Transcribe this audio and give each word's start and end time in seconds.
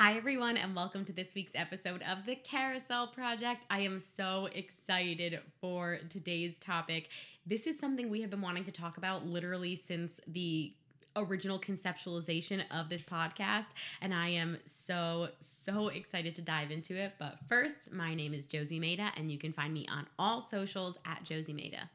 Hi, 0.00 0.16
everyone, 0.16 0.56
and 0.56 0.76
welcome 0.76 1.04
to 1.06 1.12
this 1.12 1.34
week's 1.34 1.50
episode 1.56 2.02
of 2.02 2.24
the 2.24 2.36
Carousel 2.36 3.08
Project. 3.08 3.66
I 3.68 3.80
am 3.80 3.98
so 3.98 4.48
excited 4.54 5.40
for 5.60 5.98
today's 6.08 6.56
topic. 6.60 7.08
This 7.44 7.66
is 7.66 7.80
something 7.80 8.08
we 8.08 8.20
have 8.20 8.30
been 8.30 8.40
wanting 8.40 8.62
to 8.66 8.70
talk 8.70 8.96
about 8.96 9.26
literally 9.26 9.74
since 9.74 10.20
the 10.28 10.72
original 11.16 11.58
conceptualization 11.58 12.62
of 12.70 12.88
this 12.88 13.02
podcast, 13.02 13.70
and 14.00 14.14
I 14.14 14.28
am 14.28 14.58
so, 14.66 15.30
so 15.40 15.88
excited 15.88 16.36
to 16.36 16.42
dive 16.42 16.70
into 16.70 16.94
it. 16.94 17.14
But 17.18 17.40
first, 17.48 17.90
my 17.90 18.14
name 18.14 18.34
is 18.34 18.46
Josie 18.46 18.78
Maida, 18.78 19.10
and 19.16 19.32
you 19.32 19.36
can 19.36 19.52
find 19.52 19.74
me 19.74 19.88
on 19.90 20.06
all 20.16 20.40
socials 20.40 20.96
at 21.06 21.24
Josie 21.24 21.52
Maida. 21.52 21.90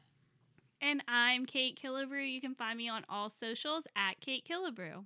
And 0.82 1.02
I'm 1.08 1.46
Kait 1.46 1.80
Killebrew. 1.82 2.30
You 2.30 2.42
can 2.42 2.54
find 2.54 2.76
me 2.76 2.90
on 2.90 3.06
all 3.08 3.30
socials 3.30 3.84
at 3.96 4.20
Kait 4.20 4.42
Killebrew. 4.46 5.04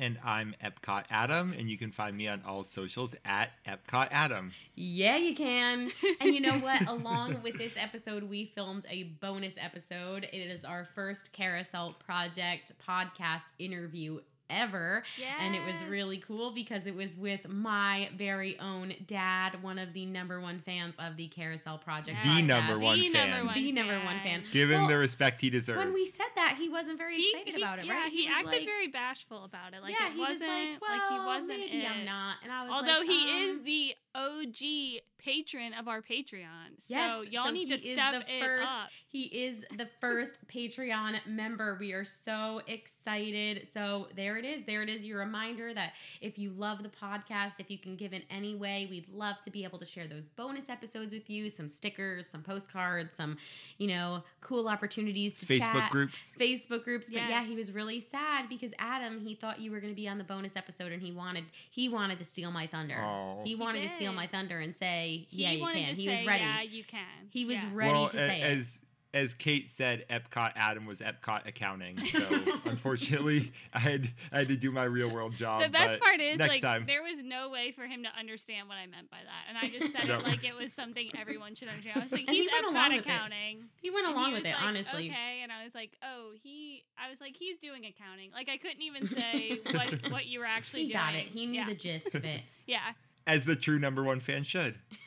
And 0.00 0.16
I'm 0.24 0.54
Epcot 0.64 1.06
Adam, 1.10 1.52
and 1.58 1.68
you 1.68 1.76
can 1.76 1.90
find 1.90 2.16
me 2.16 2.28
on 2.28 2.40
all 2.46 2.62
socials 2.62 3.16
at 3.24 3.50
Epcot 3.66 4.06
Adam. 4.12 4.52
Yeah, 4.76 5.16
you 5.16 5.34
can. 5.34 5.90
And 6.20 6.34
you 6.34 6.40
know 6.40 6.56
what? 6.58 6.86
Along 6.88 7.42
with 7.42 7.58
this 7.58 7.72
episode, 7.76 8.22
we 8.22 8.52
filmed 8.54 8.84
a 8.88 9.04
bonus 9.20 9.54
episode. 9.58 10.28
It 10.32 10.36
is 10.36 10.64
our 10.64 10.86
first 10.94 11.32
Carousel 11.32 11.96
Project 12.04 12.72
podcast 12.86 13.42
interview 13.58 14.20
ever. 14.50 15.02
And 15.40 15.54
it 15.54 15.62
was 15.64 15.74
really 15.88 16.18
cool 16.18 16.50
because 16.52 16.86
it 16.86 16.94
was 16.94 17.16
with 17.16 17.48
my 17.48 18.10
very 18.16 18.58
own 18.58 18.94
dad, 19.06 19.62
one 19.62 19.78
of 19.78 19.92
the 19.92 20.06
number 20.06 20.40
one 20.40 20.60
fans 20.64 20.94
of 20.98 21.16
the 21.16 21.28
Carousel 21.28 21.78
Project. 21.78 22.16
The 22.22 22.28
podcast. 22.28 22.46
number 22.46 22.78
one 22.78 22.98
The 22.98 23.08
fan. 23.10 23.30
number 23.30 23.46
one 23.46 23.54
The 23.54 23.72
number 23.72 23.98
one 24.04 24.20
fan. 24.22 24.42
Give 24.52 24.70
him 24.70 24.86
the 24.86 24.96
respect 24.96 25.40
he 25.40 25.50
deserves. 25.50 25.78
When 25.78 25.92
we 25.92 26.06
said 26.06 26.26
that, 26.36 26.56
he 26.58 26.68
wasn't 26.68 26.98
very 26.98 27.16
He- 27.16 27.30
excited 27.30 27.54
he- 27.54 27.62
about 27.62 27.78
it, 27.78 27.86
yeah, 27.86 27.92
right? 28.02 28.12
he, 28.12 28.22
was 28.24 28.32
acted 28.36 28.46
like- 28.58 28.64
very 28.66 28.88
bashful 28.88 29.44
about 29.44 29.74
it. 29.74 29.82
Like 29.82 29.94
yeah, 29.98 30.08
it 30.08 30.12
he 30.14 30.20
was 30.20 30.28
wasn't 30.30 30.50
like, 30.50 30.80
well, 30.80 30.90
like 30.98 31.08
he 31.10 31.26
wasn't 31.26 31.48
maybe 31.60 31.84
it. 31.84 31.90
I'm 31.90 32.04
not. 32.04 32.36
And 32.42 32.52
I 32.52 32.62
was 32.62 32.72
Although 32.72 32.98
like, 33.00 33.06
he 33.08 33.44
is 33.46 33.56
um, 33.56 33.64
the 33.64 33.94
OG 34.18 35.00
patron 35.18 35.74
of 35.74 35.88
our 35.88 36.00
Patreon. 36.00 36.78
So 36.78 36.86
Yes, 36.88 37.26
y'all 37.32 37.46
so 37.46 37.50
need 37.50 37.68
to 37.70 37.78
step 37.78 38.24
the 38.24 38.36
it 38.36 38.40
first- 38.40 38.70
up. 38.70 38.88
He 39.08 39.22
is 39.24 39.64
the 39.76 39.88
first 40.00 40.36
Patreon 40.54 41.26
member. 41.26 41.76
We 41.80 41.92
are 41.92 42.04
so 42.04 42.60
excited. 42.66 43.68
So 43.72 44.06
there 44.14 44.36
it 44.36 44.44
is. 44.44 44.64
There 44.64 44.82
it 44.82 44.88
is. 44.88 45.02
Your 45.04 45.18
reminder 45.18 45.74
that 45.74 45.94
if 46.20 46.38
you 46.38 46.50
love 46.50 46.82
the 46.82 46.88
podcast, 46.88 47.54
if 47.58 47.70
you 47.70 47.78
can 47.78 47.96
give 47.96 48.12
in 48.12 48.22
any 48.30 48.54
way, 48.54 48.86
we'd 48.90 49.08
love 49.08 49.36
to 49.42 49.50
be 49.50 49.64
able 49.64 49.78
to 49.80 49.86
share 49.86 50.06
those 50.06 50.28
bonus 50.28 50.68
episodes 50.68 51.12
with 51.12 51.28
you. 51.28 51.50
Some 51.50 51.68
stickers, 51.68 52.26
some 52.28 52.42
postcards, 52.42 53.14
some 53.16 53.36
you 53.78 53.88
know 53.88 54.22
cool 54.40 54.68
opportunities 54.68 55.34
to 55.34 55.46
Facebook 55.46 55.72
chat. 55.72 55.90
groups. 55.90 56.32
Facebook 56.38 56.84
groups, 56.84 57.08
but 57.08 57.28
yeah, 57.28 57.42
he 57.44 57.56
was 57.56 57.72
really 57.72 58.00
sad 58.00 58.48
because 58.48 58.72
Adam 58.78 59.20
he 59.20 59.34
thought 59.34 59.58
you 59.60 59.70
were 59.72 59.80
going 59.80 59.92
to 59.92 59.96
be 59.96 60.08
on 60.08 60.18
the 60.18 60.24
bonus 60.24 60.54
episode 60.56 60.92
and 60.92 61.02
he 61.02 61.12
wanted 61.12 61.44
he 61.70 61.88
wanted 61.88 62.18
to 62.18 62.24
steal 62.24 62.50
my 62.50 62.66
thunder. 62.66 62.96
Oh. 63.02 63.40
He 63.44 63.54
wanted 63.54 63.82
to 63.82 63.88
steal 63.88 64.07
did. 64.10 64.16
my 64.16 64.26
thunder 64.26 64.58
and 64.60 64.74
say, 64.76 65.26
He 65.30 65.42
"Yeah, 65.42 65.52
you 65.52 65.66
can." 65.66 65.94
to 65.94 66.00
He 66.02 66.08
was 66.08 66.24
ready. 66.26 66.44
Yeah, 66.44 66.62
you 66.62 66.84
can. 66.84 67.06
He 67.30 67.44
was 67.44 67.56
Yeah. 67.56 67.70
ready 67.72 67.92
well, 67.92 68.08
to 68.10 68.16
a- 68.18 68.28
say 68.28 68.40
it. 68.42 68.58
as 68.58 68.78
as 69.14 69.34
Kait 69.34 69.70
said, 69.70 70.04
Epcot 70.10 70.52
Adam 70.54 70.84
was 70.84 71.00
Epcot 71.00 71.46
accounting. 71.48 71.96
So 72.12 72.20
unfortunately, 72.66 73.52
I 73.72 73.78
had 73.78 74.10
I 74.30 74.38
had 74.40 74.48
to 74.48 74.56
do 74.56 74.70
my 74.70 74.84
real 74.84 75.10
world 75.10 75.34
job. 75.34 75.62
The 75.62 75.68
best 75.70 75.98
but 75.98 76.04
part 76.06 76.20
is 76.20 76.38
next 76.38 76.50
like 76.52 76.60
time. 76.62 76.84
there 76.86 77.02
was 77.02 77.18
no 77.22 77.48
way 77.48 77.72
for 77.72 77.86
him 77.86 78.02
to 78.04 78.10
understand 78.18 78.68
what 78.68 78.76
I 78.76 78.86
meant 78.86 79.10
by 79.10 79.16
that, 79.24 79.44
and 79.48 79.56
I 79.58 79.66
just 79.78 79.92
said 79.96 80.08
No. 80.08 80.18
it 80.18 80.24
like 80.24 80.44
it 80.44 80.54
was 80.54 80.72
something 80.74 81.10
everyone 81.18 81.54
should 81.54 81.68
understand. 81.68 81.98
I 81.98 82.02
was 82.02 82.12
like, 82.12 82.22
And 82.26 82.30
he 82.30 82.42
he's 82.42 82.50
went 82.52 82.66
along 82.66 82.90
Epcot 82.90 82.96
with 82.96 83.06
it. 83.06 83.08
accounting. 83.08 83.64
He 83.80 83.90
went 83.90 84.06
along 84.06 84.26
he 84.28 84.32
with 84.34 84.44
it, 84.46 84.52
like, 84.54 84.62
honestly. 84.62 85.08
Okay, 85.10 85.40
and 85.42 85.50
I 85.50 85.64
was 85.64 85.74
like, 85.74 85.92
oh, 86.02 86.32
he. 86.42 86.84
I 87.02 87.08
was 87.10 87.20
like, 87.20 87.34
he's 87.36 87.58
doing 87.58 87.84
accounting. 87.86 88.30
Like 88.32 88.48
I 88.50 88.58
couldn't 88.58 88.82
even 88.82 89.08
say 89.08 89.60
what 89.72 90.10
what 90.12 90.26
you 90.26 90.40
were 90.40 90.44
actually 90.46 90.82
He 90.84 90.88
doing. 90.92 90.98
got 90.98 91.14
it. 91.14 91.26
He 91.28 91.46
knew 91.46 91.60
yeah. 91.60 91.66
the 91.66 91.74
gist 91.74 92.14
of 92.14 92.24
it. 92.24 92.42
Yeah. 92.66 92.92
As 93.28 93.44
the 93.44 93.54
true 93.54 93.78
number 93.78 94.02
one 94.02 94.18
fan 94.20 94.42
should. 94.42 94.74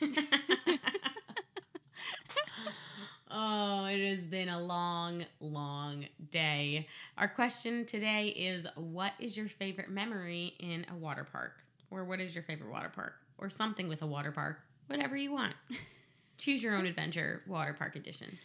oh, 3.30 3.84
it 3.86 4.08
has 4.16 4.24
been 4.26 4.48
a 4.48 4.60
long, 4.60 5.24
long 5.40 6.06
day. 6.30 6.86
Our 7.18 7.28
question 7.28 7.84
today 7.84 8.28
is 8.28 8.64
what 8.76 9.12
is 9.18 9.36
your 9.36 9.48
favorite 9.48 9.90
memory 9.90 10.54
in 10.60 10.86
a 10.90 10.94
water 10.96 11.26
park? 11.30 11.52
Or 11.90 12.04
what 12.04 12.20
is 12.20 12.34
your 12.34 12.44
favorite 12.44 12.70
water 12.70 12.90
park? 12.94 13.14
Or 13.38 13.50
something 13.50 13.88
with 13.88 14.02
a 14.02 14.06
water 14.06 14.30
park. 14.32 14.58
Whatever 14.86 15.16
you 15.16 15.32
want. 15.32 15.54
Choose 16.38 16.62
your 16.62 16.74
own 16.74 16.86
adventure, 16.86 17.42
water 17.46 17.74
park 17.78 17.96
edition. 17.96 18.38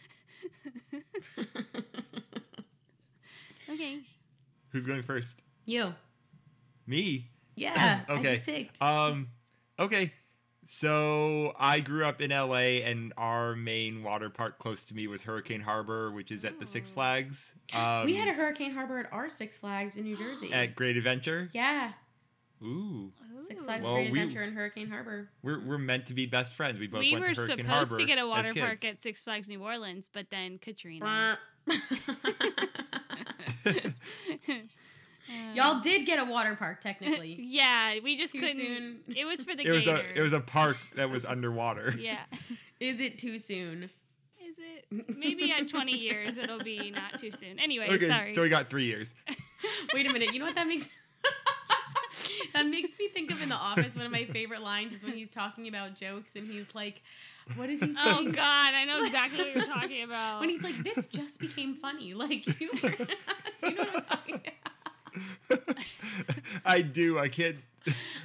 Okay. 3.70 3.98
Who's 4.70 4.86
going 4.86 5.02
first? 5.02 5.42
you. 5.66 5.92
Me. 6.86 7.28
Yeah. 7.54 8.00
I 8.08 8.12
Okay. 8.14 8.36
just 8.36 8.46
picked. 8.46 8.80
Um, 8.82 9.28
okay. 9.78 10.12
So 10.70 11.54
I 11.58 11.80
grew 11.80 12.04
up 12.04 12.20
in 12.20 12.30
LA, 12.30 12.82
and 12.84 13.14
our 13.16 13.56
main 13.56 14.02
water 14.02 14.28
park 14.28 14.58
close 14.58 14.84
to 14.84 14.94
me 14.94 15.06
was 15.06 15.22
Hurricane 15.22 15.62
Harbor, 15.62 16.10
which 16.12 16.30
is 16.30 16.44
at 16.44 16.60
the 16.60 16.66
Six 16.66 16.90
Flags. 16.90 17.54
Um, 17.72 18.04
we 18.04 18.14
had 18.16 18.28
a 18.28 18.32
Hurricane 18.34 18.72
Harbor 18.74 18.98
at 18.98 19.10
our 19.12 19.30
Six 19.30 19.58
Flags 19.58 19.96
in 19.96 20.04
New 20.04 20.16
Jersey. 20.18 20.52
at 20.52 20.74
Great 20.76 20.96
Adventure. 20.98 21.48
yeah. 21.54 21.92
Ooh, 22.62 23.12
Six 23.46 23.64
Flags 23.64 23.84
Well, 23.84 23.94
Great 23.94 24.10
we- 24.12 24.20
Adventure 24.20 24.42
in 24.42 24.52
Hurricane 24.52 24.90
Harbor. 24.90 25.30
we're 25.42 25.60
we're 25.60 25.78
meant 25.78 26.04
to 26.06 26.12
be 26.14 26.26
best 26.26 26.52
friends. 26.54 26.78
We 26.80 26.86
both 26.88 27.00
We 27.00 27.12
went 27.12 27.28
were 27.28 27.34
to 27.34 27.40
Hurricane 27.40 27.58
supposed 27.66 27.88
Harbor 27.90 27.98
to 27.98 28.04
get 28.04 28.18
a 28.18 28.26
water 28.26 28.52
park 28.52 28.84
at 28.84 29.00
Six 29.02 29.22
Flags 29.24 29.46
New 29.48 29.62
Orleans, 29.62 30.10
but 30.12 30.26
then 30.30 30.58
Katrina. 30.58 31.38
Uh, 35.28 35.54
Y'all 35.54 35.80
did 35.80 36.06
get 36.06 36.18
a 36.18 36.24
water 36.24 36.56
park 36.56 36.80
technically. 36.80 37.36
yeah, 37.40 37.94
we 38.02 38.16
just 38.16 38.32
Too 38.32 38.40
couldn't. 38.40 38.56
soon. 38.56 38.96
It 39.16 39.24
was 39.26 39.42
for 39.42 39.54
the 39.54 39.62
it 39.66 39.70
was 39.72 39.84
Gators. 39.84 40.04
a 40.14 40.18
it 40.18 40.22
was 40.22 40.32
a 40.32 40.40
park 40.40 40.76
that 40.96 41.10
was 41.10 41.24
underwater. 41.24 41.94
Yeah. 41.98 42.20
Is 42.80 43.00
it 43.00 43.18
too 43.18 43.38
soon? 43.40 43.90
Is 44.40 44.56
it? 44.58 45.16
Maybe 45.18 45.50
at 45.52 45.68
20 45.68 45.92
years 45.98 46.38
it'll 46.38 46.60
be 46.62 46.90
not 46.92 47.18
too 47.20 47.30
soon. 47.32 47.58
Anyway, 47.58 47.88
Okay, 47.90 48.08
sorry. 48.08 48.32
so 48.32 48.40
we 48.42 48.48
got 48.48 48.68
three 48.70 48.84
years. 48.84 49.14
Wait 49.92 50.06
a 50.08 50.12
minute. 50.12 50.32
You 50.32 50.38
know 50.38 50.46
what 50.46 50.54
that 50.54 50.68
makes? 50.68 50.88
that 52.54 52.66
makes 52.66 52.92
me 52.98 53.08
think 53.08 53.30
of 53.30 53.42
in 53.42 53.48
The 53.48 53.54
Office. 53.56 53.94
One 53.94 54.06
of 54.06 54.12
my 54.12 54.24
favorite 54.26 54.62
lines 54.62 54.94
is 54.94 55.02
when 55.02 55.12
he's 55.14 55.30
talking 55.30 55.68
about 55.68 55.96
jokes 55.96 56.36
and 56.36 56.48
he's 56.48 56.72
like, 56.74 57.02
"What 57.56 57.68
is 57.68 57.80
he 57.80 57.92
saying?" 57.92 57.96
oh 57.98 58.24
God, 58.30 58.74
I 58.74 58.84
know 58.86 59.04
exactly 59.04 59.38
what 59.40 59.54
you're 59.56 59.66
talking 59.66 60.04
about. 60.04 60.40
When 60.40 60.48
he's 60.48 60.62
like, 60.62 60.82
"This 60.82 61.06
just 61.06 61.40
became 61.40 61.74
funny." 61.76 62.14
Like 62.14 62.60
you 62.60 62.70
were. 62.82 62.90
Do 62.90 63.06
you 63.62 63.74
know 63.74 63.84
what 63.84 63.96
I'm 63.96 64.02
talking 64.04 64.34
about? 64.36 64.67
I 66.64 66.82
do. 66.82 67.18
I 67.18 67.28
can't. 67.28 67.56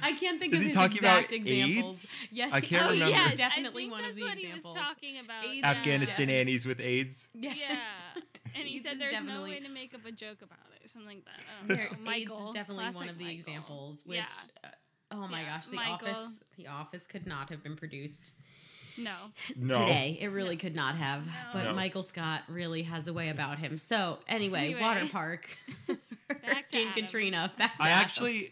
I 0.02 0.12
can't 0.12 0.38
think 0.40 0.52
Is 0.52 0.58
of 0.58 0.62
he 0.62 0.66
his 0.68 0.76
talking 0.76 0.98
about 0.98 1.24
exact 1.30 1.32
examples. 1.32 1.96
AIDS? 1.96 2.14
Yes, 2.30 2.52
I 2.52 2.60
can't 2.60 2.84
oh, 2.86 2.90
remember. 2.90 3.10
Yeah, 3.14 3.34
definitely 3.34 3.84
I 3.84 3.88
think 3.88 3.92
one 3.92 4.04
of 4.04 4.14
the 4.16 4.22
what 4.22 4.36
examples. 4.38 4.62
he 4.62 4.68
was 4.68 4.76
talking 4.76 5.18
about. 5.24 5.44
AIDS, 5.44 5.54
yeah. 5.60 5.70
Afghanistan 5.70 6.30
Annies 6.30 6.66
with 6.66 6.80
AIDS. 6.80 7.28
Yes. 7.34 7.56
Yeah. 7.58 8.22
And 8.56 8.68
he 8.68 8.76
AIDS 8.76 8.86
said 8.86 9.00
there's 9.00 9.24
no 9.24 9.42
way 9.42 9.58
to 9.58 9.68
make 9.68 9.94
up 9.94 10.04
a 10.06 10.12
joke 10.12 10.38
about 10.42 10.58
it 10.78 10.84
or 10.84 10.88
something 10.88 11.16
like 11.16 11.24
that. 11.24 11.42
I 11.64 11.66
There- 11.66 11.88
don't 11.88 12.04
know. 12.04 12.10
AIDS 12.12 12.30
is 12.30 12.54
definitely 12.54 12.84
one 12.94 13.08
of 13.08 13.18
the 13.18 13.24
Michael. 13.24 13.40
examples. 13.40 14.02
Which, 14.06 14.18
Yeah. 14.18 14.26
uh, 14.62 14.68
oh 15.10 15.26
my 15.26 15.40
Yeah, 15.42 15.56
gosh, 15.56 15.66
the 15.66 15.76
Michael. 15.76 16.08
office, 16.08 16.40
the 16.56 16.66
office 16.68 17.06
could 17.08 17.26
not 17.26 17.48
have 17.50 17.64
been 17.64 17.74
produced 17.74 18.34
No. 18.96 19.14
No. 19.56 19.74
today. 19.80 20.18
It 20.20 20.28
really 20.28 20.56
could 20.56 20.74
not 20.74 20.96
have. 20.96 21.26
No. 21.26 21.32
But 21.52 21.64
No. 21.64 21.74
Michael 21.74 22.02
Scott 22.02 22.42
really 22.48 22.82
has 22.82 23.08
a 23.08 23.12
way 23.12 23.28
about 23.30 23.58
him. 23.58 23.76
So 23.78 24.18
anyway, 24.28 24.66
Anyway. 24.66 24.80
water 24.80 25.08
park. 25.10 25.48
Back 26.28 26.70
to 26.70 26.76
King 26.78 26.88
Katrina. 26.94 27.52
Back 27.58 27.76
to 27.76 27.82
I 27.82 27.90
Adam. 27.90 28.00
actually, 28.04 28.50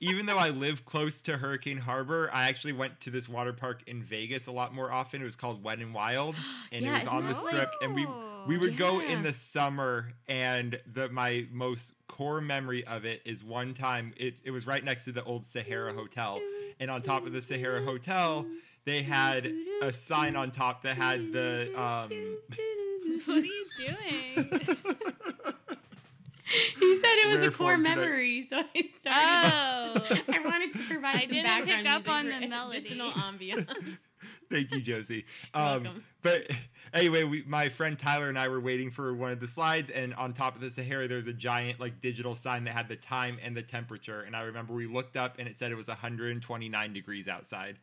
even 0.00 0.26
though 0.26 0.38
I 0.38 0.50
live 0.50 0.84
close 0.84 1.20
to 1.22 1.36
Hurricane 1.36 1.76
Harbor, 1.76 2.30
I 2.32 2.48
actually 2.48 2.72
went 2.72 3.00
to 3.00 3.10
this 3.10 3.28
water 3.28 3.52
park 3.52 3.82
in 3.86 4.02
Vegas 4.02 4.46
a 4.46 4.52
lot 4.52 4.74
more 4.74 4.90
often. 4.90 5.20
It 5.20 5.24
was 5.26 5.36
called 5.36 5.62
Wet 5.62 5.78
and 5.78 5.92
Wild, 5.92 6.34
and 6.72 6.84
Yeah, 6.84 6.96
it 6.96 6.98
was 7.00 7.08
on 7.08 7.26
the 7.28 7.34
that 7.34 7.42
strip. 7.42 7.70
And 7.82 7.94
we 7.94 8.06
we 8.46 8.56
would 8.56 8.76
go 8.78 9.00
in 9.00 9.22
the 9.22 9.34
summer, 9.34 10.12
and 10.28 10.80
the 10.92 11.08
my 11.10 11.46
most 11.52 11.92
core 12.08 12.40
memory 12.40 12.86
of 12.86 13.04
it 13.04 13.20
is 13.26 13.44
one 13.44 13.74
time. 13.74 14.12
It 14.16 14.38
it 14.44 14.50
was 14.50 14.66
right 14.66 14.82
next 14.82 15.04
to 15.04 15.12
the 15.12 15.22
old 15.24 15.44
Sahara 15.44 15.92
Hotel, 15.92 16.40
and 16.80 16.90
on 16.90 17.02
top 17.02 17.26
of 17.26 17.32
the 17.32 17.42
Sahara 17.42 17.82
Hotel, 17.82 18.46
they 18.84 19.02
had 19.02 19.52
a 19.82 19.92
sign 19.92 20.36
on 20.36 20.50
top 20.50 20.82
that 20.82 20.96
had 20.96 21.32
the 21.32 21.72
um. 21.80 22.08
What 23.26 23.36
are 23.36 23.40
you 23.40 23.66
doing? 23.76 24.76
He 26.80 26.94
said 26.96 27.14
it 27.18 27.28
was 27.28 27.42
a 27.42 27.50
core 27.50 27.76
memory, 27.78 28.46
so 28.48 28.58
I 28.58 28.82
started. 28.98 29.52
Oh. 29.52 30.22
I 30.34 30.38
wanted 30.44 30.72
to 30.72 30.78
provide 30.80 31.16
I 31.16 31.20
some 31.20 31.28
didn't 31.30 31.44
background 31.44 31.86
pick 31.86 31.92
up 31.92 32.08
on 32.08 32.28
the 32.28 32.46
melody. 32.48 32.78
additional 32.78 33.10
ambiance. 33.12 33.68
Thank 34.50 34.72
you, 34.72 34.80
Josie. 34.80 35.26
Um, 35.54 35.84
welcome. 35.84 36.04
but 36.22 36.50
anyway, 36.92 37.22
we, 37.22 37.44
my 37.46 37.68
friend 37.68 37.96
Tyler 37.96 38.28
and 38.28 38.38
I 38.38 38.48
were 38.48 38.60
waiting 38.60 38.90
for 38.90 39.14
one 39.14 39.30
of 39.30 39.38
the 39.38 39.46
slides, 39.46 39.90
and 39.90 40.12
on 40.14 40.32
top 40.32 40.56
of 40.56 40.60
the 40.60 40.70
Sahara, 40.72 41.06
there 41.06 41.18
was 41.18 41.28
a 41.28 41.32
giant 41.32 41.78
like 41.78 42.00
digital 42.00 42.34
sign 42.34 42.64
that 42.64 42.74
had 42.74 42.88
the 42.88 42.96
time 42.96 43.38
and 43.44 43.56
the 43.56 43.62
temperature. 43.62 44.22
And 44.22 44.34
I 44.34 44.42
remember 44.42 44.74
we 44.74 44.88
looked 44.88 45.16
up, 45.16 45.36
and 45.38 45.46
it 45.46 45.54
said 45.56 45.70
it 45.70 45.76
was 45.76 45.88
129 45.88 46.92
degrees 46.92 47.28
outside, 47.28 47.78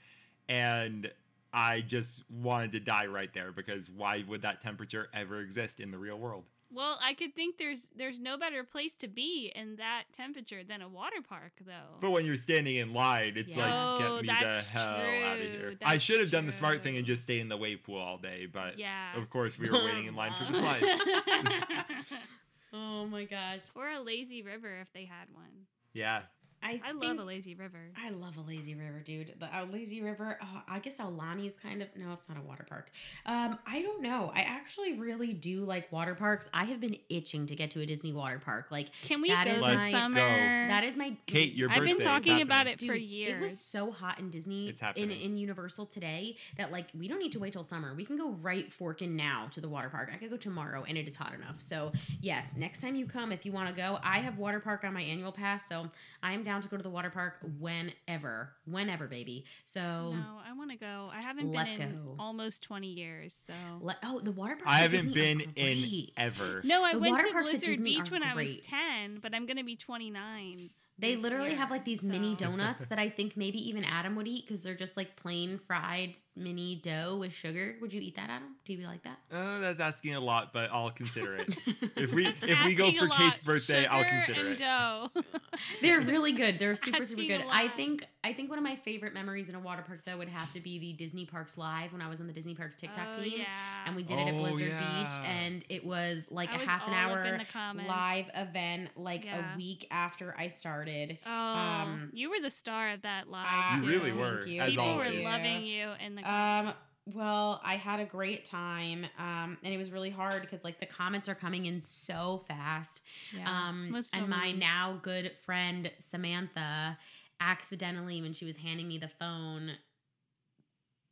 and 0.49 1.11
I 1.53 1.81
just 1.81 2.23
wanted 2.29 2.71
to 2.73 2.79
die 2.79 3.05
right 3.05 3.33
there 3.33 3.51
because 3.51 3.89
why 3.89 4.23
would 4.27 4.41
that 4.43 4.61
temperature 4.61 5.09
ever 5.13 5.39
exist 5.41 5.79
in 5.79 5.91
the 5.91 5.97
real 5.97 6.17
world? 6.17 6.43
Well, 6.69 6.99
I 7.01 7.13
could 7.13 7.33
think 7.33 7.57
there's 7.57 7.87
there's 7.95 8.19
no 8.19 8.37
better 8.37 8.61
place 8.65 8.93
to 8.95 9.07
be 9.07 9.53
in 9.55 9.77
that 9.77 10.03
temperature 10.11 10.65
than 10.67 10.81
a 10.81 10.89
water 10.89 11.21
park, 11.27 11.53
though. 11.65 11.95
But 12.01 12.09
when 12.11 12.25
you're 12.25 12.35
standing 12.35 12.75
in 12.75 12.93
line, 12.93 13.33
it's 13.37 13.55
Yeah. 13.55 13.63
like 13.63 13.73
Oh, 13.73 14.21
get 14.21 14.21
me 14.23 14.27
the 14.43 14.61
hell 14.69 14.83
out 14.89 15.37
of 15.37 15.41
here. 15.43 15.59
true. 15.69 15.77
I 15.85 15.97
should 15.97 16.19
have 16.19 16.29
done 16.29 16.45
the 16.45 16.51
smart 16.51 16.83
thing 16.83 16.97
and 16.97 17.05
just 17.05 17.23
stay 17.23 17.39
in 17.39 17.47
the 17.47 17.55
wave 17.55 17.83
pool 17.83 17.97
all 18.01 18.17
day, 18.17 18.47
but 18.51 18.77
yeah. 18.77 19.15
of 19.17 19.29
course 19.29 19.57
we 19.57 19.69
were 19.69 19.81
waiting 19.85 20.07
in 20.07 20.15
line 20.15 20.33
for 20.37 20.51
the 20.51 20.59
slides. 20.59 20.85
oh 22.73 23.05
my 23.05 23.23
gosh. 23.23 23.61
or 23.73 23.89
a 23.89 24.01
lazy 24.01 24.41
river 24.43 24.79
if 24.81 24.91
they 24.93 25.05
had 25.05 25.27
one. 25.33 25.65
Yeah. 25.93 26.23
I, 26.63 26.81
I 26.85 26.91
love 26.91 27.19
a 27.19 27.23
lazy 27.23 27.53
river. 27.55 27.79
I 27.95 28.09
love 28.09 28.35
a 28.37 28.41
lazy 28.41 28.73
river, 28.75 29.01
dude. 29.05 29.33
The 29.39 29.45
uh, 29.45 29.65
lazy 29.71 30.01
river. 30.01 30.37
Oh, 30.41 30.61
I 30.67 30.79
guess 30.79 30.97
Aulani 30.97 31.47
is 31.47 31.55
kind 31.55 31.81
of 31.81 31.87
no, 31.95 32.11
it's 32.13 32.27
not 32.27 32.37
a 32.37 32.41
water 32.41 32.65
park. 32.67 32.89
Um, 33.25 33.57
I 33.65 33.81
don't 33.81 34.01
know. 34.01 34.31
I 34.35 34.41
actually 34.41 34.97
really 34.97 35.33
do 35.33 35.61
like 35.61 35.91
water 35.91 36.15
parks. 36.15 36.49
I 36.53 36.65
have 36.65 36.81
been 36.81 36.97
itching 37.09 37.45
to 37.47 37.55
get 37.55 37.71
to 37.71 37.81
a 37.81 37.85
Disney 37.85 38.11
water 38.11 38.39
park. 38.43 38.67
Like 38.71 38.89
Can 39.03 39.21
we 39.21 39.29
That 39.29 39.45
go 39.45 39.51
is 39.51 39.61
this 39.61 39.75
my- 39.75 39.91
summer? 39.91 40.15
that 40.15 40.83
is 40.83 40.97
my 40.97 41.15
Kait, 41.27 41.55
your 41.55 41.69
I've 41.69 41.83
been 41.83 41.99
talking 41.99 42.41
about 42.41 42.67
happening. 42.67 42.73
it 42.73 42.93
for 42.93 42.93
Dude, 42.99 43.01
years. 43.03 43.35
It 43.35 43.41
was 43.41 43.59
so 43.59 43.91
hot 43.91 44.19
in 44.19 44.29
Disney 44.29 44.69
It's 44.69 44.81
in, 44.95 45.11
in 45.11 45.37
Universal 45.37 45.85
today 45.85 46.37
that 46.57 46.71
like 46.71 46.87
we 46.97 47.07
don't 47.07 47.19
need 47.19 47.31
to 47.33 47.39
wait 47.39 47.53
till 47.53 47.63
summer. 47.63 47.93
We 47.93 48.03
can 48.03 48.17
go 48.17 48.31
right 48.41 48.71
forking 48.73 49.15
now 49.15 49.47
to 49.51 49.61
the 49.61 49.69
water 49.69 49.89
park. 49.89 50.09
I 50.13 50.17
could 50.17 50.29
go 50.31 50.37
tomorrow 50.37 50.83
and 50.87 50.97
it 50.97 51.07
is 51.07 51.15
hot 51.15 51.33
enough. 51.33 51.55
So 51.59 51.91
yes, 52.21 52.55
next 52.57 52.81
time 52.81 52.95
you 52.95 53.05
come, 53.05 53.31
if 53.31 53.45
you 53.45 53.51
want 53.51 53.69
to 53.69 53.75
go, 53.75 53.99
I 54.03 54.19
have 54.19 54.37
water 54.37 54.59
park 54.59 54.83
on 54.83 54.93
my 54.93 55.01
annual 55.01 55.31
pass, 55.31 55.67
so 55.67 55.89
I 56.23 56.33
am 56.33 56.43
down 56.47 56.61
to 56.61 56.67
go 56.67 56.77
to 56.77 56.83
the 56.83 56.89
water 56.89 57.09
park 57.09 57.35
whenever, 57.59 58.53
whenever, 58.65 59.05
baby. 59.07 59.45
So 59.65 59.81
no, 59.81 60.39
I 60.47 60.53
want 60.57 60.71
to 60.71 60.77
go. 60.77 61.09
I 61.11 61.23
haven't 61.23 61.51
Let's 61.51 61.73
been 61.73 61.81
in 61.81 61.95
go. 61.95 62.15
almost 62.17 62.63
20 62.63 62.87
years, 62.87 63.37
so. 63.45 63.53
let, 63.81 63.97
oh, 64.03 64.19
the 64.21 64.31
water 64.31 64.55
park. 64.55 64.67
I 64.67 64.77
haven't 64.79 65.11
Disney 65.11 65.13
been 65.13 65.41
are 65.41 65.53
in 65.55 66.07
ever. 66.17 66.61
No, 66.63 66.83
I 66.83 66.93
The 66.93 66.99
went 66.99 67.19
to 67.19 67.31
parks 67.31 67.51
Blizzard 67.51 67.83
Beach 67.83 68.07
are 68.09 68.11
when 68.11 68.23
I 68.23 68.33
was 68.33 68.57
10, 68.59 69.19
but 69.21 69.35
I'm 69.35 69.45
going 69.45 69.57
to 69.57 69.63
be 69.63 69.75
29. 69.75 70.69
They 70.99 71.15
literally 71.15 71.49
year, 71.49 71.57
have 71.57 71.69
like 71.69 71.85
these 71.85 72.01
mini 72.01 72.35
donuts 72.35 72.85
that 72.89 72.97
I 72.97 73.09
think 73.09 73.37
maybe 73.37 73.59
even 73.69 73.83
Adam 73.83 74.15
would 74.15 74.27
eat 74.27 74.47
because 74.47 74.63
they're 74.63 74.73
just 74.73 74.97
like 74.97 75.15
plain 75.15 75.59
fried 75.67 76.17
mini 76.37 76.75
dough 76.83 77.17
with 77.19 77.33
sugar. 77.33 77.75
Would 77.81 77.93
you 77.93 78.01
eat 78.01 78.15
that, 78.15 78.29
Adam? 78.29 78.55
Do 78.65 78.73
you 78.73 78.85
like 78.85 79.03
that? 79.03 79.17
Uh, 79.31 79.59
that's 79.59 79.79
asking 79.79 80.15
a 80.15 80.19
lot, 80.19 80.53
but 80.53 80.69
I'll 80.71 80.91
consider 80.91 81.35
it. 81.35 81.55
If 81.97 82.13
we 82.13 82.27
if 82.27 82.63
we 82.63 82.75
go 82.75 82.91
for 82.91 83.07
Kait's 83.07 83.19
lot. 83.19 83.43
birthday, 83.43 83.85
I'll 83.87 84.05
consider 84.05 84.39
and 84.41 84.49
it. 84.49 84.59
Dough. 84.59 85.09
They're 85.81 86.01
really 86.01 86.31
good. 86.31 86.59
They're 86.59 86.75
super 86.75 87.05
super 87.05 87.23
good. 87.23 87.43
I 87.49 87.67
think 87.69 88.05
I 88.23 88.33
think 88.33 88.49
one 88.49 88.59
of 88.59 88.63
my 88.63 88.75
favorite 88.75 89.13
memories 89.15 89.49
in 89.49 89.55
a 89.55 89.59
water 89.59 89.83
park 89.85 90.01
though 90.05 90.17
would 90.17 90.29
have 90.29 90.53
to 90.53 90.59
be 90.59 90.77
the 90.77 90.93
Disney 90.93 91.25
Parks 91.25 91.57
Live 91.57 91.91
when 91.93 92.01
I 92.01 92.07
was 92.09 92.19
on 92.19 92.27
the 92.27 92.33
Disney 92.33 92.53
Parks 92.53 92.75
TikTok 92.75 93.07
oh, 93.17 93.23
team. 93.23 93.39
yeah. 93.39 93.45
And 93.85 93.95
we 93.95 94.03
did 94.03 94.19
it 94.19 94.27
at 94.27 94.33
Oh, 94.35 94.39
Blizzard 94.39 94.67
yeah. 94.67 94.79
Beach 94.79 95.25
and 95.25 95.65
it 95.69 95.83
was 95.85 96.25
like 96.29 96.49
I 96.49 96.55
a 96.55 96.59
was 96.59 96.67
half 96.67 96.87
an 96.87 96.93
all 96.93 97.13
up 97.15 97.25
in 97.25 97.49
hour 97.57 97.87
live 97.87 98.29
event 98.35 98.89
like 98.95 99.25
Yeah. 99.25 99.53
a 99.53 99.57
week 99.57 99.87
after 99.89 100.35
I 100.37 100.49
started. 100.49 101.17
Oh, 101.25 101.31
um, 101.31 102.11
you 102.13 102.29
were 102.29 102.39
the 102.41 102.51
star 102.51 102.91
of 102.91 103.01
that 103.01 103.29
live. 103.29 103.81
You 103.81 103.87
really 103.87 104.11
were, 104.11 104.41
thank 104.41 104.47
you, 104.47 104.61
as 104.61 104.69
People 104.71 104.85
always. 104.85 105.15
were 105.17 105.23
loving 105.23 105.65
you 105.65 105.89
in 106.05 106.15
the 106.15 106.21
Um, 106.27 106.73
well, 107.13 107.61
I 107.63 107.75
had 107.77 108.01
a 108.01 108.05
great 108.05 108.43
time, 108.43 109.05
um, 109.17 109.57
and 109.63 109.73
it 109.73 109.77
was 109.77 109.91
really 109.91 110.09
hard 110.09 110.41
because 110.41 110.63
like 110.65 110.79
the 110.81 110.85
comments 110.85 111.29
are 111.29 111.35
coming 111.35 111.65
in 111.65 111.81
so 111.81 112.43
fast. 112.49 113.01
yeah. 113.35 113.49
Um, 113.69 113.91
Most 113.91 114.13
and 114.13 114.27
my 114.27 114.51
now 114.51 114.99
good 115.01 115.31
friend 115.45 115.89
Samantha 115.99 116.97
accidentally, 117.39 118.21
when 118.21 118.33
she 118.33 118.43
was 118.45 118.57
handing 118.57 118.87
me 118.89 118.97
the 118.97 119.07
phone, 119.19 119.71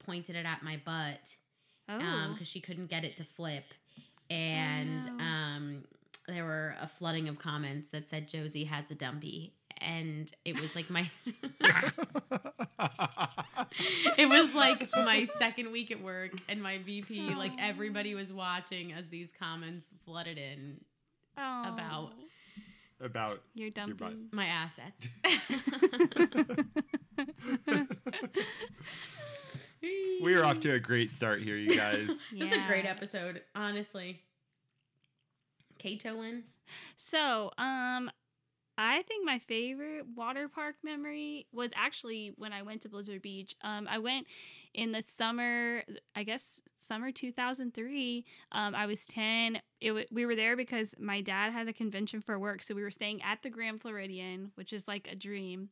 pointed 0.06 0.36
it 0.36 0.46
at 0.46 0.64
my 0.64 0.80
butt 0.86 1.36
Oh. 1.88 2.00
um 2.00 2.34
because 2.34 2.48
she 2.48 2.60
couldn't 2.62 2.88
get 2.90 3.04
it 3.06 3.16
to 3.18 3.24
flip, 3.24 3.64
and 4.30 5.06
no. 5.18 5.24
um 5.24 5.84
there 6.28 6.44
were 6.44 6.76
a 6.82 6.88
flooding 6.98 7.30
of 7.30 7.38
comments 7.38 7.88
that 7.92 8.10
said 8.10 8.28
Josie 8.28 8.64
has 8.66 8.90
a 8.90 8.96
dumpy, 8.96 9.54
and 9.78 10.32
it 10.44 10.60
was 10.60 10.76
like 10.76 10.90
my. 10.90 11.10
it 14.18 14.30
was 14.30 14.54
like 14.54 14.90
my 14.96 15.26
second 15.38 15.72
week 15.72 15.92
at 15.92 16.02
work 16.02 16.32
and 16.48 16.62
my 16.62 16.80
VP, 16.80 17.36
like 17.36 17.54
everybody 17.60 18.16
was 18.16 18.32
watching 18.34 18.94
as 18.94 19.08
these 19.10 19.30
comments 19.38 19.88
flooded 20.06 20.38
in 20.38 20.80
oh. 21.38 21.74
about- 21.74 22.12
your 22.18 22.26
about 23.00 23.42
your 23.54 23.70
dumpy. 23.70 23.94
butt. 23.94 24.14
my 24.32 24.46
assets. 24.48 25.08
we 30.22 30.34
are 30.34 30.46
off 30.46 30.60
to 30.62 30.74
a 30.74 30.80
great 30.80 31.12
start 31.12 31.42
here, 31.42 31.58
you 31.58 31.76
guys. 31.76 32.08
This 32.38 32.52
is 32.52 32.58
a 32.58 32.68
great 32.68 32.86
episode, 32.86 33.42
honestly. 33.56 34.22
Katolin. 35.80 36.44
So, 36.96 37.52
um, 37.58 37.75
I 38.78 39.04
think 39.04 39.26
my 39.26 39.40
favorite 39.40 40.06
water 40.16 40.50
park 40.50 40.76
memory 40.84 41.48
was 41.54 41.72
actually 41.76 42.34
when 42.38 42.52
I 42.52 42.62
went 42.62 42.82
to 42.82 42.90
Blizzard 42.90 43.22
Beach. 43.22 43.56
Um, 43.62 43.88
I 43.90 44.00
went 44.00 44.28
in 44.74 44.92
the 44.92 45.02
summer, 45.16 45.84
I 46.14 46.24
guess 46.24 46.60
summer 46.78 47.12
2003. 47.12 48.26
Um, 48.52 48.76
I 48.76 48.86
was 48.86 49.06
10. 49.06 49.62
It 49.80 49.88
w- 49.90 50.06
we 50.12 50.26
were 50.26 50.36
there 50.36 50.58
because 50.58 50.94
my 51.00 51.22
dad 51.22 51.54
had 51.54 51.70
a 51.70 51.74
convention 51.74 52.22
for 52.22 52.38
work, 52.38 52.64
so 52.64 52.76
we 52.76 52.82
were 52.82 52.92
staying 52.92 53.22
at 53.22 53.42
the 53.44 53.50
Grand 53.50 53.82
Floridian, 53.82 54.52
which 54.56 54.74
is 54.74 54.88
like 54.90 55.08
a 55.10 55.16
dream. 55.16 55.70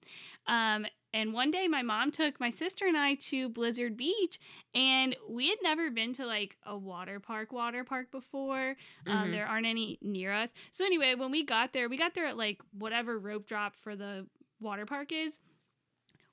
Um, 0.47 0.85
and 1.13 1.33
one 1.33 1.51
day 1.51 1.67
my 1.67 1.81
mom 1.81 2.11
took 2.11 2.39
my 2.39 2.49
sister 2.49 2.87
and 2.87 2.97
I 2.97 3.15
to 3.15 3.49
Blizzard 3.49 3.95
Beach, 3.95 4.39
and 4.73 5.15
we 5.29 5.49
had 5.49 5.59
never 5.61 5.89
been 5.91 6.13
to 6.13 6.25
like 6.25 6.57
a 6.65 6.75
water 6.77 7.19
park, 7.19 7.51
water 7.53 7.83
park 7.83 8.11
before. 8.11 8.75
Um, 9.07 9.27
Mhm. 9.27 9.31
there 9.31 9.45
aren't 9.47 9.67
any 9.67 9.97
near 10.01 10.31
us. 10.33 10.51
So 10.71 10.85
anyway, 10.85 11.15
when 11.15 11.31
we 11.31 11.43
got 11.43 11.73
there, 11.73 11.87
we 11.89 11.97
got 11.97 12.13
there 12.13 12.25
at 12.25 12.37
like 12.37 12.61
whatever 12.71 13.19
rope 13.19 13.45
drop 13.45 13.75
for 13.75 13.95
the 13.95 14.27
water 14.59 14.85
park 14.85 15.11
is. 15.11 15.39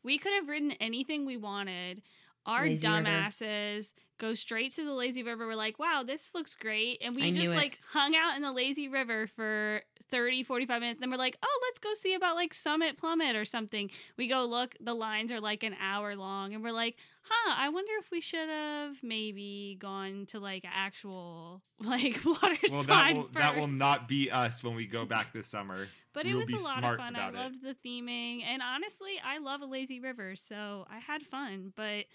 We 0.02 0.18
could 0.18 0.32
have 0.32 0.48
ridden 0.48 0.72
anything 0.72 1.26
we 1.26 1.36
wanted. 1.36 2.02
Our 2.46 2.64
Lazy 2.64 2.86
dumbasses 2.86 3.92
go 4.20 4.34
straight 4.34 4.74
to 4.76 4.84
the 4.84 4.92
lazy 4.92 5.22
river. 5.22 5.46
We're 5.46 5.56
like, 5.56 5.78
wow, 5.78 6.04
this 6.06 6.30
looks 6.34 6.54
great. 6.54 7.00
And 7.02 7.16
we 7.16 7.24
I 7.24 7.30
just 7.32 7.50
like 7.50 7.78
hung 7.92 8.14
out 8.14 8.36
in 8.36 8.42
the 8.42 8.52
lazy 8.52 8.88
river 8.88 9.26
for 9.34 9.80
30, 10.10 10.44
45 10.44 10.80
minutes. 10.80 11.00
Then 11.00 11.10
we're 11.10 11.16
like, 11.16 11.36
oh, 11.42 11.60
let's 11.68 11.78
go 11.78 11.94
see 11.94 12.14
about 12.14 12.36
like 12.36 12.52
Summit 12.52 12.98
Plummet 12.98 13.34
or 13.34 13.44
something. 13.44 13.90
We 14.16 14.28
go 14.28 14.44
look, 14.44 14.74
the 14.80 14.94
lines 14.94 15.32
are 15.32 15.40
like 15.40 15.62
an 15.62 15.74
hour 15.80 16.14
long. 16.14 16.54
And 16.54 16.62
we're 16.62 16.70
like, 16.72 16.96
huh, 17.22 17.54
I 17.56 17.70
wonder 17.70 17.92
if 17.98 18.10
we 18.10 18.20
should 18.20 18.48
have 18.48 18.96
maybe 19.02 19.76
gone 19.80 20.26
to 20.28 20.38
like 20.38 20.64
actual 20.70 21.62
like 21.80 22.18
water 22.24 22.56
Well, 22.70 22.84
slide 22.84 22.86
that 22.86 23.16
will 23.16 23.28
that 23.34 23.56
will 23.56 23.66
not 23.68 24.06
be 24.06 24.30
us 24.30 24.62
when 24.62 24.74
we 24.74 24.86
go 24.86 25.04
back 25.04 25.32
this 25.32 25.48
summer. 25.48 25.88
But 26.12 26.24
we 26.24 26.32
it 26.32 26.34
will 26.34 26.40
was 26.40 26.48
be 26.48 26.56
a 26.56 26.58
lot 26.58 26.78
smart 26.78 26.98
of 26.98 27.04
fun. 27.06 27.14
I 27.14 27.28
about 27.28 27.34
it. 27.34 27.36
loved 27.38 27.62
the 27.62 27.88
theming. 27.88 28.42
And 28.42 28.60
honestly, 28.62 29.12
I 29.24 29.38
love 29.38 29.62
a 29.62 29.64
lazy 29.64 30.00
river, 30.00 30.34
so 30.34 30.84
I 30.90 30.98
had 30.98 31.22
fun, 31.22 31.72
but 31.76 32.06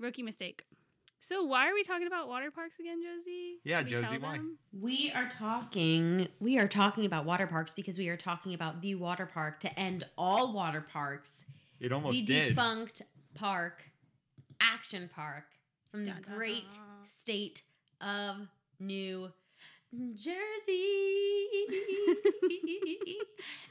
rookie 0.00 0.24
mistake. 0.24 0.64
So 1.26 1.42
why 1.44 1.68
are 1.70 1.74
we 1.74 1.82
talking 1.82 2.06
about 2.06 2.28
water 2.28 2.50
parks 2.50 2.78
again, 2.78 3.00
Josie? 3.02 3.56
Yeah, 3.64 3.82
we 3.82 3.90
Josie, 3.90 4.18
why? 4.18 4.40
We 4.78 5.10
are 5.14 5.30
talking 5.30 6.28
we 6.38 6.58
are 6.58 6.68
talking 6.68 7.06
about 7.06 7.24
water 7.24 7.46
parks 7.46 7.72
because 7.72 7.96
we 7.96 8.08
are 8.08 8.16
talking 8.16 8.52
about 8.52 8.82
the 8.82 8.94
water 8.96 9.24
park 9.24 9.60
to 9.60 9.78
end 9.78 10.04
all 10.18 10.52
water 10.52 10.82
parks. 10.82 11.44
It 11.80 11.92
almost 11.92 12.14
the 12.14 12.24
did. 12.24 12.48
defunct 12.50 13.02
park, 13.34 13.84
Action 14.60 15.08
Park 15.14 15.44
from 15.90 16.04
the 16.04 16.10
Dun, 16.10 16.22
dun, 16.22 16.36
great 16.36 16.68
dun. 16.68 16.80
state 17.06 17.62
of 18.02 18.36
New 18.78 19.32
Jersey. 20.14 21.48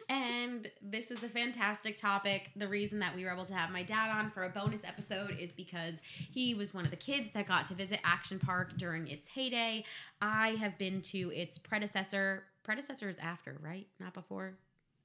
and 0.09 0.69
this 0.81 1.11
is 1.11 1.23
a 1.23 1.29
fantastic 1.29 1.97
topic. 1.97 2.49
The 2.55 2.67
reason 2.67 2.99
that 2.99 3.15
we 3.15 3.23
were 3.25 3.31
able 3.31 3.45
to 3.45 3.53
have 3.53 3.71
my 3.71 3.83
dad 3.83 4.09
on 4.09 4.29
for 4.31 4.43
a 4.43 4.49
bonus 4.49 4.81
episode 4.83 5.37
is 5.39 5.51
because 5.51 5.95
he 6.31 6.53
was 6.53 6.73
one 6.73 6.85
of 6.85 6.91
the 6.91 6.97
kids 6.97 7.29
that 7.33 7.47
got 7.47 7.65
to 7.67 7.73
visit 7.73 7.99
Action 8.03 8.39
Park 8.39 8.77
during 8.77 9.07
its 9.07 9.27
heyday. 9.27 9.83
I 10.21 10.49
have 10.59 10.77
been 10.77 11.01
to 11.03 11.31
its 11.33 11.57
predecessor. 11.57 12.43
Predecessor 12.63 13.09
is 13.09 13.17
after, 13.21 13.57
right? 13.61 13.87
Not 13.99 14.13
before. 14.13 14.53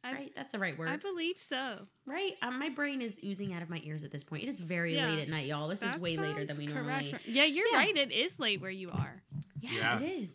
I- 0.04 0.12
right? 0.12 0.32
That's 0.36 0.52
the 0.52 0.60
right 0.60 0.78
word. 0.78 0.88
I 0.88 0.96
believe 0.96 1.36
so. 1.40 1.80
Right? 2.06 2.34
Um, 2.42 2.58
my 2.60 2.68
brain 2.68 3.02
is 3.02 3.18
oozing 3.24 3.52
out 3.52 3.62
of 3.62 3.68
my 3.68 3.80
ears 3.82 4.04
at 4.04 4.12
this 4.12 4.22
point. 4.22 4.44
It 4.44 4.48
is 4.48 4.60
very 4.60 4.94
Yeah. 4.94 5.06
late 5.08 5.18
at 5.22 5.28
night, 5.28 5.46
y'all. 5.46 5.66
This 5.68 5.82
is 5.82 5.96
way 5.96 6.16
later 6.16 6.44
than 6.44 6.56
we 6.56 6.66
correct. 6.68 6.86
normally. 6.86 7.14
Yeah, 7.26 7.44
you're 7.44 7.66
Yeah. 7.72 7.76
right. 7.78 7.96
It 7.96 8.12
is 8.12 8.38
late 8.38 8.60
where 8.60 8.70
you 8.70 8.90
are. 8.92 9.22
Yeah, 9.60 9.72
Yeah. 9.72 9.98
it 10.00 10.20
is. 10.22 10.34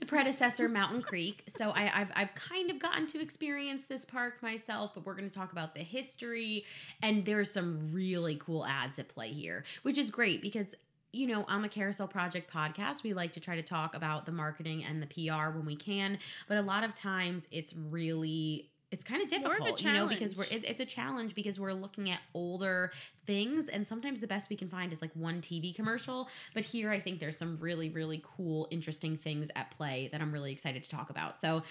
The 0.00 0.06
predecessor, 0.06 0.66
Mountain 0.68 1.02
Creek. 1.02 1.44
So 1.48 1.70
I, 1.70 2.00
I've 2.00 2.10
I've 2.16 2.34
kind 2.34 2.70
of 2.70 2.78
gotten 2.78 3.06
to 3.08 3.20
experience 3.20 3.84
this 3.84 4.04
park 4.06 4.42
myself, 4.42 4.92
but 4.94 5.04
we're 5.04 5.14
going 5.14 5.28
to 5.28 5.34
talk 5.34 5.52
about 5.52 5.74
the 5.74 5.82
history, 5.82 6.64
and 7.02 7.24
there's 7.24 7.50
some 7.50 7.92
really 7.92 8.36
cool 8.36 8.64
ads 8.64 8.98
at 8.98 9.08
play 9.08 9.28
here, 9.30 9.64
which 9.82 9.98
is 9.98 10.10
great 10.10 10.42
because. 10.42 10.74
You 11.12 11.26
know, 11.26 11.44
on 11.48 11.60
the 11.60 11.68
Carousel 11.68 12.06
Project 12.06 12.48
podcast, 12.54 13.02
we 13.02 13.14
like 13.14 13.32
to 13.32 13.40
try 13.40 13.56
to 13.56 13.64
talk 13.64 13.96
about 13.96 14.26
the 14.26 14.30
marketing 14.30 14.84
and 14.84 15.02
the 15.02 15.08
PR 15.08 15.50
when 15.50 15.66
we 15.66 15.74
can, 15.74 16.20
but 16.46 16.56
a 16.56 16.62
lot 16.62 16.84
of 16.84 16.94
times 16.94 17.48
it's 17.50 17.74
really 17.74 18.69
it's 18.90 19.04
kind 19.04 19.22
of 19.22 19.30
More 19.40 19.52
of 19.52 19.58
difficult, 19.58 19.82
you 19.82 19.92
know, 19.92 20.08
because 20.08 20.36
we're 20.36 20.44
it, 20.44 20.64
it's 20.64 20.80
a 20.80 20.84
challenge 20.84 21.34
because 21.36 21.60
we're 21.60 21.72
looking 21.72 22.10
at 22.10 22.18
older 22.34 22.90
things, 23.26 23.68
and 23.68 23.86
sometimes 23.86 24.20
the 24.20 24.26
best 24.26 24.50
we 24.50 24.56
can 24.56 24.68
find 24.68 24.92
is 24.92 25.00
like 25.00 25.12
one 25.14 25.40
TV 25.40 25.72
commercial. 25.74 26.28
But 26.54 26.64
here, 26.64 26.90
I 26.90 26.98
think 26.98 27.20
there's 27.20 27.36
some 27.36 27.56
really, 27.60 27.88
really 27.90 28.22
cool, 28.36 28.66
interesting 28.70 29.16
things 29.16 29.48
at 29.54 29.70
play 29.70 30.08
that 30.10 30.20
I'm 30.20 30.32
really 30.32 30.50
excited 30.52 30.82
to 30.82 30.88
talk 30.88 31.10
about. 31.10 31.40
So, 31.40 31.62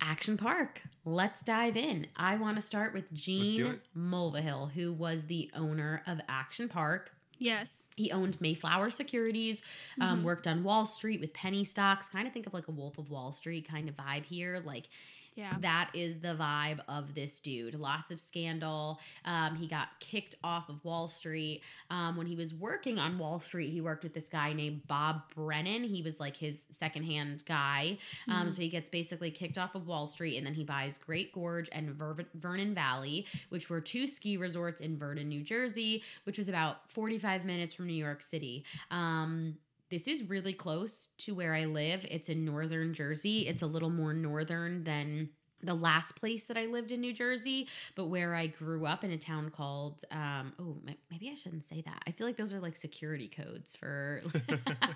Action 0.00 0.36
Park, 0.36 0.82
let's 1.04 1.42
dive 1.42 1.76
in. 1.76 2.06
I 2.16 2.36
want 2.36 2.56
to 2.56 2.62
start 2.62 2.92
with 2.92 3.12
Gene 3.14 3.66
it. 3.66 3.80
Mulvihill, 3.96 4.72
who 4.72 4.92
was 4.92 5.24
the 5.26 5.48
owner 5.54 6.02
of 6.06 6.20
Action 6.28 6.68
Park. 6.68 7.12
Yes. 7.38 7.68
He 7.96 8.10
owned 8.12 8.40
Mayflower 8.40 8.90
Securities, 8.90 9.62
um, 10.00 10.20
Mhm. 10.20 10.24
worked 10.24 10.46
on 10.46 10.62
Wall 10.64 10.86
Street 10.86 11.20
with 11.20 11.32
penny 11.32 11.64
stocks. 11.64 12.08
Kind 12.08 12.26
of 12.26 12.32
think 12.34 12.46
of 12.46 12.54
like 12.54 12.68
a 12.68 12.72
Wolf 12.72 12.98
of 12.98 13.10
Wall 13.10 13.32
Street 13.32 13.66
kind 13.68 13.88
of 13.88 13.96
vibe 13.96 14.24
here. 14.24 14.60
Like 14.64 14.88
Yeah. 15.34 15.54
that 15.60 15.90
is 15.94 16.20
the 16.20 16.34
vibe 16.34 16.80
of 16.88 17.14
this 17.14 17.40
dude. 17.40 17.74
Lots 17.74 18.10
of 18.10 18.20
scandal. 18.20 19.00
Um, 19.24 19.56
he 19.56 19.66
got 19.66 19.88
kicked 19.98 20.34
off 20.44 20.68
of 20.68 20.84
Wall 20.84 21.08
Street. 21.08 21.62
Um, 21.90 22.16
when 22.16 22.26
he 22.26 22.36
was 22.36 22.52
working 22.54 22.98
on 22.98 23.18
Wall 23.18 23.40
Street, 23.40 23.70
he 23.70 23.80
worked 23.80 24.02
with 24.04 24.12
this 24.14 24.28
guy 24.28 24.52
named 24.52 24.86
Bob 24.88 25.22
Brennan. 25.34 25.84
He 25.84 26.02
was 26.02 26.20
like 26.20 26.36
his 26.36 26.62
secondhand 26.78 27.44
guy. 27.46 27.98
Um, 28.28 28.48
Mhm. 28.48 28.52
so 28.54 28.62
he 28.62 28.68
gets 28.68 28.90
basically 28.90 29.30
kicked 29.30 29.56
off 29.58 29.74
of 29.74 29.86
Wall 29.86 30.06
Street 30.06 30.36
and 30.36 30.46
then 30.46 30.54
he 30.54 30.64
buys 30.64 30.98
Great 30.98 31.32
Gorge 31.32 31.68
and 31.72 31.90
Ver- 31.94 32.26
Vernon 32.34 32.74
Valley, 32.74 33.26
which 33.48 33.70
were 33.70 33.80
two 33.80 34.06
ski 34.06 34.36
resorts 34.36 34.80
in 34.80 34.98
Vernon, 34.98 35.28
New 35.28 35.42
Jersey, 35.42 36.02
which 36.24 36.36
was 36.38 36.48
about 36.48 36.88
45 36.90 37.44
minutes 37.44 37.72
from 37.74 37.86
New 37.86 37.92
York 37.94 38.22
City. 38.22 38.64
Um, 38.90 39.56
this 39.92 40.08
is 40.08 40.22
really 40.28 40.54
close 40.54 41.10
to 41.18 41.34
where 41.34 41.54
I 41.54 41.66
live. 41.66 42.00
It's 42.10 42.30
in 42.30 42.46
northern 42.46 42.94
Jersey. 42.94 43.46
It's 43.46 43.60
a 43.60 43.66
little 43.66 43.90
more 43.90 44.14
northern 44.14 44.84
than 44.84 45.28
the 45.64 45.74
last 45.74 46.16
place 46.16 46.46
that 46.46 46.56
I 46.56 46.64
lived 46.66 46.90
in 46.90 47.00
New 47.00 47.12
Jersey, 47.12 47.68
but 47.94 48.06
where 48.06 48.34
I 48.34 48.48
grew 48.48 48.84
up 48.86 49.04
in 49.04 49.12
a 49.12 49.18
town 49.18 49.50
called, 49.50 50.02
um, 50.10 50.54
oh, 50.58 50.76
maybe 51.10 51.30
I 51.30 51.34
shouldn't 51.36 51.64
say 51.66 51.82
that. 51.82 52.02
I 52.06 52.10
feel 52.10 52.26
like 52.26 52.36
those 52.38 52.52
are 52.52 52.58
like 52.58 52.74
security 52.74 53.28
codes 53.28 53.76
for. 53.76 54.22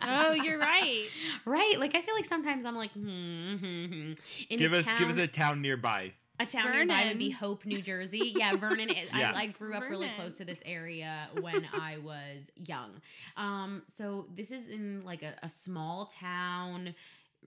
Oh, 0.03 0.33
you're 0.33 0.59
right. 0.59 1.05
Right. 1.45 1.79
Like 1.79 1.97
I 1.97 2.01
feel 2.03 2.15
like 2.15 2.25
sometimes 2.25 2.65
I'm 2.67 2.75
like, 2.75 2.91
hmm, 2.93 3.57
hmm, 3.57 3.85
hmm. 3.87 4.13
In 4.51 4.59
give 4.59 4.73
a 4.73 4.79
us 4.79 4.87
give 4.99 5.09
us 5.11 5.17
town- 5.17 5.19
a 5.21 5.27
town 5.29 5.63
nearby. 5.63 6.13
A 6.39 6.47
town 6.47 6.73
nearby 6.73 7.07
would 7.09 7.19
be 7.19 7.31
Hope, 7.31 7.65
New 7.65 7.83
Jersey. 7.83 8.35
Yeah, 8.37 8.57
Vernon. 8.57 8.91
Is, 8.91 9.09
Yeah. 9.15 9.33
I, 9.35 9.43
I 9.43 9.47
grew 9.47 9.75
up 9.75 9.85
really 9.89 10.11
close 10.17 10.37
to 10.39 10.45
this 10.45 10.61
area 10.67 11.29
when 11.41 11.67
I 11.75 11.99
was 11.99 12.51
young. 12.57 12.91
Um, 13.37 13.83
so 13.97 14.27
this 14.35 14.51
is 14.51 14.69
in 14.69 15.03
like 15.03 15.23
a, 15.23 15.35
a 15.43 15.49
small 15.49 16.13
town, 16.21 16.95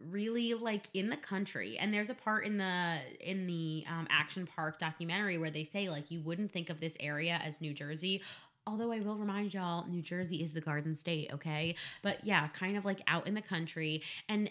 really 0.08 0.54
like 0.54 0.88
in 0.94 1.10
the 1.10 1.18
country. 1.18 1.78
And 1.78 1.94
there's 1.94 2.10
a 2.10 2.16
part 2.16 2.46
in 2.46 2.58
the 2.58 2.98
in 3.20 3.46
the 3.46 3.86
um, 3.88 4.08
Action 4.10 4.48
Park 4.48 4.80
documentary 4.80 5.38
where 5.38 5.52
they 5.52 5.64
say 5.64 5.90
like 5.90 6.10
you 6.10 6.22
wouldn't 6.22 6.52
think 6.52 6.70
of 6.70 6.80
this 6.80 6.96
area 7.00 7.40
as 7.44 7.62
New 7.62 7.74
Jersey. 7.74 8.22
Although 8.66 8.92
I 8.92 9.00
will 9.00 9.18
remind 9.18 9.54
y'all, 9.54 9.88
New 9.88 10.02
Jersey 10.02 10.44
is 10.44 10.54
the 10.54 10.62
Garden 10.62 10.96
State, 10.96 11.32
okay? 11.34 11.76
But 12.04 12.24
yeah, 12.24 12.48
kind 12.50 12.78
of 12.78 12.86
like 12.86 13.02
out 13.08 13.26
in 13.28 13.34
the 13.34 13.42
country. 13.42 14.04
And 14.28 14.50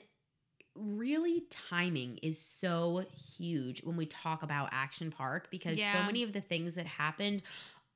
really 0.79 1.45
timing 1.51 2.19
is 2.23 2.39
so 2.39 3.05
huge 3.37 3.83
when 3.83 3.97
we 3.97 4.07
talk 4.07 4.43
about 4.43 4.69
Action 4.73 5.11
Park 5.11 5.49
because 5.51 5.79
so 5.79 6.03
many 6.03 6.23
of 6.23 6.33
the 6.33 6.41
things 6.41 6.75
that 6.77 6.87
happened 6.87 7.43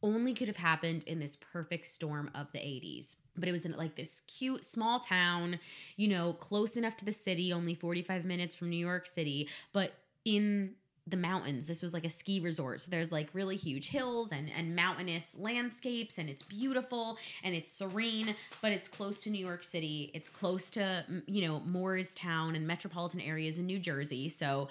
only 0.02 0.34
could 0.34 0.48
have 0.48 0.56
happened 0.56 1.04
in 1.04 1.20
this 1.20 1.36
perfect 1.36 1.86
storm 1.86 2.30
of 2.34 2.50
the 2.52 2.58
80s. 2.58 3.16
But 3.36 3.48
it 3.48 3.52
was 3.52 3.64
in 3.64 3.72
like 3.76 3.94
this 3.94 4.20
cute 4.26 4.64
small 4.64 5.00
town, 5.00 5.58
you 5.96 6.08
know, 6.08 6.34
close 6.34 6.76
enough 6.76 6.96
to 6.98 7.04
the 7.04 7.12
city, 7.12 7.52
only 7.52 7.74
45 7.74 8.24
minutes 8.24 8.54
from 8.54 8.68
New 8.68 8.76
York 8.76 9.06
City, 9.06 9.48
but 9.72 9.92
in 10.24 10.72
the 11.06 11.16
mountains. 11.16 11.66
This 11.66 11.82
was 11.82 11.92
like 11.92 12.04
a 12.04 12.10
ski 12.10 12.38
resort. 12.40 12.80
So 12.80 12.90
there's 12.90 13.10
like 13.10 13.28
really 13.32 13.56
huge 13.56 13.88
hills 13.88 14.30
and 14.30 14.48
and 14.56 14.74
mountainous 14.76 15.34
landscapes 15.38 16.18
and 16.18 16.30
it's 16.30 16.42
beautiful 16.42 17.18
and 17.42 17.54
it's 17.54 17.72
serene, 17.72 18.36
but 18.60 18.70
it's 18.70 18.86
close 18.86 19.20
to 19.24 19.30
New 19.30 19.44
York 19.44 19.64
City. 19.64 20.10
It's 20.14 20.28
close 20.28 20.70
to 20.70 21.04
you 21.26 21.46
know 21.48 21.60
Morristown 21.60 22.54
and 22.54 22.66
metropolitan 22.66 23.20
areas 23.20 23.58
in 23.58 23.66
New 23.66 23.80
Jersey. 23.80 24.28
So 24.28 24.68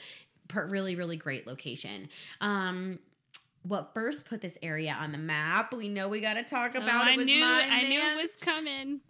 per- 0.48 0.68
really 0.68 0.96
really 0.96 1.18
great 1.18 1.48
location. 1.48 2.08
Um 2.40 3.00
what 3.64 3.94
first 3.94 4.26
put 4.26 4.42
this 4.42 4.58
area 4.64 4.96
on 5.00 5.12
the 5.12 5.20
map? 5.20 5.72
We 5.74 5.88
know 5.88 6.08
we 6.10 6.20
got 6.20 6.34
to 6.34 6.44
talk 6.44 6.72
Oh, 6.76 6.82
about 6.82 7.08
I 7.08 7.12
it. 7.14 7.18
Was 7.18 7.26
knew 7.28 7.42
my 7.42 7.68
I 7.70 7.82
knew 7.88 8.00
it 8.02 8.16
was 8.20 8.32
coming. 8.40 9.02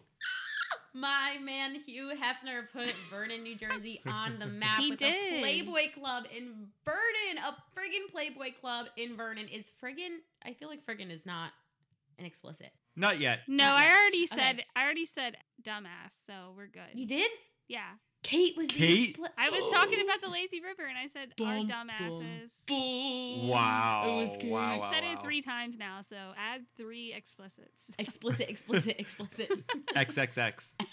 My 0.94 1.38
man 1.44 1.76
Hugh 1.86 2.12
Hefner 2.22 2.64
put 2.72 2.94
Vernon, 3.10 3.44
New 3.44 3.56
Jersey 3.56 4.02
on 4.08 4.40
the 4.40 4.46
map 4.46 4.80
He 4.80 4.90
with 4.90 5.00
did. 5.00 5.34
a 5.36 5.40
Playboy 5.40 5.92
Club 5.94 6.26
in 6.36 6.68
Vernon. 6.86 7.44
A 7.46 7.52
friggin' 7.78 8.12
Playboy 8.12 8.54
Club 8.60 8.88
in 8.98 9.16
Vernon 9.16 9.48
is 9.48 9.66
friggin'. 9.84 10.18
I 10.46 10.54
feel 10.54 10.68
like 10.70 10.86
friggin' 10.86 11.10
is 11.12 11.26
not 11.26 11.52
an 12.20 12.26
explicit. 12.26 12.72
Not 12.96 13.20
yet. 13.20 13.40
No, 13.48 13.64
Not 13.66 13.78
I 13.78 13.84
yet. 13.86 13.92
already 14.00 14.24
Okay. 14.32 14.36
said 14.36 14.64
I 14.76 14.84
already 14.84 15.06
said 15.06 15.38
dumbass, 15.64 16.12
so 16.28 16.54
we're 16.58 16.68
good. 16.68 16.90
You 16.94 17.06
did? 17.08 17.32
Yeah. 17.68 17.92
Kait 18.24 18.56
was 18.56 18.68
Kait? 18.68 19.16
The 19.16 19.24
expli- 19.24 19.30
I 19.38 19.50
was 19.50 19.72
talking 19.72 20.00
about 20.02 20.22
the 20.22 20.30
lazy 20.30 20.62
river 20.62 20.84
and 20.86 20.98
I 20.98 21.08
said 21.08 21.34
our 21.42 21.58
dumbasses. 21.66 22.52
Wow. 23.50 24.04
It 24.06 24.22
was 24.22 24.38
Kait. 24.38 24.50
Wow, 24.50 24.60
I've 24.60 24.80
wow, 24.80 24.92
said 24.92 25.04
wow. 25.04 25.14
it 25.14 25.24
three 25.24 25.42
times 25.42 25.78
now, 25.78 26.02
so 26.08 26.16
add 26.38 26.62
three 26.78 27.14
explicits. 27.14 27.90
Explicit, 27.98 28.50
explicit, 28.50 29.00
explicit. 29.00 29.52
XXX. 29.96 30.76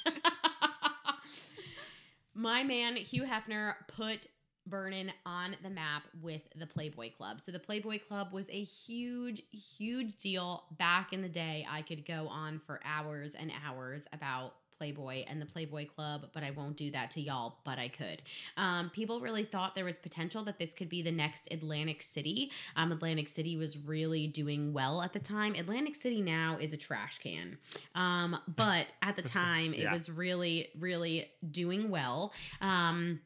My 2.34 2.62
man 2.62 2.96
Hugh 2.96 3.24
Hefner 3.24 3.74
put 3.88 4.28
Vernon 4.68 5.10
on 5.26 5.56
the 5.62 5.70
map 5.70 6.04
with 6.20 6.42
the 6.56 6.66
Playboy 6.66 7.10
Club. 7.16 7.40
So 7.40 7.50
the 7.52 7.58
Playboy 7.58 8.00
Club 8.06 8.32
was 8.32 8.46
a 8.50 8.64
huge, 8.64 9.42
huge 9.50 10.16
deal 10.18 10.64
back 10.78 11.12
in 11.12 11.22
the 11.22 11.28
day. 11.28 11.66
I 11.68 11.82
could 11.82 12.06
go 12.06 12.28
on 12.28 12.60
for 12.66 12.80
hours 12.84 13.34
and 13.34 13.50
hours 13.66 14.06
about 14.12 14.54
Playboy 14.78 15.24
and 15.26 15.40
the 15.40 15.46
Playboy 15.46 15.86
Club, 15.86 16.26
but 16.32 16.42
I 16.42 16.50
won't 16.50 16.76
do 16.76 16.90
that 16.92 17.10
to 17.12 17.20
y'all, 17.20 17.56
but 17.64 17.78
I 17.78 17.88
could. 17.88 18.22
Um, 18.56 18.90
people 18.90 19.20
really 19.20 19.44
thought 19.44 19.74
there 19.74 19.84
was 19.84 19.96
potential 19.96 20.44
that 20.44 20.58
this 20.58 20.72
could 20.72 20.88
be 20.88 21.02
the 21.02 21.12
next 21.12 21.42
Atlantic 21.50 22.02
City. 22.02 22.50
Um, 22.76 22.92
Atlantic 22.92 23.28
City 23.28 23.56
was 23.56 23.76
really 23.76 24.26
doing 24.28 24.72
well 24.72 25.02
at 25.02 25.12
the 25.12 25.18
time. 25.18 25.54
Atlantic 25.54 25.96
City 25.96 26.22
now 26.22 26.58
is 26.60 26.72
a 26.72 26.76
trash 26.76 27.18
can. 27.18 27.58
Um, 27.94 28.38
but 28.56 28.86
at 29.02 29.16
the 29.16 29.22
time, 29.38 29.74
it 29.74 29.90
was 29.90 30.08
really, 30.08 30.68
really 30.78 31.30
doing 31.50 31.90
well. 31.90 32.32
Um, 32.60 33.20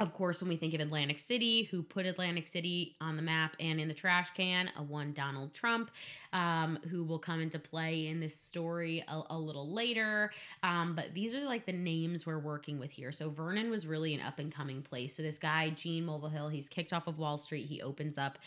of 0.00 0.14
course, 0.14 0.40
when 0.40 0.48
we 0.48 0.56
think 0.56 0.72
of 0.72 0.80
Atlantic 0.80 1.18
City, 1.18 1.64
who 1.64 1.82
put 1.82 2.06
Atlantic 2.06 2.48
City 2.48 2.96
on 3.02 3.16
the 3.16 3.22
map 3.22 3.54
and 3.60 3.78
in 3.78 3.86
the 3.86 3.94
trash 3.94 4.30
can, 4.30 4.70
a 4.76 4.82
one 4.82 5.12
Donald 5.12 5.52
Trump, 5.52 5.90
um, 6.32 6.78
who 6.88 7.04
will 7.04 7.18
come 7.18 7.40
into 7.40 7.58
play 7.58 8.06
in 8.06 8.18
this 8.18 8.34
story 8.34 9.04
a, 9.06 9.22
a 9.28 9.38
little 9.38 9.72
later. 9.72 10.32
Um, 10.62 10.94
but 10.96 11.12
these 11.14 11.34
are 11.34 11.44
like 11.44 11.66
the 11.66 11.72
names 11.72 12.24
we're 12.24 12.38
working 12.38 12.78
with 12.78 12.90
here. 12.90 13.12
So 13.12 13.28
Vernon 13.28 13.70
was 13.70 13.86
really 13.86 14.14
an 14.14 14.20
up 14.22 14.38
and 14.38 14.52
coming 14.52 14.80
place. 14.80 15.14
So 15.14 15.22
this 15.22 15.38
guy, 15.38 15.70
Gene 15.70 16.06
Mulvihill, 16.06 16.30
Hill, 16.30 16.48
he's 16.48 16.68
kicked 16.68 16.92
off 16.92 17.06
of 17.06 17.18
Wall 17.18 17.36
Street. 17.36 17.66
He 17.66 17.82
opens 17.82 18.16
up, 18.16 18.38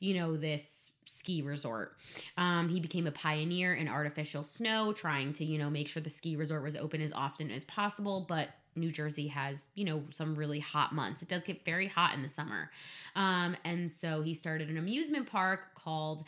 you 0.00 0.14
know, 0.14 0.36
this 0.36 0.92
ski 1.04 1.42
resort. 1.42 1.96
Um, 2.38 2.68
he 2.68 2.80
became 2.80 3.06
a 3.06 3.12
pioneer 3.12 3.74
in 3.74 3.88
artificial 3.88 4.44
snow, 4.44 4.92
trying 4.92 5.32
to, 5.34 5.44
you 5.44 5.58
know, 5.58 5.68
make 5.68 5.88
sure 5.88 6.02
the 6.02 6.10
ski 6.10 6.36
resort 6.36 6.62
was 6.62 6.76
open 6.76 7.00
as 7.02 7.12
often 7.12 7.50
as 7.50 7.64
possible. 7.64 8.24
But 8.28 8.48
New 8.74 8.90
Jersey 8.90 9.28
has, 9.28 9.66
you 9.74 9.84
know, 9.84 10.02
some 10.12 10.34
really 10.34 10.60
hot 10.60 10.94
months. 10.94 11.22
It 11.22 11.28
does 11.28 11.42
get 11.42 11.64
very 11.64 11.86
hot 11.86 12.14
in 12.14 12.22
the 12.22 12.28
summer. 12.28 12.70
Um, 13.16 13.56
and 13.64 13.90
so 13.90 14.22
he 14.22 14.34
started 14.34 14.68
an 14.70 14.78
amusement 14.78 15.26
park 15.26 15.74
called 15.74 16.24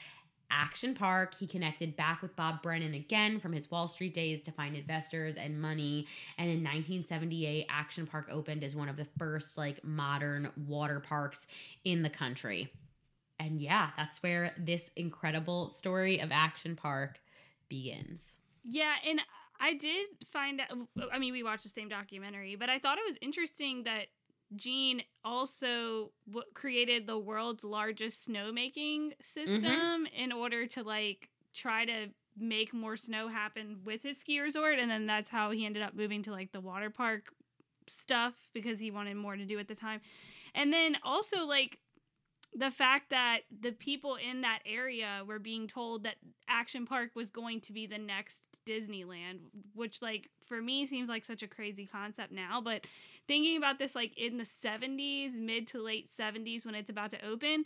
Action 0.50 0.94
Park. 0.94 1.34
He 1.34 1.46
connected 1.46 1.96
back 1.96 2.22
with 2.22 2.34
Bob 2.36 2.62
Brennan 2.62 2.94
again 2.94 3.40
from 3.40 3.52
his 3.52 3.70
Wall 3.70 3.88
Street 3.88 4.14
days 4.14 4.42
to 4.42 4.52
find 4.52 4.76
investors 4.76 5.34
and 5.36 5.60
money. 5.60 6.06
And 6.38 6.48
in 6.48 6.58
1978, 6.58 7.66
Action 7.68 8.06
Park 8.06 8.28
opened 8.30 8.62
as 8.62 8.76
one 8.76 8.88
of 8.88 8.96
the 8.96 9.06
first 9.18 9.58
like 9.58 9.82
modern 9.84 10.50
water 10.66 11.00
parks 11.00 11.46
in 11.84 12.02
the 12.02 12.10
country. 12.10 12.72
And 13.40 13.60
yeah, 13.60 13.90
that's 13.96 14.22
where 14.22 14.54
this 14.58 14.90
incredible 14.96 15.68
story 15.68 16.20
of 16.20 16.30
Action 16.30 16.76
Park 16.76 17.18
begins. 17.68 18.34
Yeah, 18.62 18.94
and 19.06 19.20
I 19.64 19.72
did 19.72 20.08
find 20.30 20.60
out. 20.60 20.68
I 21.10 21.18
mean, 21.18 21.32
we 21.32 21.42
watched 21.42 21.62
the 21.62 21.70
same 21.70 21.88
documentary, 21.88 22.54
but 22.54 22.68
I 22.68 22.78
thought 22.78 22.98
it 22.98 23.04
was 23.08 23.16
interesting 23.22 23.84
that 23.84 24.08
Gene 24.54 25.02
also 25.24 26.12
w- 26.26 26.46
created 26.52 27.06
the 27.06 27.18
world's 27.18 27.64
largest 27.64 28.28
snowmaking 28.28 29.12
system 29.22 29.62
mm-hmm. 29.62 30.04
in 30.14 30.32
order 30.32 30.66
to 30.66 30.82
like 30.82 31.30
try 31.54 31.86
to 31.86 32.08
make 32.36 32.74
more 32.74 32.98
snow 32.98 33.28
happen 33.28 33.78
with 33.86 34.02
his 34.02 34.18
ski 34.18 34.38
resort, 34.38 34.78
and 34.78 34.90
then 34.90 35.06
that's 35.06 35.30
how 35.30 35.50
he 35.50 35.64
ended 35.64 35.82
up 35.82 35.94
moving 35.94 36.22
to 36.24 36.30
like 36.30 36.52
the 36.52 36.60
water 36.60 36.90
park 36.90 37.32
stuff 37.86 38.34
because 38.52 38.78
he 38.78 38.90
wanted 38.90 39.16
more 39.16 39.34
to 39.34 39.46
do 39.46 39.58
at 39.58 39.66
the 39.66 39.74
time. 39.74 40.02
And 40.54 40.74
then 40.74 40.98
also 41.02 41.46
like 41.46 41.78
the 42.54 42.70
fact 42.70 43.08
that 43.10 43.40
the 43.62 43.72
people 43.72 44.16
in 44.16 44.42
that 44.42 44.58
area 44.66 45.22
were 45.26 45.38
being 45.38 45.66
told 45.66 46.04
that 46.04 46.16
Action 46.48 46.84
Park 46.84 47.12
was 47.14 47.30
going 47.30 47.62
to 47.62 47.72
be 47.72 47.86
the 47.86 47.98
next 47.98 48.42
Disneyland, 48.66 49.38
which 49.74 50.00
like 50.02 50.28
for 50.46 50.60
me 50.60 50.86
seems 50.86 51.08
like 51.08 51.24
such 51.24 51.42
a 51.42 51.48
crazy 51.48 51.86
concept 51.86 52.32
now, 52.32 52.60
but 52.60 52.86
thinking 53.26 53.56
about 53.56 53.78
this 53.78 53.94
like 53.94 54.16
in 54.18 54.36
the 54.38 54.44
70s, 54.44 55.34
mid 55.34 55.66
to 55.68 55.82
late 55.82 56.10
70s 56.10 56.64
when 56.66 56.74
it's 56.74 56.90
about 56.90 57.10
to 57.10 57.24
open, 57.24 57.64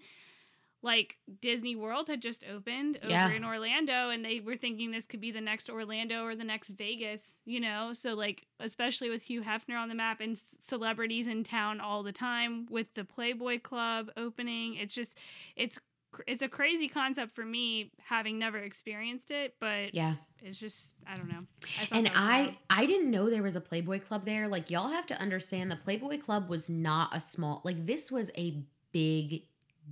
like 0.80 1.16
Disney 1.40 1.74
World 1.74 2.06
had 2.08 2.22
just 2.22 2.44
opened 2.48 2.98
over 3.02 3.10
Yeah. 3.10 3.30
in 3.30 3.44
Orlando 3.44 4.10
and 4.10 4.24
they 4.24 4.38
were 4.38 4.56
thinking 4.56 4.92
this 4.92 5.06
could 5.06 5.20
be 5.20 5.32
the 5.32 5.40
next 5.40 5.68
Orlando 5.68 6.22
or 6.24 6.36
the 6.36 6.44
next 6.44 6.68
Vegas, 6.68 7.40
you 7.44 7.58
know? 7.58 7.92
So 7.92 8.14
like 8.14 8.46
especially 8.60 9.10
with 9.10 9.22
Hugh 9.22 9.42
Hefner 9.42 9.76
on 9.76 9.88
the 9.88 9.96
map 9.96 10.20
and 10.20 10.40
celebrities 10.62 11.26
in 11.26 11.42
town 11.42 11.80
all 11.80 12.04
the 12.04 12.12
time 12.12 12.66
with 12.70 12.94
the 12.94 13.04
Playboy 13.04 13.58
Club 13.60 14.10
opening, 14.16 14.76
it's 14.76 14.94
just 14.94 15.16
it's 15.56 15.80
it's 16.26 16.42
a 16.42 16.48
crazy 16.48 16.88
concept 16.88 17.34
for 17.34 17.44
me 17.44 17.92
having 18.04 18.38
never 18.38 18.58
experienced 18.58 19.30
it, 19.30 19.54
but 19.60 19.94
Yeah. 19.94 20.14
it's 20.42 20.58
just 20.58 20.86
I 21.06 21.16
don't 21.16 21.28
know. 21.28 21.44
I 21.80 21.88
And 21.92 22.08
I 22.14 22.42
wild. 22.42 22.54
I 22.70 22.86
didn't 22.86 23.10
know 23.10 23.30
there 23.30 23.42
was 23.42 23.56
a 23.56 23.60
Playboy 23.60 24.00
Club 24.00 24.24
there. 24.24 24.48
Like 24.48 24.70
y'all 24.70 24.88
have 24.88 25.06
to 25.08 25.20
understand 25.20 25.70
the 25.70 25.76
Playboy 25.76 26.18
Club 26.18 26.48
was 26.48 26.68
not 26.68 27.14
a 27.14 27.20
small 27.20 27.60
like 27.64 27.84
this 27.86 28.10
was 28.10 28.30
a 28.36 28.62
big 28.92 29.42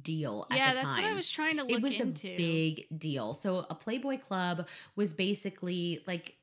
deal 0.03 0.47
at 0.51 0.57
yeah, 0.59 0.75
that's 0.75 0.87
time. 0.87 1.03
what 1.05 1.11
I 1.11 1.15
was 1.15 1.29
trying 1.31 1.57
to 1.57 1.63
look 1.63 1.73
it 1.73 1.83
was 1.83 1.95
into. 1.95 2.29
a 2.29 2.37
big 2.37 2.87
deal. 2.99 3.33
So 3.35 3.65
a 3.71 3.75
Playboy 3.75 4.19
Club 4.19 4.69
was 4.95 5.15
basically 5.15 6.03
like 6.07 6.35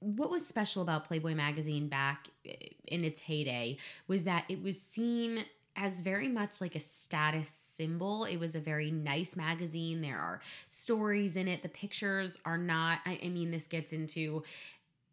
what 0.00 0.30
was 0.30 0.46
special 0.46 0.82
about 0.82 1.06
Playboy 1.06 1.34
magazine 1.34 1.88
back 1.88 2.28
eh, 2.46 2.54
in 2.86 3.04
its 3.04 3.20
heyday 3.20 3.76
was 4.08 4.24
that 4.24 4.44
it 4.48 4.62
was 4.62 4.80
seen 4.80 5.44
as 5.78 6.00
very 6.00 6.28
much 6.28 6.60
like 6.60 6.74
a 6.74 6.80
status 6.80 7.48
symbol. 7.48 8.24
It 8.24 8.36
was 8.36 8.56
a 8.56 8.60
very 8.60 8.90
nice 8.90 9.36
magazine. 9.36 10.00
There 10.00 10.18
are 10.18 10.40
stories 10.70 11.36
in 11.36 11.46
it. 11.46 11.62
The 11.62 11.68
pictures 11.68 12.36
are 12.44 12.58
not 12.58 12.98
I, 13.06 13.20
I 13.22 13.28
mean 13.28 13.50
this 13.50 13.66
gets 13.66 13.92
into 13.92 14.42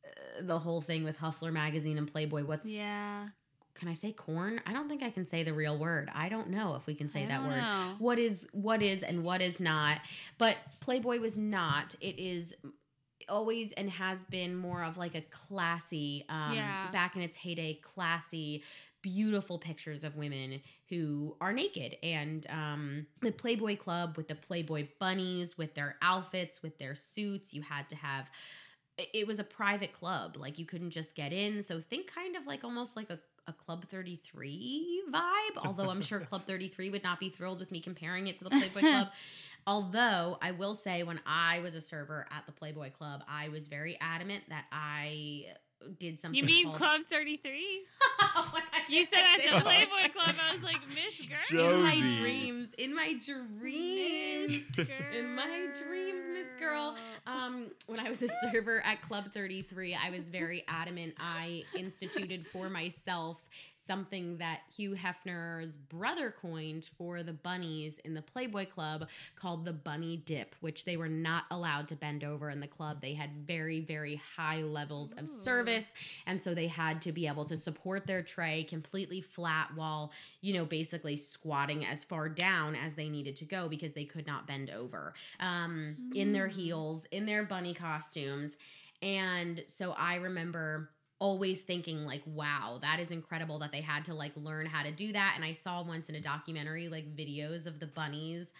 uh, 0.03 0.41
the 0.41 0.57
whole 0.57 0.81
thing 0.81 1.03
with 1.03 1.17
Hustler 1.17 1.51
magazine 1.51 1.97
and 1.97 2.11
Playboy. 2.11 2.45
What's 2.45 2.71
yeah. 2.71 3.27
can 3.75 3.87
I 3.89 3.93
say 3.93 4.11
corn? 4.11 4.59
I 4.65 4.73
don't 4.73 4.89
think 4.89 5.03
I 5.03 5.11
can 5.11 5.25
say 5.25 5.43
the 5.43 5.53
real 5.53 5.77
word. 5.77 6.09
I 6.13 6.29
don't 6.29 6.49
know 6.49 6.75
if 6.75 6.87
we 6.87 6.95
can 6.95 7.09
say 7.09 7.27
that 7.27 7.41
don't 7.41 7.47
word 7.47 7.61
know. 7.61 7.95
what 7.99 8.17
is 8.17 8.47
what 8.51 8.81
is 8.81 9.03
and 9.03 9.23
what 9.23 9.41
is 9.41 9.59
not 9.59 10.01
but 10.39 10.57
playboy 10.79 11.19
was 11.19 11.37
not 11.37 11.93
it 12.01 12.17
is 12.17 12.55
always 13.29 13.71
and 13.73 13.89
has 13.89 14.19
been 14.29 14.55
more 14.55 14.83
of 14.83 14.97
like 14.97 15.15
a 15.15 15.21
classy 15.21 16.25
um 16.29 16.53
Yeah. 16.53 16.89
back 16.91 17.15
in 17.15 17.21
its 17.21 17.35
heyday 17.37 17.79
classy 17.81 18.63
beautiful 19.05 19.59
pictures 19.59 20.03
of 20.03 20.15
women 20.15 20.59
who 20.89 21.37
are 21.39 21.53
naked. 21.53 21.95
And 22.01 22.47
um 22.49 23.05
the 23.21 23.31
playboy 23.31 23.77
club 23.77 24.17
with 24.17 24.27
the 24.27 24.33
playboy 24.33 24.87
bunnies 24.99 25.59
with 25.59 25.75
their 25.75 25.95
outfits 26.01 26.63
with 26.63 26.79
their 26.79 26.95
suits 26.95 27.53
you 27.53 27.61
had 27.61 27.87
to 27.89 27.95
have 27.95 28.25
it- 28.97 29.27
was 29.27 29.39
a 29.39 29.43
private 29.43 29.93
club. 29.93 30.37
Like 30.37 30.57
you 30.57 30.65
couldn't 30.65 30.89
just 30.89 31.13
get 31.15 31.31
in. 31.33 31.61
So 31.61 31.81
think 31.81 32.11
kind 32.11 32.35
of 32.35 32.47
like 32.47 32.63
almost 32.63 32.95
like 32.95 33.11
a 33.11 33.19
a 33.47 33.53
Club 33.53 33.85
33 33.91 35.03
vibe, 35.13 35.57
although 35.57 35.91
I'm 35.91 36.01
sure 36.01 36.19
Club 36.19 36.47
33 36.47 36.89
would 36.89 37.03
not 37.03 37.19
be 37.19 37.29
thrilled 37.29 37.59
with 37.59 37.71
me 37.71 37.79
comparing 37.79 38.25
it 38.25 38.39
to 38.39 38.43
the 38.43 38.49
Playboy 38.49 38.79
Club. 38.91 39.09
Although 39.67 40.39
I 40.41 40.49
will 40.49 40.73
say, 40.73 41.03
when 41.03 41.19
I 41.27 41.59
was 41.59 41.75
a 41.75 41.81
server 41.81 42.25
at 42.31 42.47
the 42.47 42.51
Playboy 42.51 42.89
Club, 42.89 43.23
I 43.27 43.49
was 43.49 43.67
very 43.67 43.99
adamant 44.01 44.45
that 44.49 44.65
I 44.71 45.45
did 45.99 46.19
something. 46.19 46.37
You 46.37 46.43
mean 46.45 46.65
called- 46.65 46.77
Club 46.77 47.01
33? 47.09 47.85
When 48.51 48.63
You 48.89 49.05
said 49.05 49.19
at 49.19 49.25
said 49.41 49.51
the 49.53 49.57
it. 49.57 49.63
Playboy 49.63 50.11
Club, 50.13 50.35
I 50.49 50.53
was 50.53 50.61
like, 50.63 50.79
Miss 50.89 51.27
Girl. 51.27 51.37
Joe- 51.49 51.75
In 51.77 51.83
my 51.83 51.95
dreams, 52.19 52.67
in 52.77 52.93
my 52.95 53.13
dreams. 53.25 54.61
In 55.17 55.33
my 55.35 55.67
dreams, 55.85 56.23
Miss 56.33 56.47
Girl. 56.59 56.95
Um, 57.27 57.67
when 57.87 57.99
I 57.99 58.09
was 58.09 58.21
a 58.21 58.27
server 58.51 58.81
at 58.85 59.01
Club 59.01 59.31
33, 59.33 59.95
I 59.95 60.09
was 60.09 60.29
very 60.29 60.63
adamant. 60.67 61.13
I 61.19 61.63
instituted 61.77 62.45
for 62.51 62.69
myself 62.69 63.37
something 63.87 64.37
that 64.37 64.61
Hugh 64.75 64.95
Hefner's 64.95 65.77
brother 65.77 66.33
coined 66.41 66.89
for 66.97 67.23
the 67.23 67.33
bunnies 67.33 67.99
in 68.05 68.13
the 68.13 68.21
Playboy 68.21 68.65
Club 68.67 69.07
called 69.35 69.65
the 69.65 69.73
bunny 69.73 70.17
dip, 70.17 70.55
which 70.61 70.85
they 70.85 70.97
were 70.97 71.09
not 71.09 71.43
allowed 71.51 71.87
to 71.89 71.95
bend 71.95 72.23
over 72.23 72.49
in 72.49 72.59
the 72.59 72.67
club. 72.67 73.01
They 73.01 73.13
had 73.13 73.29
very, 73.45 73.79
very 73.81 74.21
high 74.35 74.61
levels 74.61 75.11
of 75.17 75.29
service. 75.29 75.93
And 76.25 76.39
so 76.39 76.53
they 76.53 76.67
had 76.67 77.01
to 77.03 77.11
be 77.11 77.27
able 77.27 77.45
to 77.45 77.57
support 77.57 78.07
their 78.07 78.23
tray 78.23 78.63
completely 78.63 79.21
flat 79.21 79.69
while, 79.75 80.11
you 80.41 80.53
know, 80.53 80.65
basically 80.65 81.17
squatting 81.17 81.85
as 81.85 82.03
far 82.03 82.29
down 82.29 82.75
as 82.75 82.95
they 82.95 83.09
needed 83.09 83.35
to 83.37 83.45
go 83.45 83.67
because 83.67 83.93
they 83.93 84.05
could 84.05 84.25
not 84.25 84.47
bend 84.47 84.69
over 84.69 85.13
um, 85.39 85.95
in 86.13 86.31
their 86.33 86.47
Mm. 86.47 86.51
heels, 86.51 87.05
in 87.11 87.25
their 87.25 87.43
bunny 87.43 87.73
costumes. 87.73 88.55
And 89.01 89.63
so 89.67 89.91
I 89.93 90.15
remember 90.15 90.89
always 91.19 91.61
thinking 91.61 92.05
like 92.05 92.21
wow 92.25 92.77
that 92.81 92.99
is 92.99 93.11
incredible 93.11 93.59
that 93.59 93.71
they 93.71 93.81
had 93.81 94.03
to 94.05 94.13
like 94.13 94.33
learn 94.35 94.65
how 94.65 94.83
to 94.83 94.91
do 94.91 95.11
that. 95.13 95.33
And 95.35 95.45
i 95.45 95.53
saw 95.53 95.81
once 95.83 96.09
in 96.09 96.15
a 96.15 96.21
documentary 96.21 96.89
like 96.89 97.15
videos 97.15 97.65
of 97.65 97.79
the 97.79 97.87
bunnies 97.87 98.51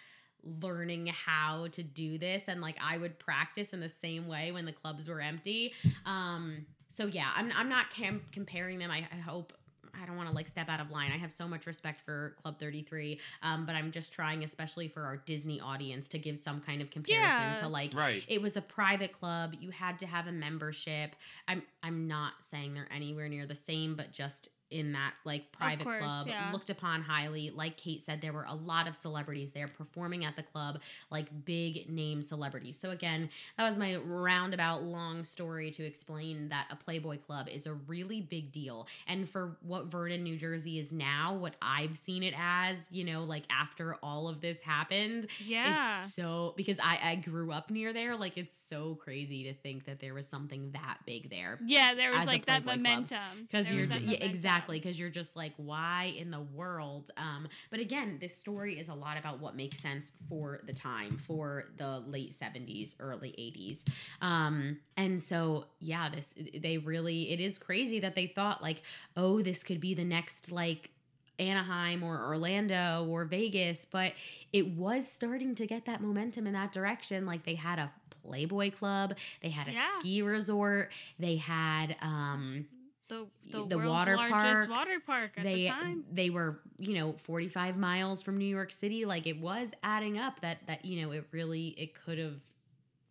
learning 0.61 1.07
how 1.07 1.67
to 1.71 1.83
do 1.83 2.17
this 2.17 2.43
and 2.47 2.61
like 2.61 2.77
i 2.81 2.97
would 2.97 3.17
practice 3.19 3.73
in 3.73 3.79
the 3.79 3.89
same 3.89 4.27
way 4.27 4.51
when 4.51 4.65
the 4.65 4.71
clubs 4.71 5.07
were 5.07 5.21
empty. 5.21 5.73
Um 6.05 6.65
so 6.89 7.07
yeah 7.07 7.31
i'm, 7.35 7.51
I'm 7.55 7.69
not 7.69 7.89
cam- 7.89 8.23
comparing 8.31 8.79
them. 8.79 8.91
I, 8.91 9.07
I 9.11 9.17
hope 9.17 9.53
I 10.01 10.05
don't 10.05 10.17
want 10.17 10.29
to 10.29 10.35
like 10.35 10.47
step 10.47 10.69
out 10.69 10.79
of 10.79 10.91
line. 10.91 11.11
I 11.11 11.17
have 11.17 11.31
so 11.31 11.47
much 11.47 11.65
respect 11.67 12.01
for 12.01 12.35
Club 12.41 12.59
33, 12.59 13.19
um, 13.43 13.65
but 13.65 13.75
I'm 13.75 13.91
just 13.91 14.11
trying, 14.13 14.43
especially 14.43 14.87
for 14.87 15.03
our 15.03 15.17
Disney 15.17 15.59
audience, 15.59 16.09
to 16.09 16.19
give 16.19 16.37
some 16.37 16.61
kind 16.61 16.81
of 16.81 16.89
comparison 16.89 17.43
Yeah. 17.49 17.55
to 17.55 17.67
like 17.67 17.93
Right. 17.93 18.23
it 18.27 18.41
was 18.41 18.57
a 18.57 18.61
private 18.61 19.11
club. 19.13 19.55
You 19.59 19.71
had 19.71 19.99
to 19.99 20.07
have 20.07 20.27
a 20.27 20.31
membership. 20.31 21.15
I'm 21.47 21.63
I'm 21.83 22.07
not 22.07 22.33
saying 22.41 22.73
they're 22.73 22.87
anywhere 22.91 23.29
near 23.29 23.45
the 23.45 23.55
same, 23.55 23.95
but 23.95 24.11
just 24.11 24.49
in 24.71 24.91
that 24.93 25.13
like 25.25 25.51
private 25.51 25.83
course, 25.83 26.03
club 26.03 26.27
yeah. 26.27 26.49
looked 26.51 26.69
upon 26.69 27.01
highly 27.01 27.51
like 27.51 27.77
kait 27.77 28.01
said 28.01 28.21
there 28.21 28.33
were 28.33 28.45
a 28.49 28.55
lot 28.55 28.87
of 28.87 28.95
celebrities 28.95 29.51
there 29.51 29.67
performing 29.67 30.25
at 30.25 30.35
the 30.35 30.43
club 30.43 30.79
like 31.11 31.27
big 31.45 31.89
name 31.89 32.21
celebrities 32.21 32.77
so 32.77 32.89
again 32.89 33.29
that 33.57 33.67
was 33.67 33.77
my 33.77 33.95
roundabout 33.97 34.83
long 34.83 35.23
story 35.23 35.69
to 35.71 35.83
explain 35.83 36.49
that 36.49 36.65
a 36.71 36.75
playboy 36.75 37.17
club 37.17 37.47
is 37.47 37.67
a 37.67 37.73
really 37.87 38.21
big 38.21 38.51
deal 38.51 38.87
and 39.07 39.29
for 39.29 39.57
what 39.61 39.85
vernon 39.85 40.23
new 40.23 40.37
jersey 40.37 40.79
is 40.79 40.91
now 40.91 41.33
what 41.35 41.55
i've 41.61 41.97
seen 41.97 42.23
it 42.23 42.33
as 42.37 42.77
you 42.89 43.03
know 43.03 43.23
like 43.23 43.43
after 43.49 43.95
all 44.01 44.27
of 44.27 44.41
this 44.41 44.59
happened 44.61 45.27
Yeah. 45.45 46.03
it's 46.03 46.13
so 46.13 46.53
because 46.55 46.79
I 46.79 46.99
I 47.03 47.15
grew 47.15 47.51
up 47.51 47.69
near 47.69 47.93
there. 47.93 48.15
Like 48.15 48.37
it's 48.37 48.57
so 48.57 48.95
crazy 48.95 49.43
to 49.45 49.53
think 49.53 49.85
that 49.85 49.99
there 49.99 50.13
was 50.13 50.27
something 50.27 50.71
that 50.71 50.97
big 51.05 51.29
there. 51.29 51.59
yeah, 51.65 51.93
there 51.93 52.11
was 52.11 52.25
like 52.25 52.45
that 52.45 52.65
momentum. 52.65 53.17
Because 53.41 53.71
you're 53.71 53.83
yeah, 53.83 53.99
momentum. 53.99 54.21
Exactly 54.55 54.79
because 54.79 54.97
you're 54.99 55.09
just 55.09 55.35
like 55.35 55.53
why 55.57 56.13
in 56.17 56.31
the 56.31 56.39
world 56.39 57.11
um 57.17 57.47
but 57.69 57.79
again 57.79 58.17
this 58.21 58.35
story 58.37 58.79
is 58.79 58.87
a 58.87 58.93
lot 58.93 59.17
about 59.17 59.39
what 59.39 59.55
makes 59.55 59.77
sense 59.77 60.11
for 60.29 60.61
the 60.65 60.73
time 60.73 61.17
for 61.17 61.65
the 61.77 61.99
late 62.07 62.33
70s 62.33 62.95
early 62.99 63.29
80s 63.37 63.83
um 64.21 64.77
and 64.97 65.21
so 65.21 65.65
yeah 65.79 66.09
this 66.09 66.33
they 66.61 66.77
really 66.77 67.31
it 67.31 67.39
is 67.39 67.57
crazy 67.57 67.99
that 67.99 68.15
they 68.15 68.27
thought 68.27 68.61
like 68.61 68.81
oh 69.17 69.41
this 69.41 69.63
could 69.63 69.79
be 69.81 69.93
the 69.93 70.05
next 70.05 70.51
like 70.51 70.89
Anaheim 71.37 72.01
or 72.01 72.27
Orlando 72.27 73.05
or 73.09 73.25
Vegas, 73.25 73.83
but 73.83 74.13
it 74.53 74.67
was 74.77 75.05
starting 75.05 75.53
to 75.55 75.67
get 75.67 75.83
that 75.85 76.01
momentum 76.01 76.47
in 76.47 76.53
that 76.53 76.71
direction. 76.71 77.25
Like 77.25 77.43
they 77.45 77.55
had 77.55 77.77
a 77.77 77.91
Playboy 78.23 78.71
club, 78.71 79.15
they 79.41 79.49
had 79.49 79.67
a 79.67 79.71
Yeah. 79.73 79.85
ski 79.99 80.21
resort, 80.21 80.93
they 81.19 81.35
had 81.35 81.97
um 82.01 82.67
The, 83.07 83.29
the, 83.51 83.65
the 83.67 83.77
water 83.77 84.17
largest 84.17 84.27
park, 84.27 84.69
water 84.69 84.99
park 84.99 85.37
at 85.37 85.43
they 85.43 85.53
the 85.53 85.59
time. 85.59 86.05
they 86.11 86.29
were, 86.29 86.61
you 86.79 86.95
know, 86.95 87.13
45 87.23 87.77
miles 87.77 88.21
from 88.21 88.37
New 88.37 88.45
York 88.45 88.71
City. 88.71 89.05
Like 89.05 89.27
it 89.27 89.39
was 89.39 89.71
adding 89.83 90.17
up 90.17 90.41
that 90.41 90.65
that, 90.67 90.85
you 90.85 91.01
know, 91.01 91.11
it 91.11 91.27
really 91.31 91.69
it 91.69 91.93
could 91.95 92.17
have 92.17 92.41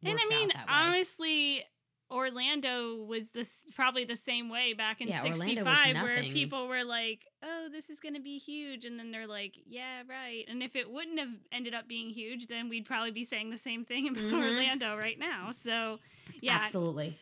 And 0.04 0.18
I 0.20 0.26
mean, 0.28 0.50
out 0.50 0.52
that 0.54 0.70
way. 0.70 0.92
honestly, 0.92 1.64
Orlando 2.10 2.96
was 3.04 3.30
this 3.30 3.64
probably 3.74 4.04
the 4.04 4.16
same 4.16 4.50
way 4.50 4.74
back 4.74 5.00
in 5.00 5.12
Yeah, 5.12 5.12
'65, 5.12 5.98
where 5.98 6.24
people 6.24 6.68
were 6.68 6.84
like, 6.84 7.26
"Oh, 7.42 7.68
this 7.70 7.88
is 7.88 8.00
going 8.00 8.14
to 8.14 8.20
be 8.20 8.38
huge," 8.38 8.84
and 8.84 8.98
then 8.98 9.10
they're 9.10 9.26
like, 9.26 9.54
"Yeah, 9.64 10.02
right." 10.06 10.44
And 10.46 10.62
if 10.62 10.76
it 10.76 10.90
wouldn't 10.90 11.18
have 11.18 11.30
ended 11.52 11.74
up 11.74 11.88
being 11.88 12.10
huge, 12.10 12.48
then 12.48 12.68
we'd 12.68 12.84
probably 12.86 13.10
be 13.12 13.24
saying 13.24 13.50
the 13.50 13.56
same 13.58 13.84
thing 13.84 14.08
about 14.08 14.24
Mhm. 14.24 14.42
Orlando 14.42 14.96
right 14.96 15.18
now. 15.18 15.50
So, 15.52 16.00
yeah, 16.40 16.72
Absolutely. 16.72 17.18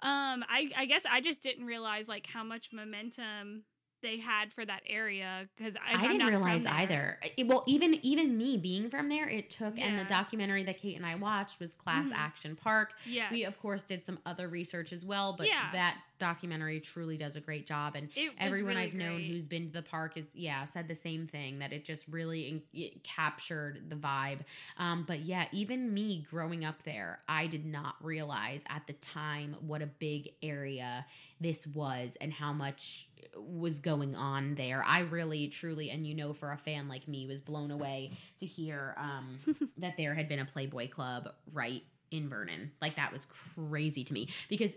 Um, 0.00 0.44
I 0.48 0.70
I 0.76 0.84
guess 0.86 1.04
I 1.10 1.20
just 1.20 1.42
didn't 1.42 1.66
realize 1.66 2.08
like 2.08 2.26
how 2.26 2.44
much 2.44 2.72
momentum 2.72 3.64
they 4.00 4.16
had 4.18 4.52
for 4.52 4.64
that 4.64 4.80
area 4.86 5.48
because 5.56 5.74
I, 5.76 5.94
I 6.04 6.06
didn't 6.12 6.24
realize 6.28 6.64
either. 6.64 7.18
It- 7.36 7.48
well, 7.48 7.64
even 7.66 7.94
even 8.04 8.38
me 8.38 8.56
being 8.56 8.90
from 8.90 9.08
there, 9.08 9.28
it 9.28 9.50
took 9.50 9.76
and 9.76 9.98
the 9.98 10.04
documentary 10.04 10.62
that 10.64 10.80
Kait 10.80 10.96
and 10.96 11.04
I 11.04 11.16
watched 11.16 11.58
was 11.58 11.74
Class 11.74 12.08
Mhm. 12.10 12.14
Action 12.16 12.54
Park. 12.56 12.94
Yeah, 13.04 13.28
We 13.32 13.44
of 13.44 13.58
course 13.58 13.82
did 13.82 14.06
some 14.06 14.20
other 14.24 14.48
research 14.48 14.92
as 14.92 15.04
well, 15.04 15.34
but 15.36 15.48
Yeah. 15.48 15.72
that 15.72 15.98
documentary 16.18 16.80
truly 16.80 17.16
does 17.16 17.36
a 17.36 17.40
great 17.40 17.66
job 17.66 17.94
and 17.94 18.08
everyone 18.38 18.74
really 18.74 18.86
I've 18.86 18.94
known 18.94 19.20
who's 19.20 19.46
been 19.46 19.68
to 19.68 19.72
the 19.72 19.82
park 19.82 20.16
is 20.16 20.28
yeah 20.34 20.64
said 20.64 20.88
the 20.88 20.94
same 20.94 21.26
thing 21.26 21.58
that 21.58 21.72
it 21.72 21.84
just 21.84 22.06
really 22.08 22.62
it 22.72 23.04
captured 23.04 23.88
the 23.88 23.96
vibe. 23.96 24.40
Um, 24.78 25.04
but 25.06 25.20
yeah, 25.20 25.46
even 25.52 25.92
me 25.92 26.26
growing 26.30 26.64
up 26.64 26.82
there, 26.84 27.20
I 27.28 27.46
did 27.46 27.64
not 27.64 27.96
realize 28.00 28.62
at 28.68 28.86
the 28.86 28.92
time 28.94 29.56
what 29.60 29.82
a 29.82 29.86
big 29.86 30.30
area 30.42 31.06
this 31.40 31.66
was 31.66 32.16
and 32.20 32.32
how 32.32 32.52
much 32.52 33.08
was 33.36 33.78
going 33.78 34.16
on 34.16 34.54
there. 34.54 34.84
I 34.86 35.00
really, 35.00 35.48
truly, 35.48 35.90
and 35.90 36.06
you 36.06 36.14
know, 36.14 36.32
for 36.32 36.52
a 36.52 36.56
fan 36.56 36.88
like 36.88 37.06
me, 37.08 37.26
was 37.26 37.40
blown 37.40 37.70
away 37.70 38.12
to 38.40 38.46
hear 38.46 38.94
um, 38.96 39.38
that 39.78 39.96
there 39.96 40.14
had 40.14 40.28
been 40.28 40.38
a 40.38 40.44
Playboy 40.44 40.88
Club 40.90 41.32
right 41.52 41.82
in 42.10 42.28
Vernon. 42.28 42.70
Like 42.80 42.96
that 42.96 43.12
was 43.12 43.26
crazy 43.26 44.04
to 44.04 44.12
me 44.12 44.28
because 44.48 44.70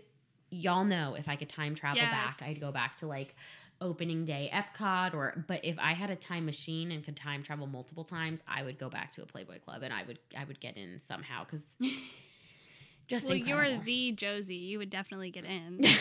y'all 0.52 0.84
know 0.84 1.14
if 1.18 1.28
I 1.28 1.36
could 1.36 1.48
time 1.48 1.74
travel 1.74 2.02
back, 2.02 2.40
I'd 2.42 2.60
go 2.60 2.70
back 2.70 2.96
to 2.96 3.06
like 3.06 3.34
opening 3.80 4.24
day 4.24 4.48
Epcot 4.52 5.14
or 5.14 5.44
but 5.48 5.64
if 5.64 5.76
I 5.78 5.92
had 5.92 6.10
a 6.10 6.14
time 6.14 6.46
machine 6.46 6.92
and 6.92 7.04
could 7.04 7.16
time 7.16 7.42
travel 7.42 7.66
multiple 7.66 8.04
times, 8.04 8.40
I 8.46 8.62
would 8.62 8.78
go 8.78 8.88
back 8.88 9.10
to 9.12 9.22
a 9.22 9.26
Playboy 9.26 9.58
Club 9.60 9.82
and 9.82 9.92
I 9.92 10.04
would 10.04 10.18
I 10.38 10.44
would 10.44 10.60
get 10.60 10.76
in 10.76 11.00
somehow 11.00 11.44
cuz 11.44 11.64
just 13.08 13.26
well, 13.26 13.36
you're 13.36 13.78
the 13.82 14.12
Josie. 14.12 14.54
You 14.54 14.78
would 14.78 14.90
definitely 14.90 15.30
get 15.30 15.44
in. 15.44 15.80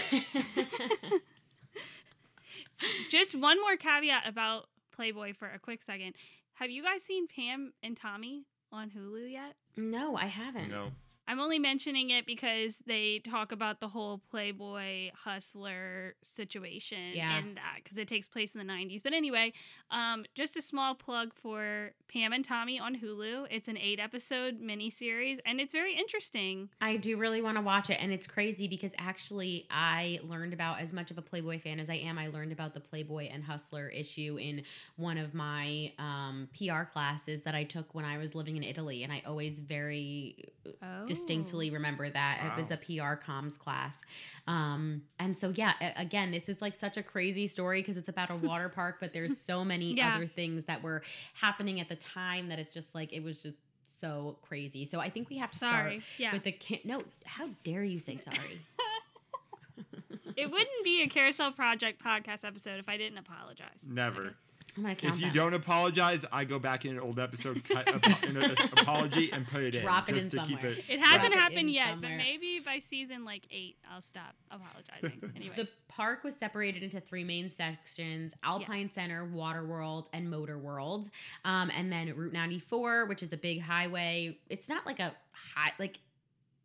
Just 3.12 3.36
one 3.36 3.62
more 3.62 3.78
caveat 3.78 4.28
about 4.28 4.68
Playboy 4.92 5.34
for 5.34 5.48
a 5.48 5.60
quick 5.60 5.82
second. 5.86 6.14
Have 6.54 6.72
you 6.72 6.82
guys 6.82 7.04
seen 7.04 7.28
Pam 7.28 7.74
and 7.84 7.96
Tommy 7.96 8.46
on 8.72 8.90
Hulu 8.90 9.32
yet? 9.32 9.56
no, 9.78 10.16
I 10.16 10.26
haven't. 10.26 10.70
No. 10.70 10.92
I'm 11.32 11.40
only 11.40 11.60
mentioning 11.60 12.10
it 12.10 12.26
because 12.26 12.76
they 12.86 13.20
talk 13.20 13.54
about 13.54 13.80
the 13.80 13.88
whole 13.88 14.18
Playboy 14.30 15.12
hustler 15.14 16.16
situation 16.24 17.14
Yeah. 17.14 17.38
and 17.38 17.56
that 17.56 17.76
because 17.82 17.98
it 17.98 18.10
takes 18.10 18.28
place 18.28 18.54
in 18.54 18.60
the 18.60 18.66
90s. 18.66 19.02
But 19.02 19.14
anyway, 19.14 19.54
um, 19.92 20.26
just 20.36 20.58
a 20.58 20.62
small 20.62 20.94
plug 20.94 21.34
for 21.34 21.92
Pam 22.12 22.34
and 22.34 22.44
Tommy 22.44 22.82
on 22.82 22.98
Hulu. 22.98 23.48
It's 23.50 23.70
an 23.70 23.78
eight 23.78 23.98
episode 23.98 24.62
miniseries 24.62 25.38
and 25.46 25.62
it's 25.62 25.72
very 25.72 25.96
interesting. 25.96 26.68
I 26.82 26.98
do 26.98 27.16
really 27.16 27.42
want 27.42 27.56
to 27.56 27.62
watch 27.64 27.90
it. 27.90 27.98
And 28.02 28.12
it's 28.12 28.28
crazy 28.28 28.68
because 28.68 28.92
actually, 28.98 29.68
I 29.72 30.20
learned 30.24 30.52
about 30.52 30.82
as 30.82 30.92
much 30.92 31.12
of 31.12 31.18
a 31.18 31.22
Playboy 31.22 31.62
fan 31.62 31.80
as 31.80 31.90
I 31.90 31.96
am. 31.96 32.18
I 32.18 32.28
learned 32.28 32.52
about 32.52 32.74
the 32.74 32.82
Playboy 32.82 33.30
and 33.32 33.42
Hustler 33.42 33.88
issue 33.88 34.38
in 34.38 34.64
one 34.98 35.18
of 35.18 35.34
my 35.34 35.94
um, 35.98 36.50
PR 36.58 36.84
classes 36.84 37.44
that 37.44 37.56
I 37.56 37.64
took 37.64 37.96
when 37.96 38.04
I 38.04 38.18
was 38.18 38.36
living 38.36 38.58
in 38.58 38.64
Italy. 38.64 39.04
And 39.04 39.14
I 39.14 39.24
always 39.26 39.60
very 39.60 40.36
Oh. 40.84 41.06
Distinctly 41.26 41.70
remember 41.72 42.10
that. 42.10 42.52
It 42.54 42.60
was 42.60 42.72
a 42.72 42.78
PR 42.78 43.16
comms 43.24 43.58
class. 43.58 44.00
Um, 44.48 45.04
and 45.20 45.36
so, 45.36 45.50
yeah, 45.56 45.74
again, 45.96 46.32
this 46.32 46.50
is 46.50 46.62
like 46.62 46.76
such 46.76 46.98
a 46.98 47.04
crazy 47.04 47.48
story 47.48 47.82
because 47.82 47.98
it's 47.98 48.10
about 48.10 48.30
a 48.32 48.36
water 48.48 48.70
park, 48.70 48.98
but 49.00 49.14
there's 49.14 49.38
so 49.38 49.64
many 49.64 49.94
Yeah. 49.94 50.16
other 50.16 50.28
things 50.28 50.66
that 50.66 50.82
were 50.82 51.04
happening 51.34 51.80
at 51.80 51.90
the 51.90 51.96
time 51.96 52.50
that 52.50 52.60
it's 52.60 52.74
just 52.74 52.94
like, 52.96 53.14
it 53.14 53.24
was 53.24 53.42
just 53.44 53.58
so 54.00 54.38
crazy. 54.42 54.86
So 54.86 55.00
I 55.00 55.10
think 55.10 55.30
we 55.30 55.38
have 55.38 55.52
to 55.52 55.58
start 55.58 55.94
Yeah. 56.18 56.34
with 56.34 56.44
the 56.44 56.52
can- 56.52 56.80
no 56.84 57.04
how 57.24 57.50
dare 57.64 57.84
you 57.84 58.00
say 58.00 58.18
sorry 58.18 58.60
it 60.36 60.50
wouldn't 60.50 60.84
be 60.84 61.04
a 61.04 61.08
Carousel 61.08 61.52
Project 61.52 62.02
podcast 62.04 62.44
episode 62.44 62.80
if 62.80 62.90
I 62.90 62.98
didn't 62.98 63.20
apologize. 63.20 63.86
Never. 63.88 64.34
I'm 64.78 64.84
gonna 64.84 64.96
count 64.96 65.14
If 65.16 65.20
you 65.20 65.28
them. 65.28 65.36
don't 65.36 65.54
apologize, 65.54 66.26
I 66.32 66.46
go 66.46 66.60
back 66.60 66.86
in 66.86 66.92
an 66.92 67.00
old 67.00 67.20
episode, 67.20 67.64
cut 67.64 67.88
apo- 67.94 68.28
an 68.28 68.38
apology, 68.78 69.32
and 69.34 69.46
put 69.48 69.62
it 69.64 69.76
in 69.76 69.82
Drop 69.84 70.10
it 70.10 70.16
just 70.16 70.34
in 70.34 70.40
to 70.40 70.46
keep 70.48 70.58
somewhere. 70.60 70.72
it. 70.78 70.86
It 70.90 71.00
hasn't 71.00 71.22
Drop 71.22 71.32
it 71.34 71.40
happened 71.40 71.60
in 71.60 71.70
yet, 71.70 71.90
somewhere. 71.92 72.18
but 72.18 72.24
maybe 72.24 72.60
by 72.66 72.80
season 72.80 73.26
like 73.26 73.44
eight, 73.52 73.78
I'll 73.94 74.02
stop 74.02 74.36
apologizing. 74.50 75.32
Anyway. 75.36 75.56
the 75.56 75.68
park 75.88 76.24
was 76.24 76.36
separated 76.36 76.84
into 76.84 77.00
three 77.02 77.24
main 77.24 77.50
sections 77.50 78.34
alpine 78.44 78.90
center 78.92 79.26
water 79.26 79.66
world 79.66 80.08
and 80.14 80.30
motor 80.30 80.58
world 80.58 81.10
um, 81.46 81.70
and 81.76 81.92
then 81.92 82.14
route 82.16 82.32
94 82.34 83.06
which 83.08 83.24
is 83.24 83.34
a 83.34 83.38
big 83.38 83.60
highway 83.62 84.38
it's 84.50 84.70
not 84.70 84.86
like 84.86 85.00
a 85.00 85.14
high 85.56 85.72
like 85.80 86.00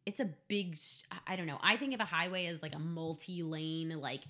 it's 0.04 0.20
a 0.20 0.28
big 0.48 0.78
i 1.26 1.34
don't 1.36 1.46
know 1.46 1.58
i 1.62 1.76
think 1.76 1.92
of 1.94 2.00
a 2.00 2.04
highway 2.04 2.46
as 2.46 2.62
like 2.62 2.74
a 2.74 2.78
multi-lane 2.78 3.88
like 4.00 4.22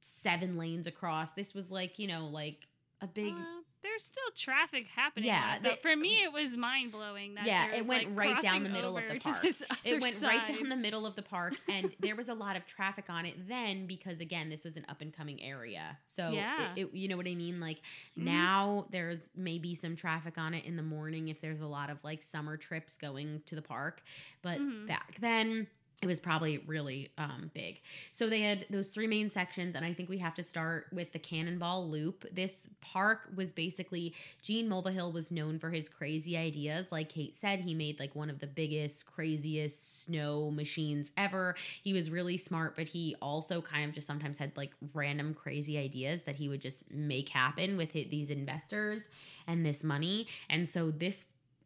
seven 0.00 0.56
lanes 0.56 0.86
across 0.86 1.30
this 1.32 1.52
was 1.54 1.70
like 1.70 1.98
you 1.98 2.06
know 2.06 2.26
like 2.26 2.58
a 3.04 3.06
big 3.06 3.32
Uh, 3.32 3.60
there's 3.82 4.02
still 4.04 4.30
traffic 4.34 4.86
happening. 4.86 5.26
Yeah, 5.26 5.58
but 5.62 5.82
for 5.82 5.94
me, 5.94 6.22
it 6.22 6.32
was 6.32 6.56
mind 6.56 6.90
blowing. 6.90 7.34
That 7.34 7.44
Yeah, 7.44 7.66
it 7.74 7.84
went 7.86 8.08
like, 8.08 8.18
right 8.18 8.40
down 8.42 8.62
the 8.62 8.70
middle 8.70 8.96
of 8.96 9.04
the 9.06 9.20
park. 9.20 9.44
it 9.84 10.00
went 10.00 10.22
right 10.22 10.46
down 10.46 10.70
the 10.70 10.74
middle 10.76 11.04
of 11.04 11.14
the 11.16 11.22
park 11.22 11.52
and 11.68 11.94
there 12.00 12.16
was 12.16 12.30
a 12.30 12.34
lot 12.34 12.56
of 12.56 12.66
traffic 12.66 13.04
on 13.10 13.26
it 13.26 13.34
then 13.46 13.86
because 13.86 14.20
again 14.20 14.48
this 14.48 14.64
was 14.64 14.78
an 14.78 14.86
up 14.88 15.02
and 15.02 15.12
coming 15.14 15.40
area 15.42 15.98
so 16.06 16.30
Yeah. 16.32 16.72
it, 16.76 16.94
you 16.94 17.08
know 17.08 17.16
what 17.18 17.26
i 17.28 17.34
mean 17.34 17.60
like 17.60 17.82
Mhm. 18.16 18.22
now 18.24 18.86
there's 18.90 19.28
maybe 19.36 19.74
some 19.74 19.96
traffic 19.96 20.38
on 20.38 20.54
it 20.54 20.64
in 20.64 20.76
the 20.76 20.82
morning 20.82 21.28
if 21.28 21.40
there's 21.42 21.60
a 21.60 21.66
lot 21.66 21.90
of 21.90 22.02
like 22.02 22.22
summer 22.22 22.56
trips 22.56 22.96
going 22.96 23.42
to 23.46 23.54
the 23.54 23.62
park 23.62 24.02
but 24.42 24.58
Mhm. 24.60 24.86
back 24.88 25.18
then 25.20 25.66
it 26.04 26.06
was 26.06 26.20
probably 26.20 26.58
really 26.66 27.10
um, 27.16 27.50
big. 27.54 27.80
So 28.12 28.28
they 28.28 28.42
had 28.42 28.66
those 28.68 28.90
three 28.90 29.06
main 29.06 29.30
sections, 29.30 29.74
and 29.74 29.86
I 29.86 29.94
think 29.94 30.10
we 30.10 30.18
have 30.18 30.34
to 30.34 30.42
start 30.42 30.88
with 30.92 31.12
the 31.14 31.18
Cannonball 31.18 31.88
Loop. 31.88 32.26
This 32.30 32.68
park 32.82 33.30
was 33.34 33.52
basically 33.52 34.14
Gene 34.42 34.68
Mulvihill 34.68 35.14
was 35.14 35.30
known 35.30 35.58
for 35.58 35.70
his 35.70 35.88
crazy 35.88 36.36
ideas. 36.36 36.88
Like 36.92 37.10
Kait 37.10 37.34
said, 37.34 37.60
he 37.60 37.72
made 37.72 37.98
like 37.98 38.14
one 38.14 38.28
of 38.28 38.38
the 38.38 38.46
biggest, 38.46 39.06
craziest 39.06 40.04
snow 40.04 40.50
machines 40.50 41.10
ever. 41.16 41.54
He 41.82 41.94
was 41.94 42.10
really 42.10 42.36
smart, 42.36 42.76
but 42.76 42.86
he 42.86 43.16
also 43.22 43.62
kind 43.62 43.88
of 43.88 43.94
just 43.94 44.06
sometimes 44.06 44.36
had 44.36 44.54
like 44.58 44.74
random 44.92 45.32
crazy 45.32 45.78
ideas 45.78 46.22
that 46.24 46.36
he 46.36 46.50
would 46.50 46.60
just 46.60 46.84
make 46.90 47.30
happen 47.30 47.78
with 47.78 47.94
hi- 47.94 48.08
these 48.10 48.28
investors 48.28 49.00
and 49.46 49.64
this 49.64 49.82
money. 49.82 50.26
And 50.50 50.68
so 50.68 50.90
this 50.90 51.24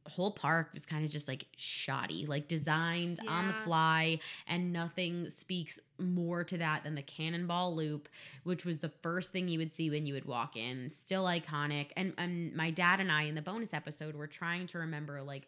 whole 0.08 0.30
park 0.32 0.70
was 0.74 0.84
kind 0.86 1.04
of 1.04 1.10
just 1.10 1.28
like 1.28 1.44
shoddy, 1.56 2.26
like 2.26 2.48
designed 2.48 3.20
on 3.28 3.48
the 3.48 3.54
fly, 3.64 4.18
and 4.46 4.72
nothing 4.72 5.30
speaks 5.30 5.78
more 5.98 6.44
to 6.44 6.58
that 6.58 6.84
than 6.84 6.94
the 6.94 7.02
Cannonball 7.02 7.74
Loop, 7.74 8.08
which 8.44 8.64
was 8.64 8.78
the 8.78 8.88
first 9.02 9.32
thing 9.32 9.48
you 9.48 9.58
would 9.58 9.72
see 9.72 9.90
when 9.90 10.06
you 10.06 10.14
would 10.14 10.24
walk 10.24 10.56
in. 10.56 10.90
Still 10.90 11.24
iconic. 11.24 11.88
And, 11.96 12.12
and 12.18 12.54
my 12.54 12.70
dad 12.70 13.00
and 13.00 13.10
I 13.10 13.22
in 13.22 13.34
the 13.34 13.42
bonus 13.42 13.74
episode 13.74 14.14
were 14.14 14.26
trying 14.26 14.66
to 14.68 14.78
remember 14.78 15.22
like 15.22 15.46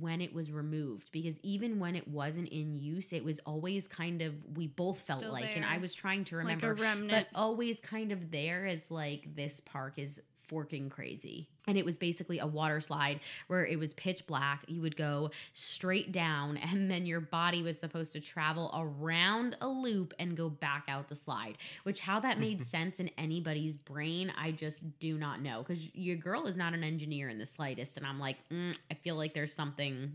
when 0.00 0.20
it 0.20 0.34
was 0.34 0.50
removed 0.50 1.10
because 1.12 1.36
even 1.42 1.78
when 1.78 1.94
it 1.94 2.06
wasn't 2.08 2.48
in 2.48 2.74
use, 2.74 3.12
it 3.12 3.24
was 3.24 3.38
always 3.46 3.86
kind 3.86 4.20
of 4.20 4.34
we 4.56 4.66
both 4.66 5.00
felt 5.00 5.20
Still 5.20 5.32
like, 5.32 5.54
and 5.54 5.64
I 5.64 5.78
was 5.78 5.94
trying 5.94 6.24
to 6.24 6.36
like 6.36 6.44
remember 6.44 6.74
remnant. 6.74 7.10
but 7.10 7.38
always 7.38 7.80
kind 7.80 8.10
of 8.10 8.30
there 8.30 8.66
as 8.66 8.90
like 8.90 9.34
this 9.36 9.60
park 9.60 9.94
is 9.98 10.20
forking 10.48 10.88
crazy. 10.88 11.48
And 11.66 11.76
it 11.76 11.84
was 11.84 11.98
basically 11.98 12.38
a 12.38 12.46
water 12.46 12.80
slide 12.80 13.20
where 13.48 13.66
it 13.66 13.78
was 13.78 13.94
pitch 13.94 14.26
black. 14.26 14.64
You 14.68 14.80
would 14.82 14.96
go 14.96 15.30
straight 15.52 16.12
down, 16.12 16.56
and 16.72 16.90
then 16.90 17.06
your 17.06 17.20
body 17.20 17.62
was 17.62 17.78
supposed 17.78 18.12
to 18.12 18.20
travel 18.20 18.70
around 18.74 19.56
a 19.60 19.68
loop 19.68 20.14
and 20.18 20.36
go 20.36 20.48
back 20.48 20.84
out 20.88 21.08
the 21.08 21.16
slide. 21.16 21.58
Which, 21.82 22.00
how 22.00 22.20
that 22.20 22.38
made 22.38 22.62
sense 22.66 23.00
in 23.00 23.10
anybody's 23.18 23.76
brain, 23.76 24.32
I 24.38 24.52
just 24.52 24.98
do 24.98 25.18
not 25.18 25.40
know. 25.40 25.64
Because 25.66 25.88
your 25.94 26.16
girl 26.16 26.46
is 26.46 26.56
not 26.56 26.74
an 26.74 26.84
engineer 26.84 27.28
in 27.28 27.38
the 27.38 27.46
slightest. 27.46 27.96
And 27.96 28.06
I'm 28.06 28.20
like, 28.20 28.36
mm, 28.50 28.76
I 28.90 28.94
feel 28.94 29.16
like 29.16 29.34
there's 29.34 29.54
something 29.54 30.12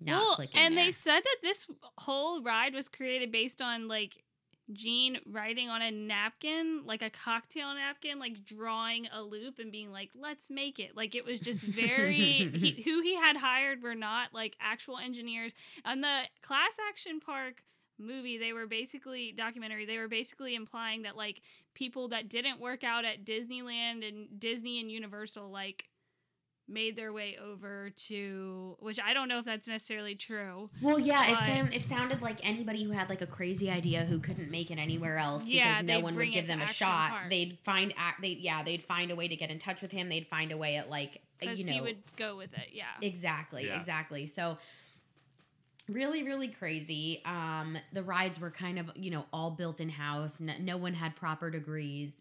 not 0.00 0.22
well, 0.22 0.34
clicking. 0.36 0.60
and 0.60 0.76
there. 0.76 0.86
they 0.86 0.92
said 0.92 1.20
that 1.20 1.36
this 1.42 1.66
whole 1.98 2.42
ride 2.42 2.74
was 2.74 2.88
created 2.88 3.32
based 3.32 3.62
on 3.62 3.88
like 3.88 4.12
Gene 4.72 5.18
writing 5.26 5.68
on 5.68 5.82
a 5.82 5.90
napkin, 5.90 6.82
like 6.86 7.02
a 7.02 7.10
cocktail 7.10 7.74
napkin, 7.74 8.18
like 8.18 8.44
drawing 8.44 9.06
a 9.12 9.22
loop 9.22 9.58
and 9.58 9.70
being 9.70 9.92
like, 9.92 10.10
"Let's 10.14 10.48
make 10.48 10.78
it." 10.78 10.96
Like 10.96 11.14
it 11.14 11.24
was 11.24 11.38
just 11.38 11.60
very 11.60 12.50
he, 12.54 12.82
who 12.84 13.02
he 13.02 13.14
had 13.14 13.36
hired 13.36 13.82
were 13.82 13.94
not 13.94 14.32
like 14.32 14.56
actual 14.60 14.98
engineers. 14.98 15.52
On 15.84 16.00
the 16.00 16.22
Class 16.42 16.72
Action 16.88 17.20
Park 17.20 17.62
movie, 17.98 18.38
they 18.38 18.52
were 18.52 18.66
basically 18.66 19.32
documentary. 19.32 19.84
They 19.84 19.98
were 19.98 20.08
basically 20.08 20.54
implying 20.54 21.02
that 21.02 21.16
like 21.16 21.42
people 21.74 22.08
that 22.08 22.28
didn't 22.28 22.60
work 22.60 22.84
out 22.84 23.04
at 23.04 23.24
Disneyland 23.24 24.06
and 24.06 24.40
Disney 24.40 24.80
and 24.80 24.90
Universal 24.90 25.50
like 25.50 25.84
made 26.66 26.96
their 26.96 27.12
way 27.12 27.36
over 27.42 27.90
to 27.90 28.76
which 28.80 28.98
I 28.98 29.12
don't 29.12 29.28
know 29.28 29.38
if 29.38 29.44
that's 29.44 29.68
necessarily 29.68 30.14
true. 30.14 30.70
Well, 30.80 30.98
yeah, 30.98 31.32
it, 31.32 31.38
sound, 31.46 31.74
it 31.74 31.88
sounded 31.88 32.22
like 32.22 32.38
anybody 32.42 32.84
who 32.84 32.90
had 32.90 33.08
like 33.08 33.20
a 33.20 33.26
crazy 33.26 33.70
idea 33.70 34.04
who 34.04 34.18
couldn't 34.18 34.50
make 34.50 34.70
it 34.70 34.78
anywhere 34.78 35.18
else 35.18 35.48
Yeah, 35.48 35.82
because 35.82 35.86
no 35.86 36.00
one 36.00 36.16
would 36.16 36.32
give 36.32 36.46
them 36.46 36.60
a 36.60 36.66
shot. 36.66 37.10
Park. 37.10 37.30
They'd 37.30 37.58
find 37.64 37.92
act. 37.96 38.22
They 38.22 38.28
yeah, 38.28 38.62
they'd 38.62 38.82
find 38.84 39.10
a 39.10 39.16
way 39.16 39.28
to 39.28 39.36
get 39.36 39.50
in 39.50 39.58
touch 39.58 39.82
with 39.82 39.90
him. 39.90 40.08
They'd 40.08 40.26
find 40.26 40.52
a 40.52 40.56
way 40.56 40.76
at 40.76 40.88
like 40.88 41.20
you 41.42 41.64
know 41.64 41.72
he 41.72 41.80
would 41.80 41.98
go 42.16 42.36
with 42.36 42.52
it, 42.54 42.70
yeah. 42.72 42.84
exactly 43.02 43.66
Yeah. 43.66 43.78
exactly. 43.78 44.26
So 44.26 44.56
really 45.88 46.24
really 46.24 46.48
crazy. 46.48 47.20
Um, 47.26 47.76
the 47.92 48.02
rides 48.02 48.40
were 48.40 48.50
kind 48.50 48.78
of 48.78 48.90
you 48.94 49.10
know 49.10 49.26
all 49.32 49.50
built 49.50 49.80
in 49.80 49.88
house. 49.90 50.40
No, 50.40 50.54
no 50.60 50.76
one 50.76 50.94
had 50.94 51.14
proper 51.16 51.50
degrees. 51.50 52.12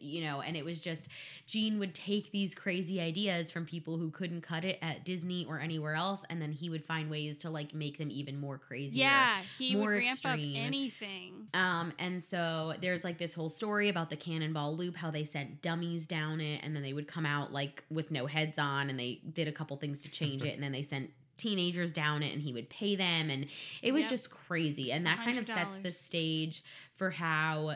You 0.00 0.22
know, 0.22 0.40
and 0.40 0.56
it 0.56 0.64
was 0.64 0.80
just 0.80 1.08
Gene 1.46 1.78
would 1.78 1.94
take 1.94 2.30
these 2.32 2.54
crazy 2.54 3.00
ideas 3.00 3.50
from 3.50 3.66
people 3.66 3.96
who 3.98 4.10
couldn't 4.10 4.40
cut 4.42 4.64
it 4.64 4.78
at 4.82 5.04
Disney 5.04 5.44
or 5.46 5.58
anywhere 5.58 5.94
else, 5.94 6.22
and 6.30 6.40
then 6.40 6.52
he 6.52 6.70
would 6.70 6.84
find 6.84 7.10
ways 7.10 7.36
to 7.38 7.50
like 7.50 7.74
make 7.74 7.98
them 7.98 8.10
even 8.10 8.40
more 8.40 8.58
crazy. 8.58 9.00
Yeah, 9.00 9.40
he 9.58 9.74
more 9.76 9.90
would 9.90 9.98
ramp 9.98 10.10
extreme. 10.24 10.56
up 10.56 10.62
anything. 10.66 11.32
Um, 11.54 11.92
and 11.98 12.22
so 12.22 12.74
there's 12.80 13.04
like 13.04 13.18
this 13.18 13.34
whole 13.34 13.48
story 13.50 13.88
about 13.88 14.10
the 14.10 14.16
cannonball 14.16 14.76
loop, 14.76 14.96
how 14.96 15.10
they 15.10 15.24
sent 15.24 15.62
dummies 15.62 16.06
down 16.06 16.40
it, 16.40 16.60
and 16.64 16.74
then 16.74 16.82
they 16.82 16.92
would 16.92 17.06
come 17.06 17.26
out 17.26 17.52
like 17.52 17.84
with 17.90 18.10
no 18.10 18.26
heads 18.26 18.58
on, 18.58 18.90
and 18.90 18.98
they 18.98 19.20
did 19.32 19.48
a 19.48 19.52
couple 19.52 19.76
things 19.76 20.02
to 20.02 20.10
change 20.10 20.42
it, 20.42 20.54
and 20.54 20.62
then 20.62 20.72
they 20.72 20.82
sent 20.82 21.10
teenagers 21.36 21.92
down 21.92 22.22
it 22.22 22.32
and 22.32 22.40
he 22.40 22.52
would 22.52 22.70
pay 22.70 22.94
them 22.94 23.28
and 23.28 23.48
it 23.82 23.90
was 23.90 24.02
Yep. 24.02 24.10
just 24.10 24.30
crazy 24.30 24.92
and 24.92 25.04
that 25.04 25.18
kind 25.24 25.36
of 25.36 25.44
sets 25.46 25.78
the 25.78 25.90
stage 25.90 26.62
for 26.94 27.10
how 27.10 27.74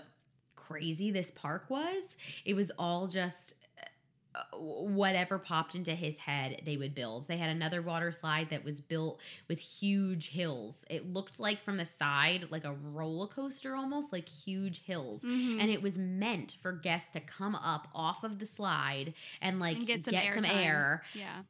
crazy 0.69 1.11
this 1.11 1.31
park 1.31 1.65
was. 1.69 2.17
It 2.45 2.55
was 2.55 2.71
all 2.79 3.07
just 3.09 3.55
uh, 4.35 4.41
whatever 4.59 5.39
popped 5.39 5.75
into 5.75 5.95
his 5.95 6.19
head 6.19 6.61
they 6.67 6.77
would 6.77 6.95
build. 6.95 7.27
They 7.29 7.39
had 7.39 7.49
another 7.51 7.81
water 7.81 8.13
slide 8.13 8.51
that 8.51 8.63
was 8.63 8.81
built 8.83 9.21
with 9.49 9.59
huge 9.59 10.29
hills. 10.29 10.85
It 10.91 11.11
looked 11.13 11.41
like 11.41 11.63
from 11.65 11.79
the 11.79 11.87
side 11.87 12.47
like 12.51 12.65
a 12.65 12.75
roller 12.75 13.27
coaster 13.27 13.75
almost 13.75 14.13
like 14.13 14.29
huge 14.29 14.85
hills. 14.85 15.23
Mhm. 15.23 15.61
and 15.61 15.71
it 15.71 15.81
was 15.83 15.97
meant 15.99 16.57
for 16.63 16.73
guests 16.73 17.11
to 17.13 17.21
come 17.21 17.55
up 17.55 17.89
off 17.95 18.23
of 18.23 18.39
the 18.39 18.47
slide 18.47 19.15
and 19.41 19.59
like 19.59 19.79
And 19.79 19.87
get 19.87 20.05
get 20.05 20.35
some, 20.35 20.43
some 20.45 20.51
air. 20.57 21.03
Yeah. 21.15 21.43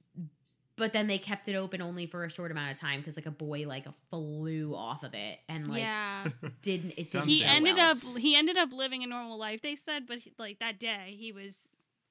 But 0.79 0.93
then 0.93 1.07
they 1.07 1.19
kept 1.19 1.49
it 1.49 1.55
open 1.55 1.83
only 1.83 2.07
for 2.07 2.25
a 2.25 2.31
short 2.31 2.51
amount 2.51 2.71
of 2.71 2.79
time 2.79 3.01
because 3.01 3.17
like 3.17 3.27
a 3.27 3.31
boy 3.31 3.67
like 3.67 3.87
flew 4.11 4.75
off 4.75 5.03
of 5.03 5.13
it 5.15 5.39
and 5.49 5.69
like 5.69 5.81
yeah. 5.81 6.25
didn't 6.63 6.95
it 6.97 7.11
didn't 7.11 7.29
he 7.29 7.45
ended 7.45 7.77
well. 7.77 7.91
up 7.91 7.99
he 8.17 8.37
ended 8.37 8.57
up 8.57 8.73
living 8.73 9.03
a 9.03 9.07
normal 9.07 9.39
life 9.39 9.61
they 9.63 9.75
said 9.75 10.07
but 10.07 10.19
he, 10.19 10.33
like 10.39 10.59
that 10.61 10.79
day 10.79 11.17
he 11.19 11.33
was 11.33 11.57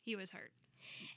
he 0.04 0.16
was 0.16 0.32
hurt 0.32 0.52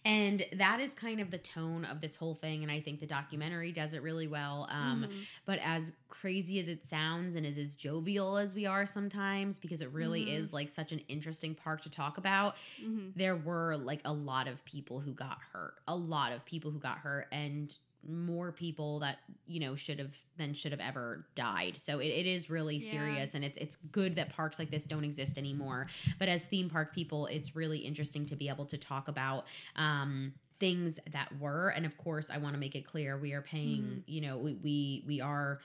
and 0.05 0.45
that 0.53 0.81
is 0.81 0.95
kind 0.95 1.21
of 1.21 1.31
the 1.31 1.39
tone 1.39 1.85
of 1.85 2.01
this 2.01 2.17
whole 2.17 2.35
thing 2.35 2.63
and 2.63 2.71
i 2.73 2.81
think 2.81 3.01
the 3.01 3.07
documentary 3.07 3.73
does 3.73 3.95
it 3.95 4.03
really 4.03 4.27
well 4.29 4.67
um 4.71 5.07
Mhm. 5.07 5.27
but 5.47 5.59
as 5.63 5.93
crazy 6.09 6.59
as 6.61 6.69
it 6.69 6.87
sounds 6.89 7.35
and 7.35 7.47
as 7.47 7.59
as 7.59 7.77
jovial 7.77 8.37
as 8.37 8.55
we 8.55 8.67
are 8.67 8.87
sometimes 8.87 9.61
because 9.61 9.81
it 9.81 9.91
really 9.93 10.23
Mhm. 10.23 10.31
is 10.31 10.53
like 10.53 10.69
such 10.69 10.93
an 10.93 11.01
interesting 11.09 11.55
park 11.55 11.83
to 11.83 11.91
talk 11.91 12.19
about 12.19 12.57
Mhm. 12.79 13.15
there 13.15 13.37
were 13.37 13.77
like 13.77 14.01
a 14.05 14.13
lot 14.13 14.47
of 14.49 14.65
people 14.65 15.01
who 15.01 15.13
got 15.15 15.39
hurt 15.53 15.75
a 15.89 15.97
lot 15.97 16.33
of 16.33 16.45
people 16.45 16.71
who 16.71 16.79
got 16.79 16.99
hurt 16.99 17.27
and 17.33 17.77
more 18.09 18.53
people 18.53 18.99
that 19.01 19.19
you 19.47 19.61
know 19.61 19.77
should 19.77 19.99
have 19.99 20.15
than 20.37 20.55
should 20.55 20.73
have 20.73 20.81
ever 20.81 21.27
died 21.35 21.75
so 21.79 21.99
it, 21.99 22.07
it 22.07 22.27
is 22.27 22.49
really 22.49 22.77
Yeah. 22.77 22.89
serious 22.89 23.35
and 23.35 23.45
it's 23.45 23.59
it's 23.59 23.77
good 23.93 24.17
that 24.17 24.31
parks 24.31 24.59
like 24.59 24.71
this 24.71 24.85
don't 24.85 25.05
exist 25.05 25.37
anymore 25.37 25.87
but 26.19 26.29
as 26.29 26.45
theme 26.45 26.71
park 26.71 26.95
people 26.95 27.27
it's 27.27 27.55
really 27.55 27.79
interesting 27.79 28.25
to 28.27 28.37
be 28.37 28.49
able 28.49 28.65
to 28.67 28.79
talk 28.79 29.09
about 29.09 29.45
um 29.77 30.33
things 30.61 30.99
that 31.13 31.29
were 31.39 31.69
and 31.77 31.85
of 31.85 31.97
course 31.99 32.29
i 32.31 32.39
want 32.39 32.55
to 32.55 32.59
make 32.61 32.75
it 32.75 32.87
clear 32.87 33.19
we 33.19 33.33
are 33.33 33.43
paying 33.43 33.83
Mhm. 33.83 34.03
you 34.07 34.21
know 34.21 34.39
we, 34.39 34.55
we 34.55 35.05
we 35.07 35.21
are 35.21 35.61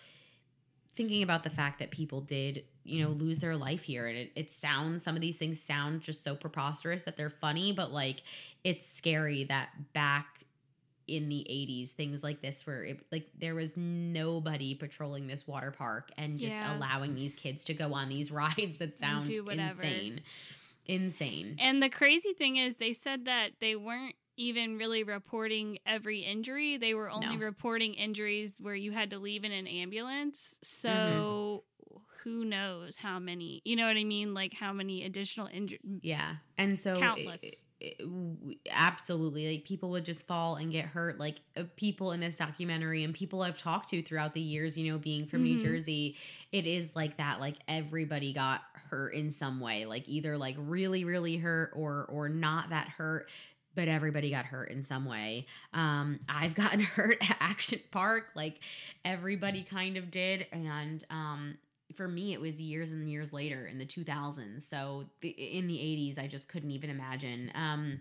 thinking 0.96 1.24
about 1.24 1.44
the 1.44 1.50
fact 1.50 1.80
that 1.80 1.92
people 1.92 2.22
did 2.22 2.64
you 2.84 3.04
know 3.04 3.10
lose 3.10 3.40
their 3.40 3.56
life 3.56 3.84
here 3.84 4.08
and 4.08 4.18
it, 4.18 4.32
it 4.36 4.52
sounds 4.52 5.04
some 5.04 5.16
of 5.16 5.22
these 5.22 5.38
things 5.38 5.60
sound 5.62 6.02
just 6.02 6.24
so 6.24 6.36
preposterous 6.36 7.04
that 7.04 7.18
they're 7.18 7.30
funny 7.30 7.74
but 7.74 7.92
like 7.92 8.22
it's 8.64 8.86
scary 8.88 9.44
that 9.46 9.70
back 9.94 10.45
in 11.08 11.30
the 11.30 11.46
80s 11.50 11.92
things 11.92 12.24
like 12.24 12.42
this 12.42 12.66
where 12.66 12.84
it, 12.84 13.00
like 13.12 13.28
there 13.38 13.54
was 13.56 13.74
nobody 13.78 14.74
patrolling 14.76 15.28
this 15.28 15.48
water 15.48 15.72
park 15.72 16.10
and 16.18 16.40
just 16.40 16.56
Yeah. 16.58 16.76
allowing 16.78 17.14
these 17.16 17.36
kids 17.36 17.64
to 17.66 17.74
go 17.74 17.94
on 17.94 18.10
these 18.10 18.32
rides 18.42 18.78
that 18.78 19.00
sound 19.00 19.30
insane 19.30 20.22
insane 20.88 21.56
and 21.60 21.82
the 21.82 21.90
crazy 21.90 22.34
thing 22.34 22.58
is 22.58 22.78
they 22.78 22.94
said 22.94 23.26
that 23.26 23.52
they 23.60 23.76
weren't 23.76 24.16
even 24.38 24.78
really 24.78 25.04
reporting 25.04 25.80
every 25.86 26.20
injury 26.20 26.78
they 26.78 26.94
were 26.94 27.10
only 27.10 27.38
No. 27.38 27.44
reporting 27.46 27.94
injuries 27.96 28.54
where 28.60 28.76
you 28.76 28.92
had 28.92 29.10
to 29.12 29.18
leave 29.20 29.44
in 29.44 29.52
an 29.52 29.68
ambulance 29.68 30.56
so 30.64 31.64
Mm-hmm. 31.90 31.98
who 32.24 32.46
knows 32.46 32.98
how 32.98 33.18
many 33.20 33.62
you 33.66 33.76
know 33.76 33.88
what 33.88 33.98
i 33.98 34.04
mean 34.04 34.34
like 34.34 34.54
how 34.54 34.74
many 34.74 35.04
additional 35.06 35.48
injuries 35.48 36.00
Yeah. 36.02 36.36
And 36.58 36.78
so 36.78 37.00
Countless. 37.00 37.42
it- 37.44 37.56
absolutely 38.72 39.54
like 39.54 39.66
people 39.66 39.90
would 39.92 40.06
just 40.06 40.26
fall 40.28 40.56
and 40.56 40.72
get 40.72 40.86
hurt 40.86 41.20
like 41.20 41.40
uh, 41.58 41.64
people 41.76 42.12
in 42.12 42.20
this 42.20 42.38
documentary 42.38 43.04
and 43.04 43.14
people 43.14 43.42
I've 43.42 43.58
talked 43.58 43.90
to 43.90 44.02
throughout 44.02 44.34
the 44.34 44.42
years, 44.42 44.78
you 44.78 44.92
know, 44.92 44.98
being 44.98 45.26
from 45.26 45.44
New 45.44 45.58
Mhm. 45.58 45.62
Jersey, 45.62 46.16
it 46.52 46.66
is 46.66 46.96
like 46.96 47.18
that 47.18 47.40
like 47.40 47.56
everybody 47.68 48.34
got 48.34 48.62
hurt 48.90 49.14
in 49.14 49.32
some 49.32 49.60
way, 49.60 49.86
like 49.86 50.08
either 50.08 50.38
like 50.38 50.56
really 50.60 51.06
really 51.06 51.38
hurt 51.38 51.72
or 51.76 52.06
or 52.10 52.30
not 52.30 52.70
that 52.70 52.90
hurt 52.90 53.30
but 53.76 53.90
everybody 53.90 54.30
got 54.30 54.46
hurt 54.46 54.70
in 54.72 54.82
some 54.84 55.04
way. 55.04 55.46
Um, 55.74 56.22
I've 56.30 56.56
gotten 56.56 56.80
hurt 56.96 57.18
at 57.22 57.36
Action 57.42 57.82
Park, 57.92 58.28
like 58.34 58.60
everybody 59.04 59.64
kind 59.64 59.98
of 59.98 60.10
did, 60.12 60.48
and 60.54 61.04
um, 61.10 61.58
for 61.96 62.08
me, 62.08 62.34
it 62.34 62.42
was 62.42 62.60
years 62.60 62.92
and 62.92 63.10
years 63.10 63.34
later 63.34 63.66
in 63.66 63.78
the 63.78 63.86
2000s. 63.86 64.62
So 64.62 65.06
the, 65.22 65.30
in 65.30 65.68
the 65.68 65.76
80s, 65.76 66.20
I 66.20 66.28
just 66.28 66.50
couldn't 66.50 66.72
even 66.72 66.90
imagine. 66.90 67.52
Um, 67.56 68.00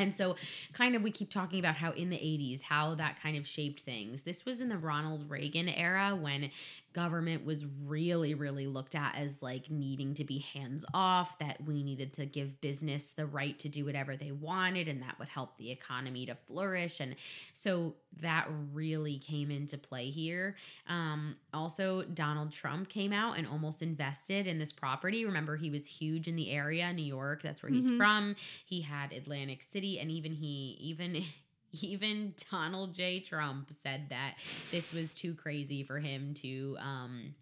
and 0.00 0.14
so, 0.14 0.36
kind 0.72 0.96
of, 0.96 1.02
we 1.02 1.10
keep 1.10 1.30
talking 1.30 1.58
about 1.60 1.74
how 1.76 1.92
in 1.92 2.10
the 2.10 2.16
80s, 2.16 2.60
how 2.62 2.94
that 2.96 3.20
kind 3.22 3.36
of 3.36 3.46
shaped 3.46 3.82
things. 3.82 4.22
This 4.22 4.44
was 4.44 4.60
in 4.60 4.68
the 4.68 4.78
Ronald 4.78 5.28
Reagan 5.30 5.68
era 5.68 6.16
when 6.20 6.50
government 6.92 7.44
was 7.46 7.64
really, 7.86 8.34
really 8.34 8.66
looked 8.66 8.96
at 8.96 9.14
as 9.14 9.40
like 9.40 9.70
needing 9.70 10.12
to 10.14 10.24
be 10.24 10.38
hands 10.52 10.84
off, 10.92 11.38
that 11.38 11.56
we 11.64 11.84
needed 11.84 12.12
to 12.14 12.26
give 12.26 12.60
business 12.60 13.12
the 13.12 13.26
right 13.26 13.56
to 13.60 13.68
do 13.68 13.84
whatever 13.84 14.16
they 14.16 14.32
wanted, 14.32 14.88
and 14.88 15.00
that 15.02 15.16
would 15.20 15.28
help 15.28 15.56
the 15.56 15.70
economy 15.70 16.26
to 16.26 16.34
flourish. 16.48 16.98
And 17.00 17.14
so, 17.52 17.94
that 18.20 18.48
really 18.72 19.18
came 19.18 19.52
into 19.52 19.78
play 19.78 20.10
here. 20.10 20.56
Um, 20.88 21.36
also, 21.54 22.02
Donald 22.02 22.52
Trump 22.52 22.88
came 22.88 23.12
out 23.12 23.38
and 23.38 23.46
almost 23.46 23.82
invested 23.82 24.48
in 24.48 24.58
this 24.58 24.72
property. 24.72 25.24
Remember, 25.24 25.56
he 25.56 25.70
was 25.70 25.86
huge 25.86 26.26
in 26.26 26.34
the 26.34 26.50
area, 26.50 26.92
New 26.92 27.04
York. 27.04 27.40
That's 27.42 27.62
where 27.62 27.70
he's 27.70 27.88
Mhm. 27.88 27.96
from. 27.96 28.36
He 28.64 28.80
had 28.80 29.12
Atlantic 29.12 29.62
City, 29.62 29.89
and 29.98 30.10
even 30.10 30.32
he, 30.32 30.76
even 30.80 31.24
even 31.72 32.34
Donald 32.50 32.94
J. 32.94 33.20
Trump 33.20 33.70
said 33.82 34.06
that 34.10 34.34
this 34.70 34.92
was 34.92 35.14
too 35.14 35.34
crazy 35.34 35.82
for 35.84 35.98
him 35.98 36.34
to 36.34 36.76
um, 36.80 37.34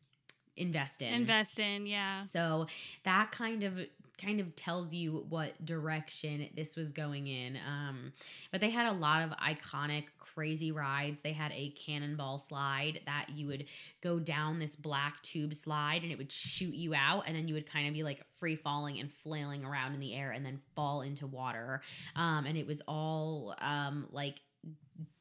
invest 0.56 1.02
in. 1.02 1.12
invest 1.12 1.58
in 1.58 1.86
yeah 1.86 2.22
So 2.22 2.66
that 3.04 3.30
kind 3.32 3.64
of 3.64 3.78
kind 4.20 4.40
of 4.40 4.54
tells 4.56 4.92
you 4.92 5.24
what 5.28 5.64
direction 5.64 6.48
this 6.56 6.76
was 6.76 6.90
going 6.92 7.28
in. 7.28 7.56
Um, 7.66 8.12
but 8.50 8.60
they 8.60 8.70
had 8.70 8.86
a 8.86 8.92
lot 8.92 9.22
of 9.22 9.30
iconic, 9.38 10.04
crazy 10.38 10.70
rides. 10.70 11.18
They 11.24 11.32
had 11.32 11.50
a 11.50 11.70
cannonball 11.70 12.38
slide 12.38 13.00
that 13.06 13.26
you 13.34 13.48
would 13.48 13.64
go 14.04 14.20
down 14.20 14.60
this 14.60 14.76
black 14.76 15.20
tube 15.22 15.52
slide 15.52 16.04
and 16.04 16.12
it 16.12 16.16
would 16.16 16.30
shoot 16.30 16.74
you 16.74 16.94
out, 16.94 17.24
and 17.26 17.34
then 17.34 17.48
you 17.48 17.54
would 17.54 17.68
kind 17.68 17.88
of 17.88 17.92
be 17.92 18.04
like 18.04 18.22
free 18.38 18.54
falling 18.54 19.00
and 19.00 19.10
flailing 19.24 19.64
around 19.64 19.94
in 19.94 20.00
the 20.00 20.14
air 20.14 20.30
and 20.30 20.46
then 20.46 20.60
fall 20.76 21.00
into 21.00 21.26
water. 21.26 21.82
Um, 22.14 22.46
and 22.46 22.56
it 22.56 22.68
was 22.68 22.80
all 22.86 23.56
um, 23.60 24.06
like 24.12 24.36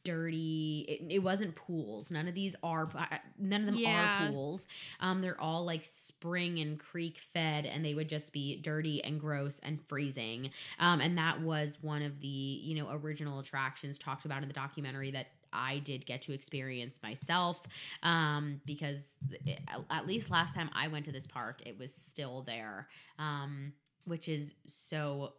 dirty 0.04 0.86
it, 0.88 1.16
it 1.16 1.20
wasn't 1.20 1.56
pools. 1.56 2.10
None 2.12 2.28
of 2.28 2.34
these 2.34 2.56
are 2.64 2.90
none 3.38 3.62
of 3.62 3.66
them 3.68 3.76
Yeah. 3.78 4.26
are 4.26 4.32
pools. 4.32 4.66
Um 5.00 5.22
they're 5.22 5.40
all 5.40 5.66
like 5.66 5.84
spring 5.86 6.60
and 6.60 6.80
creek 6.80 7.20
fed 7.34 7.66
and 7.66 7.84
they 7.84 7.94
would 7.94 8.08
just 8.10 8.32
be 8.32 8.58
dirty 8.62 9.04
and 9.04 9.20
gross 9.20 9.60
and 9.64 9.80
freezing. 9.88 10.50
Um 10.80 11.02
and 11.02 11.18
that 11.18 11.42
was 11.42 11.78
one 11.82 12.02
of 12.02 12.20
the 12.22 12.28
you 12.28 12.76
know 12.76 12.90
original 12.92 13.40
attractions 13.40 13.98
talked 13.98 14.26
about 14.26 14.42
in 14.42 14.48
the 14.48 14.54
documentary 14.54 15.12
that 15.12 15.28
I 15.54 15.80
did 15.80 16.06
get 16.06 16.22
to 16.24 16.34
experience 16.34 17.00
myself 17.02 17.62
um, 18.04 18.60
because 18.66 19.08
it- 19.46 19.62
at 19.90 20.06
least 20.06 20.30
last 20.30 20.54
time 20.54 20.70
I 20.74 20.90
went 20.90 21.06
to 21.06 21.12
this 21.14 21.26
park, 21.26 21.62
it 21.66 21.78
was 21.80 21.94
still 21.94 22.42
there, 22.42 22.90
um, 23.18 23.72
which 24.06 24.28
is 24.28 24.56
so 24.68 25.34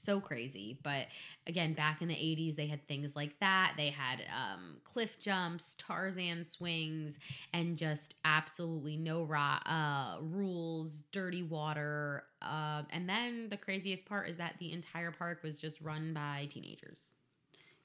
so 0.00 0.20
crazy. 0.20 0.78
But 0.82 1.06
again, 1.46 1.74
back 1.74 2.02
in 2.02 2.08
the 2.08 2.14
80s, 2.14 2.56
they 2.56 2.66
had 2.66 2.86
things 2.88 3.14
like 3.14 3.38
that. 3.40 3.74
They 3.76 3.90
had 3.90 4.22
um, 4.34 4.76
cliff 4.84 5.18
jumps, 5.20 5.76
Tarzan 5.78 6.44
swings, 6.44 7.18
and 7.52 7.76
just 7.76 8.14
absolutely 8.24 8.96
no 8.96 9.30
uh, 9.30 10.18
rules, 10.20 11.02
dirty 11.12 11.42
water. 11.42 12.24
Uh, 12.42 12.82
and 12.90 13.08
then 13.08 13.48
the 13.48 13.56
craziest 13.56 14.04
part 14.06 14.28
is 14.28 14.36
that 14.38 14.54
the 14.58 14.72
entire 14.72 15.12
park 15.12 15.42
was 15.42 15.58
just 15.58 15.80
run 15.80 16.12
by 16.14 16.48
teenagers. 16.52 17.02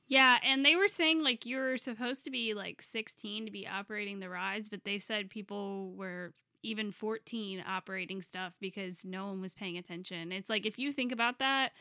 Yeah, 0.08 0.38
and 0.44 0.64
they 0.64 0.76
were 0.76 0.88
saying 0.88 1.24
like 1.24 1.46
you 1.46 1.58
were 1.58 1.78
supposed 1.78 2.26
to 2.26 2.32
be 2.32 2.54
like 2.54 2.82
16 2.82 3.46
to 3.46 3.52
be 3.52 3.68
operating 3.68 4.20
the 4.20 4.30
rides, 4.30 4.68
but 4.70 4.84
they 4.84 5.00
said 5.00 5.30
people 5.30 5.92
were 5.94 6.34
even 6.62 6.92
14 6.92 7.64
operating 7.68 8.22
stuff 8.22 8.54
because 8.60 9.06
no 9.06 9.28
one 9.28 9.42
was 9.42 9.54
paying 9.54 9.78
attention. 9.78 10.32
It's 10.32 10.50
like 10.50 10.66
if 10.66 10.78
you 10.78 10.92
think 10.92 11.12
about 11.12 11.40
that, 11.40 11.72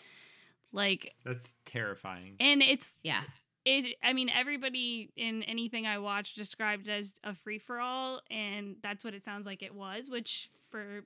like 0.75 1.15
That's 1.25 1.55
terrifying. 1.65 2.37
and 2.41 2.63
it's 2.63 2.91
Yeah. 3.03 3.23
it 3.65 3.97
I 4.03 4.13
mean 4.13 4.29
everybody 4.29 5.11
in 5.17 5.43
anything 5.45 5.87
I 5.87 5.99
watched 5.99 6.37
described 6.37 6.89
it 6.89 6.93
as 6.93 7.15
a 7.25 7.35
free 7.35 7.59
for 7.59 7.81
all 7.81 8.21
and 8.31 8.77
that's 8.83 9.05
what 9.05 9.15
it 9.15 9.25
sounds 9.25 9.47
like 9.47 9.63
it 9.63 9.75
was, 9.75 10.11
which 10.11 10.51
for 10.71 11.05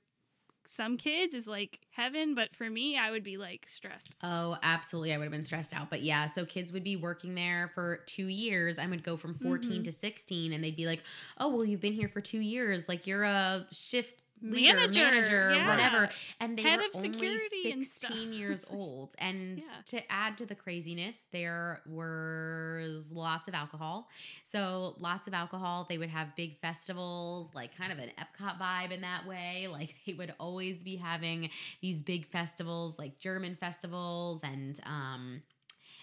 some 0.67 0.97
kids 0.97 1.33
is 1.33 1.47
like 1.47 1.79
heaven, 1.89 2.35
but 2.35 2.55
for 2.55 2.69
me, 2.69 2.95
I 2.95 3.09
would 3.09 3.23
be 3.23 3.37
like 3.37 3.65
stressed. 3.67 4.13
Oh, 4.21 4.55
absolutely. 4.61 5.13
I 5.13 5.17
would 5.17 5.23
have 5.23 5.31
been 5.31 5.41
stressed 5.41 5.73
out. 5.73 5.89
But 5.89 6.03
yeah, 6.03 6.27
so 6.27 6.45
kids 6.45 6.71
would 6.71 6.83
be 6.83 6.95
working 6.95 7.33
there 7.33 7.71
for 7.73 8.01
two 8.05 8.27
years. 8.27 8.77
I 8.77 8.85
would 8.85 9.03
go 9.03 9.17
from 9.17 9.33
14 9.39 9.81
Mhm. 9.81 9.85
to 9.85 9.91
16, 9.91 10.53
and 10.53 10.63
they'd 10.63 10.75
be 10.75 10.85
like, 10.85 11.01
oh, 11.39 11.49
well, 11.49 11.65
you've 11.65 11.79
been 11.81 11.93
here 11.93 12.07
for 12.07 12.21
two 12.21 12.39
years. 12.39 12.87
Like, 12.87 13.07
you're 13.07 13.23
a 13.23 13.65
shift 13.71 14.21
leader, 14.41 14.75
Manager, 14.77 14.99
manager, 14.99 15.51
yeah. 15.55 15.67
whatever. 15.67 16.09
And 16.39 16.57
they 16.57 16.63
Head 16.63 16.79
were 16.79 16.85
of 16.85 16.91
only 16.95 17.11
security 17.11 17.71
and 17.71 17.85
16 17.85 18.33
years 18.33 18.61
old. 18.69 19.15
And 19.19 19.59
Yeah. 19.59 19.65
to 19.87 20.11
add 20.11 20.37
to 20.37 20.45
the 20.45 20.55
craziness, 20.55 21.25
there 21.31 21.81
was 21.87 23.11
lots 23.11 23.47
of 23.47 23.53
alcohol. 23.53 24.09
So 24.43 24.95
lots 24.99 25.27
of 25.27 25.33
alcohol. 25.33 25.85
They 25.89 25.97
would 25.97 26.09
have 26.09 26.35
big 26.35 26.59
festivals, 26.59 27.53
like 27.53 27.75
kind 27.77 27.91
of 27.91 27.99
an 27.99 28.11
Epcot 28.19 28.59
vibe 28.59 28.91
in 28.91 29.01
that 29.01 29.25
way. 29.27 29.67
Like 29.71 29.95
they 30.05 30.13
would 30.13 30.33
always 30.39 30.83
be 30.83 30.95
having 30.95 31.49
these 31.81 32.01
big 32.01 32.25
festivals, 32.27 32.97
like 32.97 33.19
German 33.19 33.55
festivals 33.55 34.41
and 34.43 34.79
um 34.85 35.41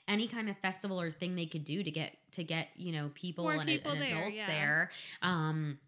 any 0.08 0.28
kind 0.28 0.48
of 0.48 0.56
festival 0.58 1.00
or 1.00 1.10
thing 1.10 1.34
they 1.34 1.46
could 1.46 1.64
do 1.64 1.82
to 1.82 1.90
get 1.90 2.16
to 2.32 2.44
get 2.44 2.68
you 2.76 2.92
know 2.92 3.10
people 3.14 3.44
More 3.44 3.54
and, 3.54 3.66
people 3.66 3.92
and 3.92 4.00
there, 4.00 4.06
adults 4.18 4.36
yeah. 4.36 4.46
there 4.46 4.90
um 5.22 5.78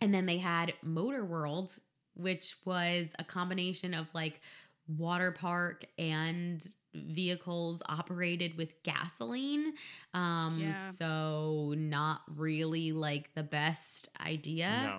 and 0.00 0.12
then 0.12 0.26
they 0.26 0.38
had 0.38 0.74
motor 0.82 1.24
world 1.24 1.72
which 2.14 2.56
was 2.64 3.08
a 3.18 3.24
combination 3.24 3.92
of 3.94 4.06
like 4.14 4.40
water 4.88 5.32
park 5.32 5.84
and 5.98 6.66
vehicles 6.94 7.82
operated 7.88 8.56
with 8.56 8.70
gasoline 8.82 9.72
um 10.14 10.58
Yeah. 10.60 10.90
so 10.92 11.74
not 11.76 12.22
really 12.36 12.92
like 12.92 13.34
the 13.34 13.42
best 13.42 14.08
idea 14.20 14.92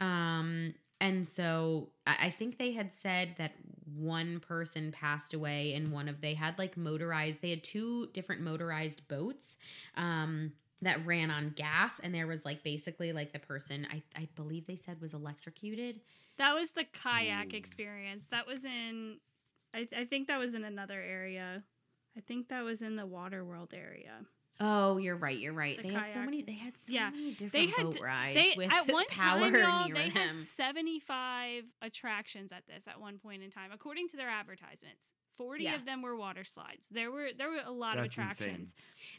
No. 0.00 0.06
um, 0.06 0.74
and 1.00 1.26
so 1.26 1.90
I, 2.06 2.16
I 2.26 2.30
think 2.30 2.58
they 2.58 2.72
had 2.72 2.92
said 2.92 3.34
that 3.38 3.52
one 3.94 4.40
person 4.40 4.92
passed 4.92 5.32
away 5.34 5.74
in 5.74 5.90
one 5.90 6.08
of 6.08 6.20
they 6.20 6.34
had 6.34 6.58
like 6.58 6.76
motorized 6.76 7.40
they 7.42 7.50
had 7.50 7.62
two 7.64 8.08
different 8.14 8.42
motorized 8.42 9.06
boats 9.08 9.56
um 9.96 10.52
that 10.82 11.04
ran 11.04 11.30
on 11.30 11.50
gas 11.56 12.00
and 12.02 12.14
there 12.14 12.26
was 12.26 12.44
like 12.44 12.62
basically 12.62 13.12
like 13.12 13.32
the 13.32 13.38
person 13.38 13.86
I, 13.90 14.02
I 14.16 14.28
believe 14.36 14.66
they 14.66 14.76
said 14.76 15.00
was 15.00 15.12
electrocuted. 15.12 16.00
That 16.38 16.54
was 16.54 16.70
the 16.70 16.84
kayak 16.84 17.52
Ooh. 17.52 17.56
experience. 17.56 18.26
That 18.30 18.46
was 18.46 18.64
in, 18.64 19.18
I, 19.74 19.88
I 19.96 20.04
think 20.04 20.28
that 20.28 20.38
was 20.38 20.54
in 20.54 20.64
another 20.64 21.00
area. 21.00 21.64
I 22.16 22.20
think 22.20 22.48
that 22.48 22.62
was 22.62 22.80
in 22.80 22.96
the 22.96 23.06
water 23.06 23.44
world 23.44 23.74
area. 23.74 24.24
Oh, 24.60 24.96
you're 24.96 25.16
right, 25.16 25.38
you're 25.38 25.52
right. 25.52 25.76
The 25.76 25.88
they 25.88 25.94
had 25.94 26.08
so 26.08 26.14
kayak. 26.14 26.24
many 26.24 26.42
they 26.42 26.52
had 26.54 26.76
so 26.76 26.92
Yeah, 26.92 27.10
many 27.10 27.32
different 27.32 27.70
had 27.70 27.84
boat 27.86 28.00
rides 28.00 28.34
They 28.40 28.54
with 28.56 28.72
at 28.72 28.88
one 28.92 29.06
power 29.08 29.40
time, 29.50 29.54
y'all, 29.54 29.86
near 29.86 29.94
they 29.94 30.10
them. 30.10 30.38
had 30.38 30.46
seventy 30.56 30.98
five 30.98 31.64
attractions 31.80 32.50
at 32.52 32.66
this 32.66 32.88
at 32.88 33.00
one 33.00 33.18
point 33.18 33.42
in 33.42 33.50
time, 33.50 33.70
according 33.72 34.08
to 34.10 34.16
their 34.16 34.28
advertisements. 34.28 35.12
Forty 35.36 35.64
Yeah. 35.64 35.76
of 35.76 35.84
them 35.84 36.02
were 36.02 36.16
water 36.16 36.42
slides. 36.42 36.86
There 36.90 37.12
were 37.12 37.28
there 37.36 37.48
were 37.50 37.60
a 37.64 37.70
lot 37.70 37.96
of 37.98 38.02
That's 38.04 38.18
insane. 38.18 38.48
attractions. 38.48 38.74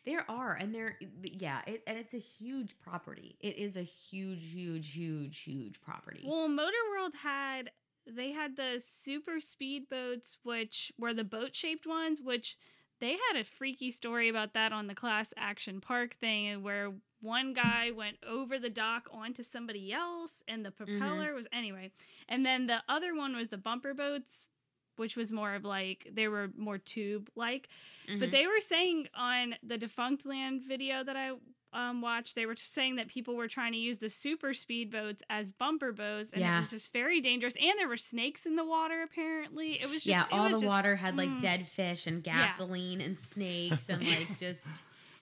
There 0.06 0.30
are, 0.30 0.56
and 0.60 0.75
there, 0.75 0.97
yeah, 1.23 1.62
it, 1.65 1.84
and 1.88 1.97
it's 1.97 2.13
a 2.13 2.17
huge 2.19 2.78
property. 2.80 3.38
It 3.39 3.56
is 3.58 3.78
a 3.78 3.84
huge, 3.84 4.43
huge, 4.52 4.91
huge, 4.91 5.39
huge 5.39 5.80
property. 5.80 6.25
Well, 6.28 6.49
Motor 6.49 6.75
World 6.91 7.13
had 7.21 7.71
they 8.06 8.32
had 8.32 8.58
the 8.58 8.82
super 8.84 9.36
speedboats, 9.39 10.36
which 10.43 10.91
were 10.97 11.13
the 11.13 11.23
boat 11.23 11.56
shaped 11.56 11.88
ones, 11.88 12.19
which 12.21 12.58
they 13.00 13.12
had 13.32 13.40
a 13.40 13.44
freaky 13.44 13.92
story 13.92 14.30
about 14.30 14.54
that 14.54 14.72
on 14.72 14.88
the 14.88 14.96
Class 14.96 15.34
Action 15.38 15.82
Park 15.82 16.16
thing, 16.20 16.62
where 16.64 16.94
one 17.22 17.54
guy 17.54 17.92
went 17.92 18.18
over 18.28 18.60
the 18.60 18.70
dock 18.70 19.10
onto 19.12 19.44
somebody 19.44 19.92
else, 19.92 20.42
and 20.48 20.66
the 20.66 20.72
propeller 20.72 21.34
was 21.34 21.48
anyway. 21.52 21.92
And 22.28 22.46
then 22.46 22.68
the 22.68 22.82
other 22.88 23.16
one 23.16 23.36
was 23.36 23.50
the 23.50 23.58
bumper 23.58 23.94
boats, 23.94 24.48
which 24.96 25.16
was 25.16 25.32
more 25.32 25.56
of 25.56 25.64
like 25.66 26.08
they 26.12 26.28
were 26.28 26.50
more 26.58 26.78
tube 26.78 27.30
like. 27.36 27.70
But 28.08 28.30
Mhm. 28.30 28.32
they 28.32 28.48
were 28.48 28.62
saying 28.62 29.08
on 29.14 29.56
the 29.64 29.78
Defunctland 29.78 30.68
video 30.68 31.04
that 31.04 31.16
I 31.16 31.32
um, 31.74 32.02
watched, 32.02 32.36
they 32.36 32.46
were 32.46 32.56
saying 32.56 32.96
that 32.96 33.08
people 33.08 33.36
were 33.36 33.48
trying 33.48 33.74
to 33.74 33.78
use 33.78 33.98
the 34.00 34.10
super 34.10 34.50
speedboats 34.50 35.20
as 35.30 35.50
bumper 35.50 35.92
boats, 35.92 36.32
and 36.32 36.42
Yeah. 36.42 36.58
it 36.58 36.62
was 36.62 36.70
just 36.72 36.94
very 36.94 37.22
dangerous. 37.22 37.54
And 37.60 37.78
there 37.78 37.88
were 37.88 37.98
snakes 37.98 38.46
in 38.46 38.56
the 38.56 38.66
water. 38.66 39.04
Apparently, 39.04 39.80
it 39.82 39.86
was 39.90 40.04
just 40.04 40.08
yeah, 40.08 40.26
all 40.32 40.46
the 40.46 40.52
just- 40.52 40.66
water 40.66 40.96
had 40.96 41.16
like 41.16 41.30
mm. 41.30 41.40
dead 41.42 41.68
fish 41.68 42.08
and 42.08 42.26
Yeah. 42.26 42.48
gasoline 42.48 43.02
and 43.02 43.18
snakes 43.20 43.88
and 43.90 44.02
like 44.08 44.40
just 44.40 44.66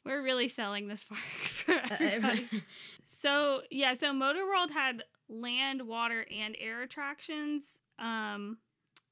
We're 0.05 0.21
really 0.23 0.47
selling 0.47 0.87
this 0.87 1.03
park 1.03 1.19
for 1.43 1.73
uh, 1.73 1.97
everybody. 1.99 2.49
so 3.05 3.61
yeah, 3.69 3.93
so 3.93 4.13
Motor 4.13 4.45
World 4.45 4.71
had 4.71 5.03
land, 5.27 5.81
water, 5.81 6.25
and 6.31 6.55
air 6.59 6.81
attractions. 6.81 7.79
Um, 7.99 8.57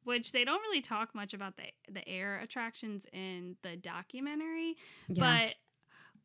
which 0.04 0.32
they 0.32 0.46
don't 0.46 0.62
really 0.62 0.82
talk 0.82 1.16
much 1.16 1.34
about 1.34 1.58
the 1.58 1.64
the 1.92 2.08
air 2.08 2.40
attractions 2.40 3.06
in 3.12 3.56
the 3.64 3.76
documentary. 3.76 4.78
yeah. 5.10 5.50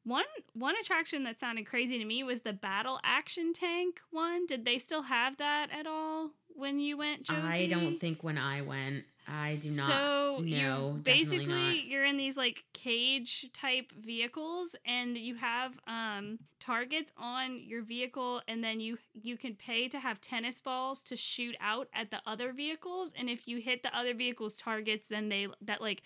One 0.04 0.24
one 0.54 0.74
attraction 0.80 1.24
that 1.24 1.38
sounded 1.38 1.66
crazy 1.66 1.98
to 1.98 2.04
me 2.04 2.22
was 2.22 2.40
the 2.40 2.52
battle 2.52 2.98
action 3.04 3.52
tank 3.52 4.00
one. 4.10 4.46
Did 4.46 4.64
they 4.64 4.78
still 4.78 5.02
have 5.02 5.36
that 5.36 5.68
at 5.70 5.86
all 5.86 6.30
when 6.54 6.80
you 6.80 6.96
went, 6.96 7.24
Josie? 7.24 7.40
I 7.40 7.66
don't 7.66 7.98
think 8.00 8.22
when 8.22 8.38
I 8.38 8.62
went, 8.62 9.04
I 9.28 9.56
do 9.56 9.70
not. 9.70 9.88
So 9.88 10.38
no, 10.42 10.92
you 10.94 11.00
basically 11.02 11.46
not. 11.46 11.84
you're 11.84 12.04
in 12.04 12.16
these 12.16 12.36
like 12.36 12.64
cage 12.72 13.50
type 13.52 13.92
vehicles, 13.92 14.74
and 14.86 15.16
you 15.16 15.34
have 15.36 15.78
um, 15.86 16.38
targets 16.58 17.12
on 17.16 17.60
your 17.60 17.82
vehicle, 17.82 18.40
and 18.48 18.64
then 18.64 18.80
you 18.80 18.98
you 19.12 19.36
can 19.36 19.54
pay 19.54 19.88
to 19.88 20.00
have 20.00 20.20
tennis 20.20 20.60
balls 20.60 21.00
to 21.02 21.16
shoot 21.16 21.56
out 21.60 21.88
at 21.94 22.10
the 22.10 22.20
other 22.26 22.52
vehicles, 22.52 23.12
and 23.18 23.28
if 23.28 23.46
you 23.46 23.58
hit 23.58 23.82
the 23.82 23.96
other 23.96 24.14
vehicles' 24.14 24.56
targets, 24.56 25.08
then 25.08 25.28
they 25.28 25.46
that 25.62 25.80
like 25.80 26.02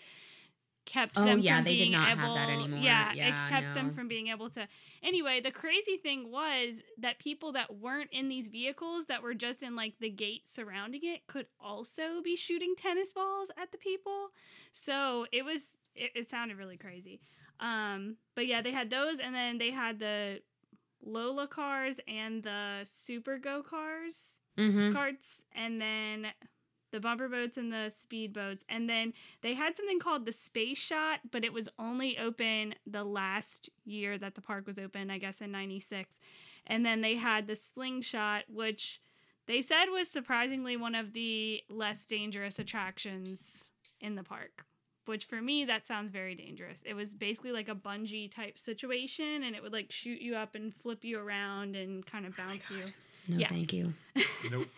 kept 0.85 1.23
Oh, 1.23 1.23
them 1.23 1.41
yeah, 1.41 1.61
from 1.61 1.63
they 1.63 1.75
did 1.75 1.89
being 1.89 1.91
not 1.91 2.13
have 2.17 2.33
able 2.33 2.33
that 2.33 2.49
anymore. 2.49 2.79
yeah, 2.79 3.11
Yeah, 3.11 3.29
it 3.29 3.45
kept 3.45 3.73
them 3.73 3.91
from 3.91 4.07
being 4.07 4.27
able 4.27 4.49
to 4.51 4.67
anyway 5.03 5.39
the 5.41 5.51
crazy 5.51 5.97
thing 5.97 6.31
was 6.31 6.81
that 6.97 7.19
people 7.19 7.51
that 7.53 7.75
weren't 7.75 8.09
in 8.11 8.29
these 8.29 8.47
vehicles 8.47 9.05
that 9.05 9.21
were 9.23 9.33
just 9.33 9.63
in 9.63 9.75
like 9.75 9.95
the 9.99 10.09
gate 10.09 10.43
surrounding 10.49 11.01
it 11.03 11.27
could 11.27 11.47
also 11.59 12.21
be 12.21 12.35
shooting 12.35 12.75
tennis 12.77 13.11
balls 13.11 13.51
at 13.57 13.71
the 13.71 13.77
people 13.77 14.29
so 14.73 15.25
it 15.31 15.43
was 15.43 15.61
it, 15.95 16.11
it 16.15 16.29
sounded 16.29 16.57
really 16.57 16.77
crazy 16.77 17.21
um 17.59 18.17
but 18.35 18.47
yeah 18.47 18.61
they 18.61 18.71
had 18.71 18.89
those 18.89 19.19
and 19.19 19.33
then 19.33 19.57
they 19.57 19.71
had 19.71 19.99
the 19.99 20.39
lola 21.01 21.47
cars 21.47 21.99
and 22.07 22.43
the 22.43 22.81
super 22.83 23.37
go 23.37 23.61
cars 23.63 24.39
Mhm. 24.57 24.91
carts 24.91 25.45
and 25.53 25.81
then 25.81 26.27
the 26.95 27.01
bumper 27.01 27.27
boats 27.27 27.57
and 27.57 27.73
the 27.73 27.91
speed 27.99 28.31
boats 28.31 28.63
and 28.69 28.89
then 28.89 29.11
they 29.41 29.53
had 29.53 29.75
something 29.75 29.99
called 29.99 30.25
the 30.25 30.31
space 30.31 30.77
shot 30.77 31.19
but 31.29 31.43
it 31.43 31.51
was 31.51 31.67
only 31.77 32.17
open 32.17 32.73
the 32.87 33.03
last 33.03 33.69
year 33.83 34.17
that 34.17 34.33
the 34.33 34.41
park 34.41 34.65
was 34.65 34.79
open 34.79 35.11
i 35.11 35.17
guess 35.17 35.41
in 35.41 35.51
96 35.51 36.17
and 36.67 36.85
then 36.85 37.01
they 37.01 37.15
had 37.15 37.47
the 37.47 37.55
slingshot 37.57 38.43
which 38.47 39.01
they 39.45 39.61
said 39.61 39.85
was 39.91 40.09
surprisingly 40.09 40.77
one 40.77 40.95
of 40.95 41.11
the 41.11 41.61
less 41.69 42.05
dangerous 42.05 42.59
attractions 42.59 43.65
in 43.99 44.15
the 44.15 44.23
park 44.23 44.63
which 45.05 45.25
for 45.25 45.41
me 45.41 45.65
that 45.65 45.85
sounds 45.85 46.09
very 46.09 46.33
dangerous 46.33 46.81
it 46.85 46.93
was 46.93 47.13
basically 47.13 47.51
like 47.51 47.67
a 47.67 47.75
bungee 47.75 48.31
type 48.33 48.57
situation 48.57 49.43
and 49.43 49.53
it 49.53 49.61
would 49.61 49.73
like 49.73 49.91
shoot 49.91 50.21
you 50.21 50.33
up 50.35 50.55
and 50.55 50.73
flip 50.73 51.03
you 51.03 51.19
around 51.19 51.75
and 51.75 52.05
kind 52.05 52.25
of 52.25 52.31
oh 52.39 52.43
bounce 52.47 52.69
you 52.71 52.85
No, 53.27 53.39
Yeah. 53.39 53.49
thank 53.49 53.73
you. 53.73 53.93
Nope. 54.49 54.67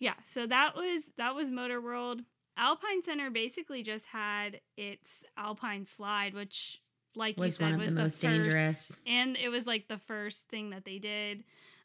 yeah, 0.00 0.14
so 0.24 0.46
that 0.46 0.74
was 0.74 1.04
that 1.18 1.34
was 1.34 1.48
Motor 1.48 1.80
World. 1.80 2.22
Alpine 2.56 3.02
Center 3.02 3.30
basically 3.30 3.82
just 3.82 4.06
had 4.06 4.60
its 4.76 5.22
Alpine 5.36 5.84
slide, 5.84 6.34
which 6.34 6.80
like 7.14 7.38
Was 7.38 7.58
you 7.60 7.66
said 7.66 7.74
of 7.74 7.78
the 7.78 7.84
was 7.84 7.94
the, 7.94 8.00
most 8.02 8.12
first, 8.12 8.20
dangerous. 8.22 9.00
and 9.06 9.36
it 9.36 9.48
was 9.48 9.66
like 9.66 9.88
the 9.88 9.98
first 9.98 10.48
thing 10.48 10.70
that 10.70 10.84
they 10.84 10.98
did. 10.98 11.44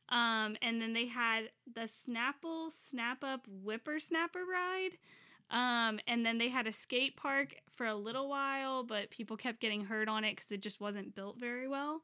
Um, 0.10 0.56
and 0.62 0.82
then 0.82 0.93
they 0.93 1.08
had 1.08 1.49
the 1.73 1.89
Snapple 2.08 2.71
Snap 2.89 3.23
Up 3.23 3.45
Whippersnapper 3.63 4.39
ride. 4.45 4.91
Um, 5.51 5.99
and 6.08 6.25
then 6.25 6.38
they 6.38 6.49
had 6.49 6.67
a 6.67 6.71
skate 6.71 7.15
park 7.17 7.56
for 7.75 7.86
a 7.86 7.95
little 7.95 8.28
while, 8.30 8.84
but 8.84 9.10
people 9.12 9.38
kept 9.38 9.60
getting 9.60 9.86
hurt 9.86 10.08
on 10.08 10.23
it 10.23 10.36
because 10.36 10.51
it 10.51 10.62
just 10.62 10.82
wasn't 10.82 11.15
built 11.15 11.39
very 11.39 11.67
well. 11.67 12.01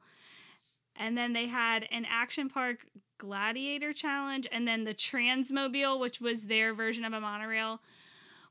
And 0.96 1.18
then 1.18 1.34
they 1.34 1.48
had 1.48 1.88
an 1.92 2.06
action 2.10 2.50
park 2.50 2.86
gladiator 3.18 3.94
challenge, 3.94 4.48
and 4.52 4.68
then 4.68 4.84
the 4.84 4.94
Transmobile, 4.94 6.00
which 6.00 6.20
was 6.20 6.44
their 6.44 6.74
version 6.74 7.06
of 7.06 7.14
a 7.14 7.22
monorail, 7.22 7.80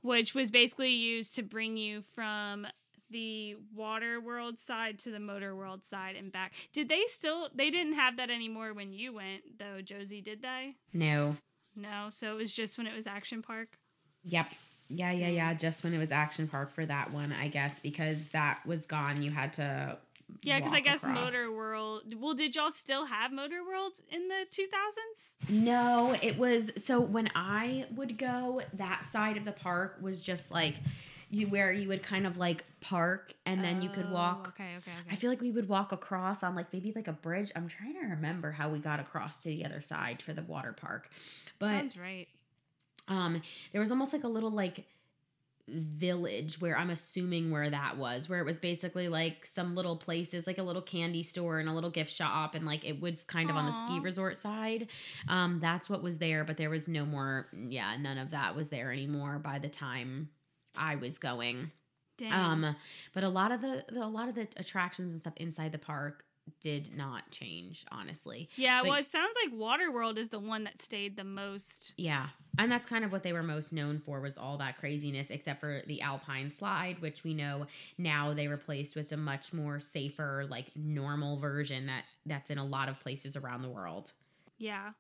which 0.03 0.35
was 0.35 0.51
basically 0.51 0.91
used 0.91 1.35
to 1.35 1.43
bring 1.43 1.77
you 1.77 2.03
from 2.15 2.67
the 3.11 3.57
water 3.75 4.21
world 4.21 4.59
side 4.59 4.99
to 5.01 5.11
the 5.11 5.19
motor 5.19 5.55
world 5.57 5.85
side 5.85 6.15
and 6.17 6.31
back. 6.31 6.53
Did 6.73 6.89
they 6.89 7.03
still 7.09 7.49
they 7.55 7.69
didn't 7.71 7.95
have 7.95 8.17
that 8.17 8.31
anymore 8.31 8.73
when 8.73 8.93
you 8.93 9.13
went 9.13 9.59
though, 9.59 9.81
Josie, 9.83 10.21
did 10.21 10.43
they? 10.43 10.77
No. 10.93 11.37
No, 11.75 12.09
so 12.11 12.33
it 12.33 12.37
was 12.37 12.53
just 12.53 12.79
when 12.79 12.87
it 12.87 12.95
was 12.95 13.07
action 13.07 13.43
park. 13.43 13.69
Yep. 14.25 14.47
Yeah, 14.91 15.13
yeah, 15.13 15.29
yeah. 15.29 15.55
Just 15.55 15.85
when 15.85 15.95
it 15.95 15.99
was 15.99 16.11
Action 16.11 16.49
Park 16.49 16.73
for 16.73 16.85
that 16.85 17.13
one, 17.13 17.33
I 17.33 17.47
guess, 17.47 17.79
because 17.79 18.27
that 18.29 18.61
was 18.67 18.87
gone. 18.87 19.23
You 19.23 19.31
had 19.31 19.53
to 19.55 19.99
Yeah, 20.43 20.59
because 20.59 20.73
I 20.73 20.81
guess 20.81 21.03
across. 21.03 21.33
Motor 21.33 21.53
World. 21.53 22.15
Well, 22.19 22.35
did 22.35 22.55
y'all 22.55 22.71
still 22.71 23.05
have 23.07 23.33
Motor 23.33 23.65
World 23.67 23.93
in 24.11 24.29
the 24.29 24.45
2000s? 24.51 25.51
No, 25.51 26.17
it 26.23 26.39
was 26.39 26.71
so 26.77 27.01
when 27.01 27.31
I 27.35 27.87
would 27.95 28.19
go, 28.19 28.61
that 28.75 29.05
side 29.05 29.37
of 29.37 29.45
the 29.45 29.53
park 29.53 29.99
was 30.01 30.21
just 30.21 30.51
like 30.51 30.77
you 31.33 31.47
where 31.47 31.73
you 31.73 31.87
would 31.89 32.03
kind 32.03 32.27
of 32.27 32.39
like 32.39 32.65
park 32.81 33.33
and 33.47 33.63
then 33.63 33.81
you 33.83 33.89
could 33.89 34.07
Oh, 34.09 34.15
walk. 34.15 34.49
Okay, 34.49 34.77
okay, 34.79 34.91
okay. 34.91 35.11
I 35.13 35.15
feel 35.15 35.31
like 35.31 35.41
we 35.41 35.53
would 35.53 35.69
walk 35.69 35.93
across 35.93 36.43
on 36.43 36.57
like 36.57 36.73
maybe 36.73 36.93
like 36.97 37.07
a 37.07 37.13
bridge. 37.13 37.53
I'm 37.55 37.69
trying 37.69 37.95
to 37.95 38.01
remember 38.01 38.51
how 38.51 38.69
we 38.69 38.81
got 38.81 38.99
across 38.99 39.39
to 39.39 39.45
the 39.45 39.65
other 39.65 39.81
side 39.81 40.23
for 40.23 40.33
the 40.33 40.43
water 40.43 40.73
park. 40.73 41.09
But 41.61 41.69
Sounds 41.69 41.97
right. 41.97 42.27
um 43.09 43.41
there 43.73 43.81
was 43.81 43.91
almost 43.93 44.13
like 44.13 44.25
a 44.25 44.29
little 44.29 44.51
like 44.51 44.85
village 45.73 46.61
where 46.61 46.77
I'm 46.77 46.91
assuming 46.91 47.51
where 47.51 47.71
that 47.71 47.97
was, 47.97 48.29
where 48.29 48.41
it 48.41 48.45
was 48.45 48.61
basically 48.61 49.09
like 49.09 49.47
some 49.47 49.75
little 49.75 49.97
places, 49.97 50.47
like 50.47 50.59
a 50.59 50.63
little 50.63 50.83
candy 50.83 51.23
store 51.23 51.59
and 51.59 51.69
a 51.69 51.73
little 51.73 51.91
gift 51.91 52.13
shop, 52.13 52.55
and 52.55 52.67
like 52.67 52.85
it 52.85 53.01
was 53.01 53.23
kind 53.23 53.51
of 53.51 53.57
on 53.57 53.67
the 53.67 53.73
ski 53.73 54.01
resort 54.01 54.37
side. 54.37 54.89
Um, 55.29 55.59
that's 55.61 55.89
what 55.89 56.03
was 56.03 56.19
there, 56.19 56.45
but 56.45 56.57
there 56.57 56.71
was 56.71 56.89
no 56.89 57.05
more. 57.05 57.49
Yeah, 57.53 57.97
none 57.97 58.19
of 58.19 58.31
that 58.31 58.55
was 58.55 58.69
there 58.69 58.93
anymore 58.93 59.39
by 59.39 59.59
the 59.59 59.69
time 59.69 60.29
I 60.77 60.97
was 60.97 61.19
going. 61.19 61.71
Dang. 62.19 62.33
Um, 62.33 62.77
but 63.15 63.25
a 63.25 63.29
lot 63.29 63.51
of 63.51 63.63
the, 63.63 63.85
the 63.89 64.05
a 64.05 64.07
lot 64.07 64.29
of 64.29 64.35
the 64.35 64.47
attractions 64.57 65.13
and 65.13 65.23
stuff 65.23 65.35
inside 65.37 65.73
the 65.73 65.79
park 65.79 66.25
did 66.61 66.95
not 66.97 67.31
change, 67.31 67.85
honestly. 67.91 68.49
yeah, 68.57 68.81
but- 68.83 68.89
well, 68.89 68.99
it 68.99 69.07
sounds 69.07 69.35
like 69.45 69.53
Water 69.59 69.91
World 69.91 70.19
is 70.19 70.29
the 70.29 70.39
one 70.39 70.65
that 70.65 70.83
stayed 70.83 71.17
the 71.17 71.25
most. 71.25 71.95
Yeah. 71.97 72.29
And 72.59 72.71
that's 72.71 72.87
kind 72.87 73.05
of 73.05 73.13
what 73.13 73.23
they 73.23 73.33
were 73.33 73.43
most 73.43 73.73
known 73.73 74.01
for 74.01 74.21
was 74.21 74.37
all 74.37 74.59
that 74.59 74.77
craziness, 74.79 75.31
except 75.31 75.61
for 75.61 75.83
the 75.87 76.03
Alpine 76.03 76.51
slide, 76.51 77.01
which 77.01 77.25
we 77.25 77.33
know 77.33 77.67
now 77.97 78.35
they 78.35 78.49
replaced 78.49 78.97
with 78.97 79.13
a 79.13 79.17
much 79.17 79.53
more 79.53 79.81
safer, 79.81 80.45
like 80.51 80.67
normal 80.77 81.39
version 81.39 81.87
that 81.87 82.05
that's 82.27 82.51
in 82.51 82.59
a 82.59 82.65
lot 82.65 82.89
of 82.89 82.99
places 83.01 83.37
around 83.37 83.63
the 83.63 83.71
world. 83.71 84.13
Yeah. 84.59 84.91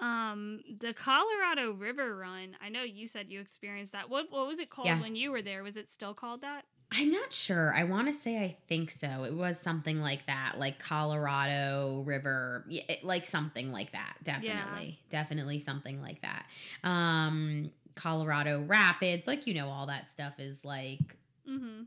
Um, 0.00 0.60
the 0.78 0.94
Colorado 0.94 1.72
River 1.72 2.14
Run. 2.16 2.56
I 2.62 2.68
know 2.68 2.82
you 2.84 3.08
said 3.08 3.26
you 3.30 3.40
experienced 3.40 3.92
that. 3.92 4.08
What 4.08 4.30
what 4.30 4.46
was 4.46 4.60
it 4.60 4.70
called 4.70 4.86
Yeah. 4.86 5.00
when 5.00 5.16
you 5.16 5.32
were 5.32 5.42
there? 5.42 5.64
Was 5.64 5.76
it 5.76 5.90
still 5.90 6.14
called 6.14 6.42
that? 6.42 6.64
I'm 6.90 7.10
not 7.10 7.32
sure. 7.34 7.74
I 7.74 7.84
want 7.84 8.06
to 8.08 8.14
say 8.14 8.38
I 8.38 8.56
think 8.66 8.90
so. 8.90 9.24
It 9.24 9.34
was 9.34 9.58
something 9.60 10.00
like 10.00 10.24
that, 10.26 10.54
like 10.58 10.78
Colorado 10.78 12.02
River, 12.06 12.64
it- 12.70 13.04
like 13.04 13.26
something 13.26 13.70
like 13.72 13.92
that. 13.92 14.16
Definitely, 14.24 14.98
definitely 15.10 15.60
something 15.60 16.00
like 16.00 16.22
that. 16.22 16.46
Um, 16.84 17.70
Colorado 17.94 18.62
Rapids, 18.64 19.26
like 19.26 19.46
you 19.46 19.54
know, 19.54 19.68
all 19.68 19.86
that 19.86 20.06
stuff 20.06 20.34
is 20.38 20.64
like 20.64 21.16
Mm-hmm. 21.48 21.82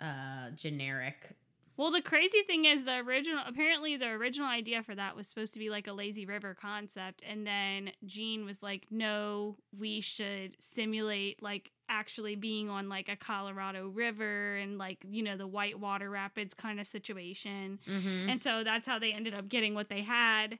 uh 0.00 0.50
generic. 0.56 1.30
Well, 1.76 1.92
the 1.92 2.02
crazy 2.02 2.42
thing 2.42 2.64
is 2.64 2.84
the 2.84 2.96
original. 2.96 3.42
Apparently, 3.46 3.96
the 3.96 4.08
original 4.08 4.48
idea 4.48 4.82
for 4.82 4.94
that 4.96 5.14
was 5.14 5.28
supposed 5.28 5.52
to 5.52 5.58
be 5.60 5.70
like 5.70 5.86
a 5.86 5.92
lazy 5.92 6.26
river 6.26 6.56
concept, 6.60 7.22
and 7.28 7.46
then 7.46 7.92
Gene 8.04 8.44
was 8.44 8.62
like, 8.62 8.86
"No, 8.90 9.56
we 9.78 10.00
should 10.00 10.56
simulate 10.58 11.40
like 11.42 11.70
actually 11.88 12.36
being 12.36 12.68
on 12.68 12.88
like 12.88 13.08
a 13.08 13.16
Colorado 13.16 13.88
River 13.88 14.56
and 14.56 14.78
like 14.78 14.98
you 15.08 15.22
know 15.22 15.36
the 15.36 15.46
whitewater 15.46 16.10
rapids 16.10 16.54
kind 16.54 16.80
of 16.80 16.86
situation." 16.86 17.78
Mm-hmm. 17.88 18.30
And 18.30 18.42
so 18.42 18.64
that's 18.64 18.86
how 18.86 18.98
they 18.98 19.12
ended 19.12 19.34
up 19.34 19.48
getting 19.48 19.74
what 19.74 19.88
they 19.88 20.02
had. 20.02 20.58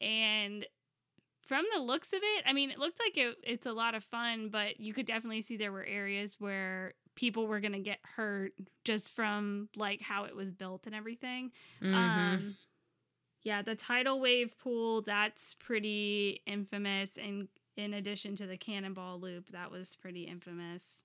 And 0.00 0.66
from 1.46 1.64
the 1.74 1.80
looks 1.80 2.12
of 2.12 2.20
it, 2.22 2.44
I 2.46 2.52
mean, 2.52 2.70
it 2.70 2.78
looked 2.78 3.00
like 3.00 3.18
it, 3.18 3.36
it's 3.42 3.66
a 3.66 3.72
lot 3.72 3.94
of 3.94 4.04
fun, 4.04 4.50
but 4.50 4.78
you 4.78 4.94
could 4.94 5.06
definitely 5.06 5.42
see 5.42 5.56
there 5.56 5.72
were 5.72 5.84
areas 5.84 6.36
where 6.38 6.94
people 7.16 7.48
were 7.48 7.58
going 7.58 7.72
to 7.72 7.80
get 7.80 7.98
hurt 8.04 8.52
just 8.84 9.08
from 9.10 9.68
like 9.76 10.00
how 10.00 10.24
it 10.24 10.36
was 10.36 10.50
built 10.50 10.86
and 10.86 10.94
everything. 10.94 11.50
Mm-hmm. 11.82 11.94
Um, 11.94 12.56
yeah, 13.42 13.62
the 13.62 13.74
tidal 13.74 14.20
wave 14.20 14.54
pool, 14.62 15.02
that's 15.02 15.54
pretty 15.54 16.40
infamous. 16.46 17.18
And 17.20 17.48
in 17.80 17.94
addition 17.94 18.36
to 18.36 18.46
the 18.46 18.56
cannonball 18.56 19.18
loop, 19.20 19.50
that 19.52 19.70
was 19.70 19.96
pretty 19.96 20.22
infamous. 20.24 21.02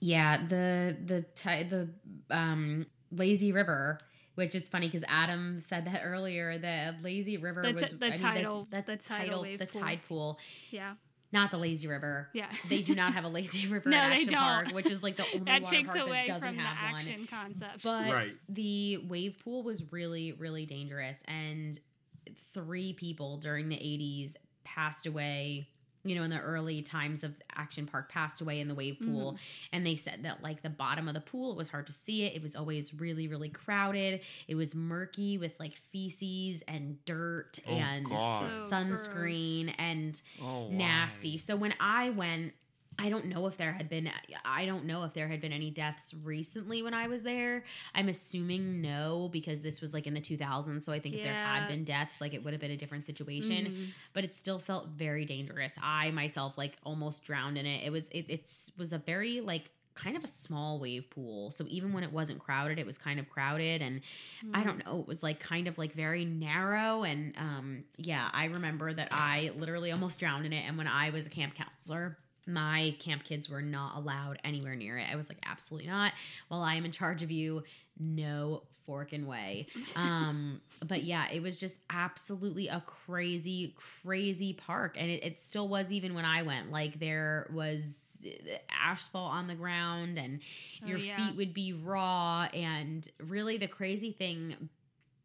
Yeah, 0.00 0.38
the 0.48 0.96
the 1.04 1.22
ti- 1.34 1.64
the 1.64 1.88
um 2.30 2.86
lazy 3.10 3.52
river, 3.52 4.00
which 4.34 4.54
it's 4.54 4.68
funny 4.68 4.88
because 4.88 5.04
Adam 5.08 5.60
said 5.60 5.86
that 5.86 6.02
earlier. 6.04 6.58
The 6.58 6.94
lazy 7.02 7.36
river 7.36 7.62
The 7.62 7.72
ti- 7.72 7.80
was 7.82 7.98
the 7.98 8.06
I 8.06 8.10
mean, 8.10 8.18
tidal- 8.18 8.68
the, 8.70 8.82
the 8.86 8.96
tidal 8.96 9.42
wave 9.42 9.58
the 9.58 9.66
pool. 9.66 9.80
tide 9.80 10.00
pool, 10.08 10.38
Yeah. 10.70 10.94
not 11.32 11.50
the 11.52 11.58
lazy 11.58 11.86
river. 11.86 12.28
Yeah. 12.34 12.50
They 12.68 12.82
do 12.82 12.94
not 12.96 13.12
have 13.14 13.24
a 13.24 13.28
lazy 13.28 13.66
river 13.72 13.88
No, 13.88 13.98
at 13.98 14.08
they 14.10 14.14
Action 14.16 14.32
don't. 14.32 14.42
Park, 14.42 14.72
which 14.72 14.90
is 14.90 15.02
like 15.02 15.16
the 15.16 15.24
only 15.34 15.44
that 15.44 15.62
water 15.62 15.76
takes 15.76 15.88
park 15.90 16.00
away 16.06 16.24
that 16.26 16.40
doesn't 16.40 16.48
from 16.48 16.56
the 16.56 16.62
have 16.62 16.92
one. 16.92 17.00
action 17.00 17.28
concept. 17.30 17.82
But 17.84 18.12
Right. 18.12 18.32
the 18.48 18.98
wave 19.08 19.36
pool 19.44 19.62
was 19.62 19.92
really, 19.92 20.32
really 20.32 20.66
dangerous. 20.66 21.18
And 21.26 21.78
three 22.52 22.92
people 22.94 23.36
during 23.38 23.68
the 23.68 23.76
80s 23.76 24.34
passed 24.64 25.06
away, 25.06 25.68
you 26.04 26.14
know, 26.14 26.22
in 26.22 26.30
the 26.30 26.40
early 26.40 26.82
times 26.82 27.24
of 27.24 27.34
Action 27.56 27.86
Park, 27.86 28.10
passed 28.10 28.40
away 28.40 28.60
in 28.60 28.68
the 28.68 28.74
wave 28.74 28.98
pool. 28.98 29.32
Mm-hmm. 29.32 29.36
And 29.72 29.86
they 29.86 29.96
said 29.96 30.22
that, 30.24 30.42
like, 30.42 30.62
the 30.62 30.70
bottom 30.70 31.08
of 31.08 31.14
the 31.14 31.20
pool, 31.20 31.52
it 31.52 31.56
was 31.56 31.68
hard 31.68 31.86
to 31.86 31.92
see 31.92 32.24
it. 32.24 32.34
It 32.34 32.42
was 32.42 32.54
always 32.54 32.94
really, 32.94 33.26
really 33.26 33.48
crowded. 33.48 34.20
It 34.48 34.54
was 34.54 34.74
murky 34.74 35.38
with 35.38 35.52
like 35.58 35.74
feces 35.92 36.62
and 36.68 37.02
dirt 37.04 37.58
Oh, 37.66 37.70
and 37.72 38.06
God. 38.06 38.50
Sunscreen 38.50 39.64
gross. 39.64 39.76
and 39.78 40.20
Oh, 40.42 40.68
nasty. 40.70 41.38
So 41.38 41.56
when 41.56 41.74
I 41.80 42.10
went, 42.10 42.52
I 42.98 43.08
don't 43.08 43.26
know 43.26 43.46
if 43.46 43.56
there 43.56 43.72
had 43.72 43.88
been 43.88 44.10
I 44.44 44.66
don't 44.66 44.84
know 44.84 45.04
if 45.04 45.12
there 45.14 45.28
had 45.28 45.40
been 45.40 45.52
any 45.52 45.70
deaths 45.70 46.14
recently 46.22 46.82
when 46.82 46.94
I 46.94 47.08
was 47.08 47.22
there. 47.22 47.64
I'm 47.94 48.08
assuming 48.08 48.80
no 48.80 49.28
because 49.32 49.62
this 49.62 49.80
was 49.80 49.92
like 49.92 50.06
in 50.06 50.14
the 50.14 50.20
2000s, 50.20 50.84
so 50.84 50.92
I 50.92 50.98
think 51.00 51.14
if 51.16 51.22
there 51.22 51.34
had 51.34 51.66
been 51.68 51.84
deaths, 51.84 52.20
like 52.20 52.34
it 52.34 52.44
would 52.44 52.52
have 52.52 52.60
been 52.60 52.70
a 52.70 52.76
different 52.76 53.04
situation, 53.04 53.66
Mhm. 53.66 53.88
but 54.12 54.24
it 54.24 54.34
still 54.34 54.58
felt 54.58 54.88
very 54.88 55.24
dangerous. 55.24 55.74
I 55.82 56.10
myself 56.12 56.56
like 56.56 56.78
almost 56.84 57.22
drowned 57.24 57.58
in 57.58 57.66
it. 57.66 57.84
It 57.84 57.90
was 57.90 58.08
it 58.08 58.26
it's 58.28 58.70
was 58.76 58.92
a 58.92 58.98
very 58.98 59.40
like 59.40 59.70
kind 59.94 60.16
of 60.16 60.24
a 60.24 60.28
small 60.28 60.80
wave 60.80 61.08
pool. 61.10 61.52
So 61.52 61.66
even 61.68 61.92
when 61.92 62.02
it 62.02 62.12
wasn't 62.12 62.40
crowded, 62.40 62.80
it 62.80 62.86
was 62.86 62.98
kind 62.98 63.20
of 63.20 63.28
crowded 63.28 63.80
and 63.80 64.00
I 64.52 64.62
Mm. 64.62 64.64
don't 64.64 64.84
know, 64.86 65.00
it 65.00 65.06
was 65.06 65.22
like 65.22 65.38
kind 65.38 65.68
of 65.68 65.78
like 65.78 65.92
very 65.92 66.24
narrow 66.24 67.04
and 67.04 67.32
um 67.38 67.84
yeah, 67.96 68.28
I 68.32 68.46
remember 68.46 68.92
that 68.92 69.08
I 69.12 69.52
literally 69.56 69.92
almost 69.92 70.18
drowned 70.18 70.46
in 70.46 70.52
it 70.52 70.64
and 70.66 70.76
when 70.76 70.88
I 70.88 71.10
was 71.10 71.26
a 71.26 71.30
camp 71.30 71.54
counselor, 71.54 72.18
my 72.46 72.94
camp 72.98 73.24
kids 73.24 73.48
were 73.48 73.62
not 73.62 73.96
allowed 73.96 74.38
anywhere 74.44 74.74
near 74.76 74.98
it. 74.98 75.06
I 75.10 75.16
was 75.16 75.28
like 75.28 75.38
absolutely 75.46 75.88
not. 75.88 76.12
While 76.48 76.62
I 76.62 76.74
am 76.74 76.84
in 76.84 76.92
charge 76.92 77.22
of 77.22 77.30
you, 77.30 77.62
no 77.98 78.62
forking 78.86 79.26
way. 79.26 79.66
Um 79.96 80.60
but 80.86 81.04
yeah, 81.04 81.30
it 81.32 81.40
was 81.40 81.58
just 81.58 81.76
absolutely 81.88 82.68
a 82.68 82.82
crazy 82.86 83.74
crazy 84.02 84.52
park 84.52 84.96
and 84.98 85.10
it, 85.10 85.24
it 85.24 85.40
still 85.40 85.68
was 85.68 85.90
even 85.90 86.12
when 86.14 86.24
I 86.26 86.42
went. 86.42 86.70
Like 86.70 86.98
there 87.00 87.48
was 87.54 87.98
asphalt 88.70 89.32
on 89.32 89.46
the 89.46 89.54
ground 89.54 90.18
and 90.18 90.40
Oh, 90.82 90.88
your 90.88 90.98
yeah. 90.98 91.16
feet 91.16 91.36
would 91.36 91.54
be 91.54 91.72
raw 91.72 92.48
and 92.54 93.06
really 93.20 93.56
the 93.56 93.68
crazy 93.68 94.12
thing 94.12 94.68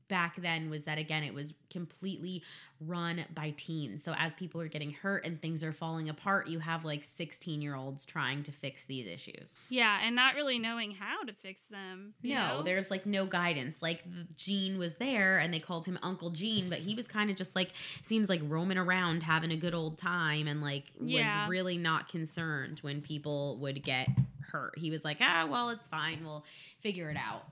back 0.10 0.36
then 0.42 0.70
was 0.70 0.84
that 0.84 0.98
again 0.98 1.24
it 1.24 1.34
was 1.34 1.54
completely 1.70 2.44
run 2.82 3.24
by 3.34 3.54
teens 3.58 4.04
so 4.04 4.14
as 4.18 4.34
people 4.34 4.60
are 4.60 4.68
getting 4.68 4.92
hurt 4.92 5.24
and 5.26 5.42
things 5.42 5.64
are 5.64 5.72
falling 5.72 6.10
apart 6.10 6.48
you 6.48 6.60
have 6.60 6.84
like 6.84 7.04
16 7.04 7.62
year 7.62 7.76
olds 7.76 8.04
trying 8.06 8.42
to 8.44 8.52
fix 8.52 8.86
these 8.86 9.06
issues 9.08 9.52
Yeah, 9.70 10.00
and 10.04 10.16
not 10.16 10.34
really 10.36 10.60
knowing 10.60 10.92
how 10.92 11.24
to 11.24 11.32
fix 11.34 11.68
them. 11.68 12.14
you 12.22 12.34
no 12.36 12.58
know? 12.58 12.64
there's 12.64 12.90
like 12.90 13.06
no 13.06 13.26
guidance 13.26 13.82
like 13.82 14.04
gene 14.36 14.78
was 14.78 14.96
there 14.98 15.38
and 15.38 15.54
they 15.54 15.60
called 15.60 15.86
him 15.86 15.98
uncle 16.02 16.32
gene 16.32 16.70
but 16.70 16.80
he 16.80 16.96
was 16.96 17.08
kind 17.08 17.30
of 17.30 17.36
just 17.38 17.56
like 17.56 17.72
seems 18.02 18.28
like 18.30 18.42
roaming 18.46 18.78
around 18.78 19.22
having 19.24 19.52
a 19.52 19.58
good 19.58 19.74
old 19.74 19.98
time 19.98 20.48
and 20.48 20.62
like 20.62 20.86
Yeah. 21.00 21.44
was 21.46 21.50
really 21.50 21.78
not 21.78 22.10
concerned 22.10 22.80
when 22.80 23.02
people 23.02 23.58
would 23.60 23.84
get 23.84 24.10
hurt 24.52 24.76
he 24.78 24.90
was 24.90 25.04
like 25.06 25.18
ah 25.22 25.48
well 25.50 25.70
it's 25.70 25.88
fine 25.88 26.24
we'll 26.24 26.44
figure 26.82 27.10
it 27.12 27.18
out 27.18 27.44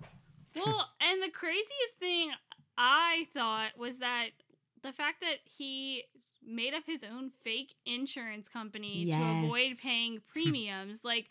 well, 0.56 0.90
and 1.00 1.22
the 1.22 1.30
craziest 1.30 1.94
thing 2.00 2.32
I 2.78 3.26
thought 3.34 3.78
was 3.78 3.98
that 4.00 4.30
the 4.84 4.92
fact 4.92 5.22
that 5.22 5.38
he 5.44 6.04
made 6.46 6.74
up 6.74 6.84
his 6.86 7.04
own 7.04 7.32
fake 7.44 7.76
insurance 7.86 8.48
company 8.48 9.06
to 9.06 9.46
avoid 9.46 9.78
paying 9.80 10.22
premiums, 10.32 11.04
like 11.04 11.30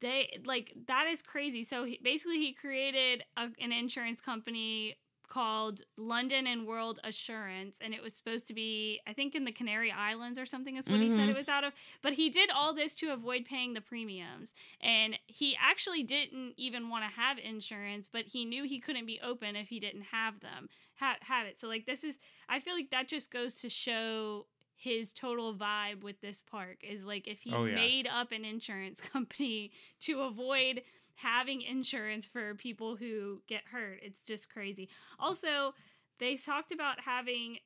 they 0.00 0.40
like 0.44 0.72
that 0.86 1.06
is 1.06 1.22
crazy. 1.22 1.64
So 1.64 1.84
he, 1.84 2.00
basically, 2.02 2.38
he 2.38 2.52
created 2.52 3.24
a, 3.36 3.48
an 3.60 3.72
insurance 3.72 4.20
company 4.20 4.96
called 5.30 5.80
London 5.96 6.46
and 6.46 6.66
World 6.66 7.00
Assurance, 7.04 7.76
and 7.80 7.94
it 7.94 8.02
was 8.02 8.12
supposed 8.12 8.46
to 8.48 8.54
be, 8.54 9.00
I 9.06 9.14
think, 9.14 9.34
in 9.34 9.44
the 9.44 9.52
Canary 9.52 9.90
Islands 9.90 10.38
or 10.38 10.44
something 10.44 10.76
is 10.76 10.86
what 10.86 11.00
he 11.00 11.08
said 11.08 11.20
it 11.20 11.28
mm-hmm. 11.28 11.36
was 11.38 11.48
out 11.48 11.64
of. 11.64 11.72
But 12.02 12.14
he 12.14 12.28
did 12.28 12.50
all 12.50 12.74
this 12.74 12.94
to 12.96 13.12
avoid 13.12 13.44
paying 13.46 13.72
the 13.72 13.80
premiums, 13.80 14.52
and 14.82 15.18
he 15.26 15.56
actually 15.58 16.02
didn't 16.02 16.54
even 16.56 16.90
want 16.90 17.04
to 17.04 17.20
have 17.20 17.38
insurance, 17.38 18.08
but 18.12 18.26
he 18.26 18.44
knew 18.44 18.64
he 18.64 18.80
couldn't 18.80 19.06
be 19.06 19.20
open 19.24 19.56
if 19.56 19.68
he 19.68 19.80
didn't 19.80 20.06
have 20.10 20.40
them 20.40 20.68
ha- 20.98 21.16
have 21.20 21.46
it. 21.46 21.60
So 21.60 21.68
like 21.68 21.86
this 21.86 22.04
is, 22.04 22.18
I 22.48 22.60
feel 22.60 22.74
like 22.74 22.90
that 22.90 23.08
just 23.08 23.30
goes 23.30 23.54
to 23.54 23.68
show 23.70 24.46
his 24.76 25.12
total 25.12 25.54
vibe 25.54 26.02
with 26.02 26.20
this 26.22 26.42
park 26.50 26.78
is 26.82 27.04
like 27.04 27.28
if 27.28 27.40
he 27.40 27.52
Oh, 27.52 27.66
yeah. 27.66 27.74
made 27.74 28.08
up 28.08 28.32
an 28.32 28.46
insurance 28.46 29.00
company 29.12 29.72
to 30.00 30.22
avoid 30.22 30.82
having 31.22 31.62
insurance 31.62 32.26
for 32.26 32.54
people 32.54 32.96
who 32.96 33.40
get 33.48 33.62
hurt. 33.70 34.00
It's 34.02 34.20
just 34.20 34.52
crazy. 34.52 34.88
Also, 35.18 35.74
they 36.18 36.36
talked 36.36 36.72
about 36.72 37.00
having 37.00 37.58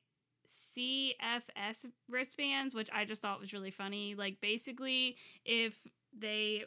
CFS 0.77 1.85
wristbands, 2.09 2.73
which 2.73 2.89
I 2.93 3.05
just 3.05 3.21
thought 3.21 3.39
was 3.39 3.53
really 3.53 3.71
funny. 3.71 4.15
Like 4.15 4.39
basically, 4.41 5.17
if 5.45 5.73
they 6.17 6.63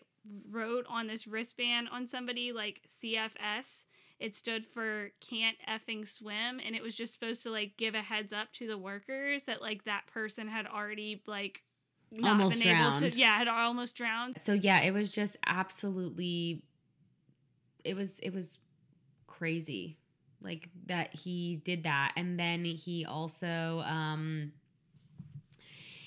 wrote 0.50 0.84
on 0.88 1.06
this 1.06 1.26
wristband 1.26 1.88
on 1.92 2.06
somebody 2.06 2.52
like 2.52 2.80
CFS, 2.88 3.86
it 4.20 4.34
stood 4.34 4.66
for 4.66 5.10
can't 5.20 5.56
effing 5.68 6.08
swim 6.08 6.60
and 6.64 6.74
it 6.74 6.82
was 6.82 6.94
just 6.94 7.12
supposed 7.12 7.42
to 7.44 7.50
like 7.50 7.76
give 7.76 7.94
a 7.94 8.02
heads 8.02 8.32
up 8.32 8.52
to 8.52 8.66
the 8.66 8.76
workers 8.76 9.44
that 9.44 9.62
like 9.62 9.84
that 9.84 10.02
person 10.12 10.48
had 10.48 10.66
already 10.66 11.22
like 11.26 11.62
not 12.10 12.32
Almost 12.32 12.62
been 12.62 12.68
able 12.68 13.00
to 13.00 13.16
yeah, 13.16 13.36
had 13.36 13.48
almost 13.48 13.94
drowned. 13.94 14.40
So 14.40 14.54
yeah, 14.54 14.80
it 14.80 14.92
was 14.92 15.10
just 15.10 15.36
absolutely 15.46 16.62
it 17.84 17.94
was 17.94 18.18
it 18.20 18.32
was 18.32 18.58
crazy. 19.26 19.98
Like 20.40 20.68
that 20.86 21.14
he 21.14 21.56
did 21.64 21.82
that 21.84 22.12
and 22.16 22.38
then 22.38 22.64
he 22.64 23.04
also 23.04 23.82
um 23.84 24.52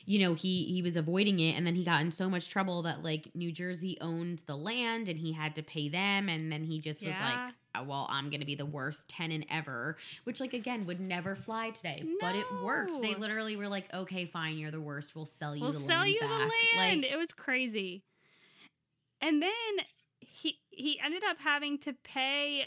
you 0.05 0.19
know, 0.19 0.33
he 0.33 0.65
he 0.65 0.81
was 0.81 0.95
avoiding 0.95 1.39
it 1.39 1.53
and 1.53 1.65
then 1.65 1.75
he 1.75 1.83
got 1.83 2.01
in 2.01 2.11
so 2.11 2.29
much 2.29 2.49
trouble 2.49 2.81
that 2.83 3.03
like 3.03 3.29
New 3.35 3.51
Jersey 3.51 3.97
owned 4.01 4.41
the 4.45 4.55
land 4.55 5.09
and 5.09 5.19
he 5.19 5.31
had 5.31 5.55
to 5.55 5.63
pay 5.63 5.89
them 5.89 6.27
and 6.27 6.51
then 6.51 6.63
he 6.63 6.79
just 6.79 7.01
was 7.05 7.13
like 7.21 7.53
"Oh, 7.75 7.83
well, 7.83 8.07
I'm 8.09 8.29
going 8.29 8.39
to 8.41 8.45
be 8.45 8.55
the 8.55 8.65
worst 8.65 9.07
tenant 9.07 9.45
ever, 9.49 9.97
which 10.25 10.39
like 10.39 10.53
again 10.53 10.85
would 10.85 10.99
never 10.99 11.35
fly 11.35 11.69
today, 11.69 12.03
but 12.19 12.35
it 12.35 12.45
worked. 12.63 13.01
They 13.01 13.15
literally 13.15 13.55
were 13.55 13.67
like, 13.67 13.93
"Okay, 13.93 14.25
fine, 14.25 14.57
you're 14.57 14.71
the 14.71 14.81
worst. 14.81 15.15
We'll 15.15 15.25
sell 15.25 15.55
you 15.55 15.63
We'll 15.63 15.71
the 15.73 15.79
sell 15.79 15.99
land 15.99 16.13
you 16.13 16.19
back." 16.19 16.29
the 16.29 16.79
land. 16.79 17.01
Like 17.03 17.11
it 17.11 17.17
was 17.17 17.31
crazy. 17.31 18.03
And 19.21 19.41
then 19.41 19.51
he 20.19 20.59
he 20.71 20.99
ended 21.03 21.23
up 21.29 21.37
having 21.39 21.77
to 21.79 21.93
pay 21.93 22.65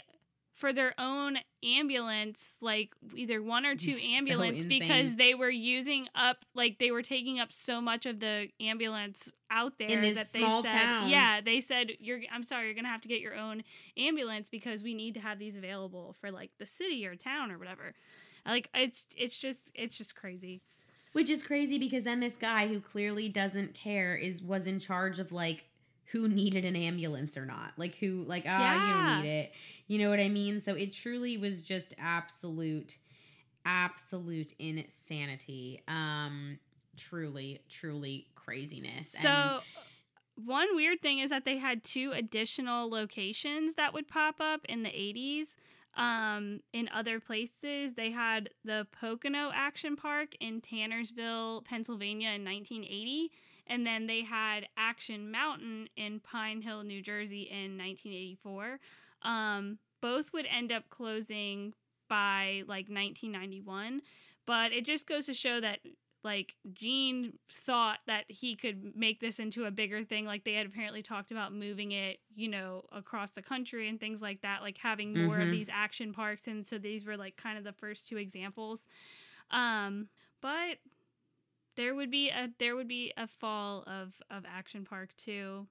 for 0.53 0.71
their 0.71 0.93
own 0.97 1.37
ambulance, 1.63 2.57
like 2.61 2.91
either 3.13 3.41
one 3.43 3.65
or 3.65 3.75
two 3.75 3.91
Yeah, 3.91 3.97
so 3.97 4.15
ambulance 4.17 4.63
because 4.63 5.15
they 5.17 5.33
were 5.33 5.49
using 5.49 6.07
up 6.15 6.45
like 6.53 6.79
they 6.79 6.91
were 6.91 7.01
taking 7.01 7.39
up 7.39 7.51
so 7.51 7.81
much 7.81 8.05
of 8.05 8.19
the 8.21 8.47
ambulance 8.61 9.31
out 9.51 9.77
there 9.77 10.13
that 10.13 10.31
they 10.31 10.39
small 10.39 10.63
said 10.63 10.71
town. 10.71 11.09
yeah 11.09 11.39
they 11.39 11.61
said 11.61 11.91
you're 11.99 12.19
i'm 12.33 12.43
sorry 12.43 12.65
you're 12.65 12.73
gonna 12.73 12.87
have 12.87 13.01
to 13.01 13.07
get 13.07 13.21
your 13.21 13.35
own 13.35 13.63
ambulance 13.95 14.47
because 14.49 14.81
we 14.81 14.93
need 14.93 15.13
to 15.13 15.19
have 15.19 15.37
these 15.39 15.55
available 15.55 16.15
for 16.19 16.31
like 16.31 16.49
the 16.57 16.65
city 16.65 17.05
or 17.05 17.15
town 17.15 17.51
or 17.51 17.57
whatever. 17.59 17.93
Like 18.45 18.69
it's 18.73 19.05
it's 19.17 19.35
just 19.37 19.59
it's 19.73 19.97
just 19.97 20.15
crazy. 20.15 20.61
Which 21.13 21.29
is 21.29 21.43
crazy 21.43 21.77
because 21.77 22.03
then 22.05 22.19
this 22.19 22.37
guy 22.37 22.67
who 22.67 22.79
clearly 22.79 23.27
doesn't 23.29 23.73
care 23.73 24.15
is 24.15 24.41
was 24.41 24.67
in 24.67 24.79
charge 24.79 25.19
of 25.19 25.31
like 25.31 25.65
who 26.11 26.27
needed 26.27 26.65
an 26.65 26.75
ambulance 26.75 27.37
or 27.37 27.45
not. 27.45 27.73
Like 27.77 27.95
who 27.95 28.23
like 28.27 28.45
ah 28.47 28.73
you 28.73 28.93
Yeah. 28.93 28.93
don't 28.93 29.21
need 29.23 29.25
it. 29.27 29.51
You 29.87 29.99
know 29.99 30.09
what 30.09 30.19
I 30.19 30.29
mean? 30.29 30.61
So 30.61 30.73
it 30.75 30.93
truly 30.93 31.37
was 31.37 31.61
just 31.61 31.93
absolute 31.97 32.97
absolute 33.65 34.53
insanity. 34.59 35.81
Um 35.87 36.59
truly 36.97 37.61
truly 37.69 38.27
craziness. 38.35 39.09
So, 39.09 39.27
and 39.27 39.53
one 40.35 40.75
weird 40.75 41.01
thing 41.01 41.19
is 41.19 41.29
that 41.29 41.45
they 41.45 41.57
had 41.57 41.83
two 41.83 42.11
additional 42.13 42.89
locations 42.89 43.75
that 43.75 43.93
would 43.93 44.07
pop 44.07 44.35
up 44.39 44.61
in 44.67 44.83
the 44.83 44.89
80s. 44.89 45.55
Um, 45.97 46.59
in 46.73 46.89
other 46.93 47.21
places, 47.21 47.93
they 47.95 48.11
had 48.11 48.49
the 48.65 48.85
Pocono 48.91 49.51
Action 49.53 49.95
Park 49.95 50.35
in 50.41 50.59
Tannersville, 50.59 51.63
Pennsylvania 51.63 52.29
in 52.31 52.43
1980, 52.43 53.31
and 53.67 53.85
then 53.85 54.07
they 54.07 54.23
had 54.23 54.67
Action 54.77 55.31
Mountain 55.31 55.89
in 55.95 56.19
Pine 56.19 56.61
Hill, 56.61 56.83
New 56.83 57.01
Jersey 57.01 57.43
in 57.43 57.77
1984. 57.77 58.79
Um, 59.23 59.79
both 60.01 60.31
would 60.33 60.45
end 60.45 60.71
up 60.71 60.89
closing 60.89 61.73
by 62.07 62.63
like 62.67 62.87
1991, 62.89 64.01
but 64.45 64.71
it 64.71 64.85
just 64.85 65.07
goes 65.07 65.25
to 65.25 65.33
show 65.33 65.59
that 65.61 65.79
like 66.23 66.55
Gene 66.73 67.33
thought 67.51 67.99
that 68.07 68.25
he 68.27 68.55
could 68.55 68.95
make 68.95 69.19
this 69.19 69.39
into 69.39 69.65
a 69.65 69.71
bigger 69.71 70.03
thing. 70.03 70.25
Like 70.25 70.43
they 70.43 70.53
had 70.53 70.65
apparently 70.65 71.03
talked 71.03 71.29
about 71.31 71.53
moving 71.53 71.91
it, 71.91 72.19
you 72.35 72.47
know, 72.47 72.83
across 72.91 73.31
the 73.31 73.43
country 73.43 73.87
and 73.87 73.99
things 73.99 74.21
like 74.23 74.41
that, 74.41 74.61
like 74.63 74.77
having 74.79 75.13
more 75.13 75.37
Mhm. 75.37 75.43
of 75.45 75.51
these 75.51 75.69
action 75.71 76.13
parks. 76.13 76.47
And 76.47 76.67
so 76.67 76.77
these 76.79 77.05
were 77.05 77.15
like 77.15 77.37
kind 77.37 77.57
of 77.59 77.63
the 77.63 77.73
first 77.73 78.07
two 78.07 78.17
examples. 78.17 78.87
Um, 79.51 80.09
but 80.41 80.79
there 81.75 81.95
would 81.95 82.11
be 82.11 82.29
a 82.29 82.49
there 82.59 82.75
would 82.75 82.87
be 82.87 83.13
a 83.17 83.27
fall 83.27 83.83
of 83.87 84.13
of 84.29 84.43
Action 84.47 84.85
Park 84.85 85.15
too. 85.17 85.67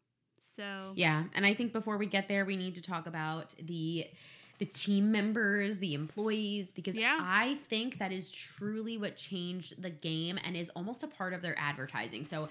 So 0.56 0.92
Yeah, 0.96 1.24
and 1.34 1.44
I 1.44 1.54
think 1.54 1.72
before 1.72 1.96
we 1.96 2.06
get 2.06 2.28
there, 2.28 2.44
we 2.44 2.56
need 2.56 2.74
to 2.76 2.82
talk 2.82 3.06
about 3.06 3.54
the 3.60 4.06
the 4.58 4.66
team 4.66 5.10
members, 5.10 5.78
the 5.78 5.94
employees, 5.94 6.68
because 6.74 6.94
Yeah. 6.94 7.18
I 7.20 7.58
think 7.68 7.98
that 7.98 8.12
is 8.12 8.30
truly 8.30 8.96
what 8.96 9.16
changed 9.16 9.82
the 9.82 9.90
game 9.90 10.38
and 10.44 10.56
is 10.56 10.70
almost 10.70 11.02
a 11.02 11.08
part 11.08 11.32
of 11.32 11.42
their 11.42 11.58
advertising. 11.58 12.24
So 12.24 12.48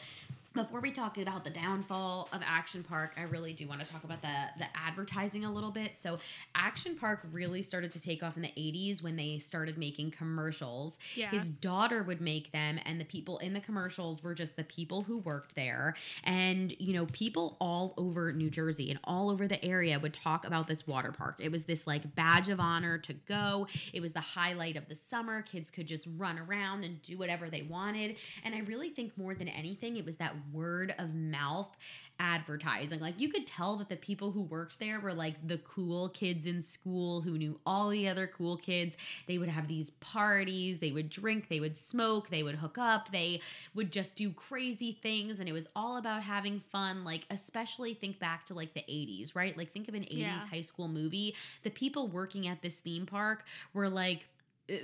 before 0.53 0.81
we 0.81 0.91
talk 0.91 1.17
about 1.17 1.43
the 1.43 1.49
downfall 1.49 2.29
of 2.31 2.41
Action 2.45 2.83
Park, 2.83 3.13
I 3.17 3.23
really 3.23 3.53
do 3.53 3.67
want 3.67 3.83
to 3.85 3.91
talk 3.91 4.03
about 4.03 4.21
the 4.21 4.33
the 4.57 4.65
advertising 4.75 5.45
a 5.45 5.51
little 5.51 5.71
bit. 5.71 5.95
So 5.95 6.19
Action 6.55 6.95
Park 6.95 7.27
really 7.31 7.63
started 7.63 7.91
to 7.93 7.99
take 7.99 8.23
off 8.23 8.35
in 8.35 8.43
the 8.43 8.53
80s 8.57 9.01
when 9.01 9.15
they 9.15 9.39
started 9.39 9.77
making 9.77 10.11
commercials 10.11 10.99
yeah. 11.15 11.29
his 11.29 11.49
daughter 11.49 12.03
would 12.03 12.21
make 12.21 12.51
them, 12.51 12.79
and 12.85 12.99
the 12.99 13.05
people 13.05 13.37
in 13.39 13.53
the 13.53 13.59
commercials 13.59 14.23
were 14.23 14.33
just 14.33 14.55
the 14.55 14.63
people 14.63 15.01
who 15.01 15.19
worked 15.19 15.55
there. 15.55 15.95
And, 16.23 16.73
you 16.79 16.93
know, 16.93 17.05
people 17.07 17.57
all 17.59 17.93
over 17.97 18.31
New 18.31 18.49
Jersey 18.49 18.89
and 18.89 18.99
all 19.03 19.29
over 19.29 19.47
the 19.47 19.63
area 19.63 19.99
would 19.99 20.13
talk 20.13 20.45
about 20.45 20.67
this 20.67 20.85
water 20.87 21.11
park. 21.11 21.35
It 21.39 21.51
was 21.51 21.65
this 21.65 21.87
like 21.87 22.15
badge 22.15 22.49
of 22.49 22.59
honor 22.59 22.97
to 22.99 23.13
go, 23.13 23.67
it 23.93 24.01
was 24.01 24.13
the 24.13 24.21
highlight 24.21 24.75
of 24.75 24.87
the 24.87 24.95
summer. 24.95 25.41
Kids 25.41 25.69
could 25.69 25.87
just 25.87 26.07
run 26.17 26.39
around 26.39 26.83
and 26.83 27.01
do 27.01 27.17
whatever 27.17 27.49
they 27.49 27.63
wanted. 27.63 28.17
And 28.43 28.53
I 28.55 28.59
really 28.59 28.89
think 28.89 29.17
more 29.17 29.35
than 29.35 29.47
anything, 29.47 29.97
it 29.97 30.05
was 30.05 30.17
that 30.17 30.35
word 30.51 30.93
of 30.99 31.13
mouth 31.13 31.75
advertising. 32.19 32.99
Like 32.99 33.19
you 33.19 33.29
could 33.29 33.47
tell 33.47 33.75
that 33.77 33.89
the 33.89 33.95
people 33.95 34.31
who 34.31 34.41
worked 34.43 34.79
there 34.79 34.99
were 34.99 35.13
like 35.13 35.35
the 35.47 35.57
cool 35.59 36.09
kids 36.09 36.45
in 36.45 36.61
school 36.61 37.21
who 37.21 37.37
knew 37.37 37.59
all 37.65 37.89
the 37.89 38.07
other 38.07 38.27
cool 38.27 38.57
kids. 38.57 38.95
They 39.27 39.37
would 39.37 39.49
have 39.49 39.67
these 39.67 39.89
parties, 39.99 40.79
they 40.79 40.91
would 40.91 41.09
drink, 41.09 41.49
they 41.49 41.59
would 41.59 41.77
smoke, 41.77 42.29
they 42.29 42.43
would 42.43 42.55
hook 42.55 42.77
up, 42.77 43.11
they 43.11 43.41
would 43.73 43.91
just 43.91 44.15
do 44.15 44.31
crazy 44.31 44.97
things 45.01 45.39
and 45.39 45.49
it 45.49 45.53
was 45.53 45.67
all 45.75 45.97
about 45.97 46.23
having 46.23 46.61
fun. 46.71 47.03
Like 47.03 47.25
especially 47.29 47.93
think 47.93 48.19
back 48.19 48.45
to 48.45 48.53
like 48.53 48.73
the 48.73 48.81
80s, 48.81 49.35
right? 49.35 49.57
Like 49.57 49.73
think 49.73 49.87
of 49.89 49.95
an 49.95 50.03
80s 50.03 50.19
Yeah. 50.19 50.45
high 50.49 50.61
school 50.61 50.87
movie. 50.87 51.35
The 51.63 51.71
people 51.71 52.07
working 52.07 52.47
at 52.47 52.61
this 52.61 52.77
theme 52.77 53.05
park 53.05 53.43
were 53.73 53.89
like 53.89 54.27
Uh, 54.69 54.75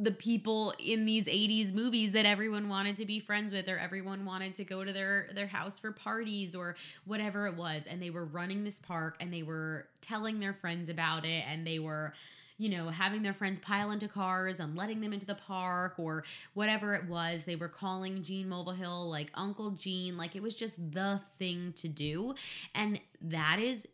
the 0.00 0.12
people 0.12 0.72
in 0.78 1.04
these 1.04 1.26
80s 1.28 1.74
movies 1.74 2.12
that 2.12 2.24
everyone 2.24 2.68
wanted 2.68 2.96
to 2.96 3.04
be 3.04 3.20
friends 3.20 3.52
with 3.52 3.68
or 3.68 3.78
everyone 3.78 4.24
wanted 4.24 4.54
to 4.54 4.64
go 4.64 4.82
to 4.82 4.92
their 4.92 5.28
their 5.34 5.46
house 5.46 5.78
for 5.78 5.92
parties 5.92 6.54
or 6.54 6.74
whatever 7.04 7.46
it 7.46 7.54
was. 7.54 7.82
And 7.86 8.00
they 8.00 8.10
were 8.10 8.24
running 8.24 8.64
this 8.64 8.80
park 8.80 9.16
and 9.20 9.32
they 9.32 9.42
were 9.42 9.88
telling 10.00 10.40
their 10.40 10.54
friends 10.54 10.88
about 10.88 11.26
it. 11.26 11.44
And 11.48 11.66
they 11.66 11.78
were 11.78 12.14
you 12.58 12.70
know 12.70 12.88
having 12.88 13.22
their 13.22 13.34
friends 13.34 13.60
pile 13.60 13.90
into 13.90 14.08
cars 14.08 14.60
and 14.60 14.74
letting 14.74 15.02
them 15.02 15.12
into 15.12 15.26
the 15.26 15.34
park 15.34 15.94
or 15.98 16.24
whatever 16.54 16.94
it 16.94 17.06
was. 17.06 17.44
They 17.44 17.56
were 17.56 17.68
calling 17.68 18.22
Gene 18.22 18.48
Mulvihill 18.48 19.10
like 19.10 19.30
Uncle 19.34 19.72
Gene. 19.72 20.16
Like 20.16 20.34
it 20.34 20.42
was 20.42 20.54
just 20.56 20.76
the 20.92 21.20
thing 21.38 21.74
to 21.76 21.88
do. 21.88 22.34
And 22.74 22.98
that 23.20 23.58
is 23.58 23.86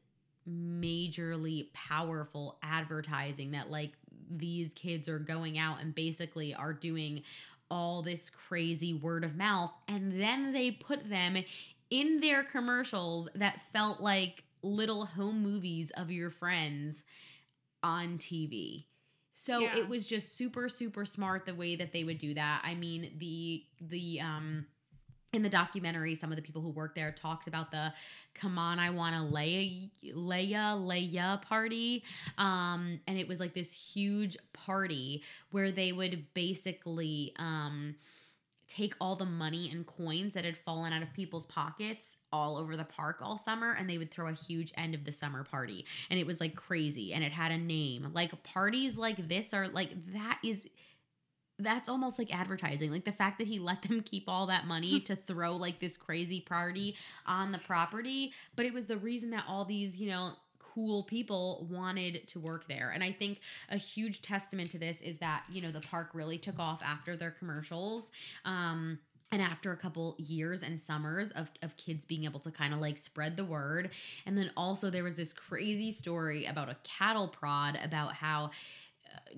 majorly 0.48 1.72
powerful 1.72 2.58
advertising 2.62 3.52
that 3.52 3.70
like 3.70 3.92
these 4.38 4.72
kids 4.74 5.08
are 5.08 5.18
going 5.18 5.58
out 5.58 5.80
and 5.80 5.94
basically 5.94 6.54
are 6.54 6.72
doing 6.72 7.22
all 7.70 8.02
this 8.02 8.30
crazy 8.30 8.94
word 8.94 9.24
of 9.24 9.34
mouth 9.36 9.72
and 9.88 10.20
then 10.20 10.52
they 10.52 10.70
put 10.70 11.08
them 11.08 11.36
in 11.90 12.20
their 12.20 12.42
commercials 12.44 13.28
that 13.34 13.60
felt 13.72 14.00
like 14.00 14.44
little 14.62 15.06
home 15.06 15.42
movies 15.42 15.90
of 15.96 16.10
your 16.10 16.30
friends 16.30 17.02
on 17.82 18.18
TV. 18.18 18.86
So 19.34 19.60
Yeah. 19.60 19.76
it 19.76 19.88
was 19.88 20.06
just 20.06 20.36
super 20.36 20.68
super 20.68 21.04
smart 21.04 21.46
the 21.46 21.54
way 21.54 21.76
that 21.76 21.92
they 21.92 22.04
would 22.04 22.18
do 22.18 22.34
that. 22.34 22.62
I 22.64 22.74
mean, 22.74 23.14
the 23.18 23.64
the 23.80 24.20
um 24.20 24.66
in 25.32 25.42
the 25.42 25.48
documentary, 25.48 26.14
some 26.14 26.30
of 26.30 26.36
the 26.36 26.42
people 26.42 26.60
who 26.60 26.70
worked 26.70 26.94
there 26.94 27.10
talked 27.10 27.46
about 27.46 27.70
the 27.70 27.92
"Come 28.34 28.58
on, 28.58 28.78
I 28.78 28.90
want 28.90 29.14
to 29.14 29.34
Leia, 29.34 29.90
Leia, 30.14 30.78
Leia" 30.78 31.40
party, 31.42 32.04
um, 32.38 33.00
and 33.06 33.18
it 33.18 33.26
was 33.26 33.40
like 33.40 33.54
this 33.54 33.72
huge 33.72 34.36
party 34.52 35.22
where 35.50 35.72
they 35.72 35.92
would 35.92 36.26
basically 36.34 37.32
um, 37.38 37.94
take 38.68 38.94
all 39.00 39.16
the 39.16 39.24
money 39.24 39.70
and 39.70 39.86
coins 39.86 40.32
that 40.32 40.44
had 40.44 40.56
fallen 40.56 40.92
out 40.92 41.02
of 41.02 41.12
people's 41.12 41.46
pockets 41.46 42.16
all 42.32 42.56
over 42.56 42.76
the 42.76 42.84
park 42.84 43.18
all 43.20 43.36
summer 43.36 43.72
and 43.78 43.88
they 43.88 43.98
would 43.98 44.10
throw 44.10 44.28
a 44.28 44.32
huge 44.32 44.72
end 44.78 44.94
of 44.94 45.04
the 45.04 45.12
summer 45.12 45.44
party. 45.44 45.84
And 46.08 46.18
it 46.18 46.26
was 46.26 46.40
like 46.40 46.54
crazy 46.54 47.12
and 47.12 47.22
it 47.22 47.32
had 47.32 47.52
a 47.52 47.58
name. 47.58 48.10
Like 48.14 48.42
parties 48.42 48.96
like 48.96 49.28
this 49.28 49.52
are 49.52 49.68
like 49.68 49.90
that 50.14 50.38
is 50.42 50.66
that's 51.62 51.88
almost 51.88 52.18
like 52.18 52.34
advertising 52.34 52.90
like 52.90 53.04
the 53.04 53.12
fact 53.12 53.38
that 53.38 53.46
he 53.46 53.58
let 53.58 53.82
them 53.82 54.00
keep 54.04 54.24
all 54.28 54.46
that 54.46 54.66
money 54.66 55.00
to 55.06 55.16
throw 55.16 55.56
like 55.56 55.80
this 55.80 55.96
crazy 55.96 56.40
party 56.40 56.96
on 57.26 57.52
the 57.52 57.58
property 57.58 58.32
but 58.56 58.66
it 58.66 58.72
was 58.72 58.86
the 58.86 58.96
reason 58.98 59.30
that 59.30 59.44
all 59.48 59.64
these 59.64 59.96
you 59.96 60.08
know 60.08 60.32
cool 60.74 61.02
people 61.02 61.66
wanted 61.70 62.26
to 62.28 62.40
work 62.40 62.66
there. 62.66 62.92
And 62.94 63.04
I 63.04 63.12
think 63.12 63.40
a 63.70 63.76
huge 63.76 64.22
testament 64.22 64.70
to 64.70 64.78
this 64.78 65.00
is 65.02 65.18
that, 65.18 65.44
you 65.50 65.60
know, 65.60 65.70
the 65.70 65.80
park 65.80 66.10
really 66.14 66.38
took 66.38 66.58
off 66.58 66.80
after 66.82 67.16
their 67.16 67.30
commercials. 67.30 68.10
Um, 68.44 68.98
and 69.32 69.40
after 69.40 69.72
a 69.72 69.76
couple 69.76 70.14
years 70.18 70.62
and 70.62 70.78
summers 70.78 71.30
of, 71.30 71.50
of 71.62 71.74
kids 71.78 72.04
being 72.04 72.24
able 72.24 72.38
to 72.40 72.50
kind 72.50 72.74
of 72.74 72.80
like 72.80 72.98
spread 72.98 73.34
the 73.34 73.44
word 73.44 73.90
and 74.26 74.36
then 74.36 74.50
also 74.58 74.90
there 74.90 75.02
was 75.04 75.14
this 75.14 75.32
crazy 75.32 75.90
story 75.90 76.44
about 76.44 76.68
a 76.68 76.76
cattle 76.84 77.28
prod 77.28 77.78
about 77.82 78.12
how 78.12 78.50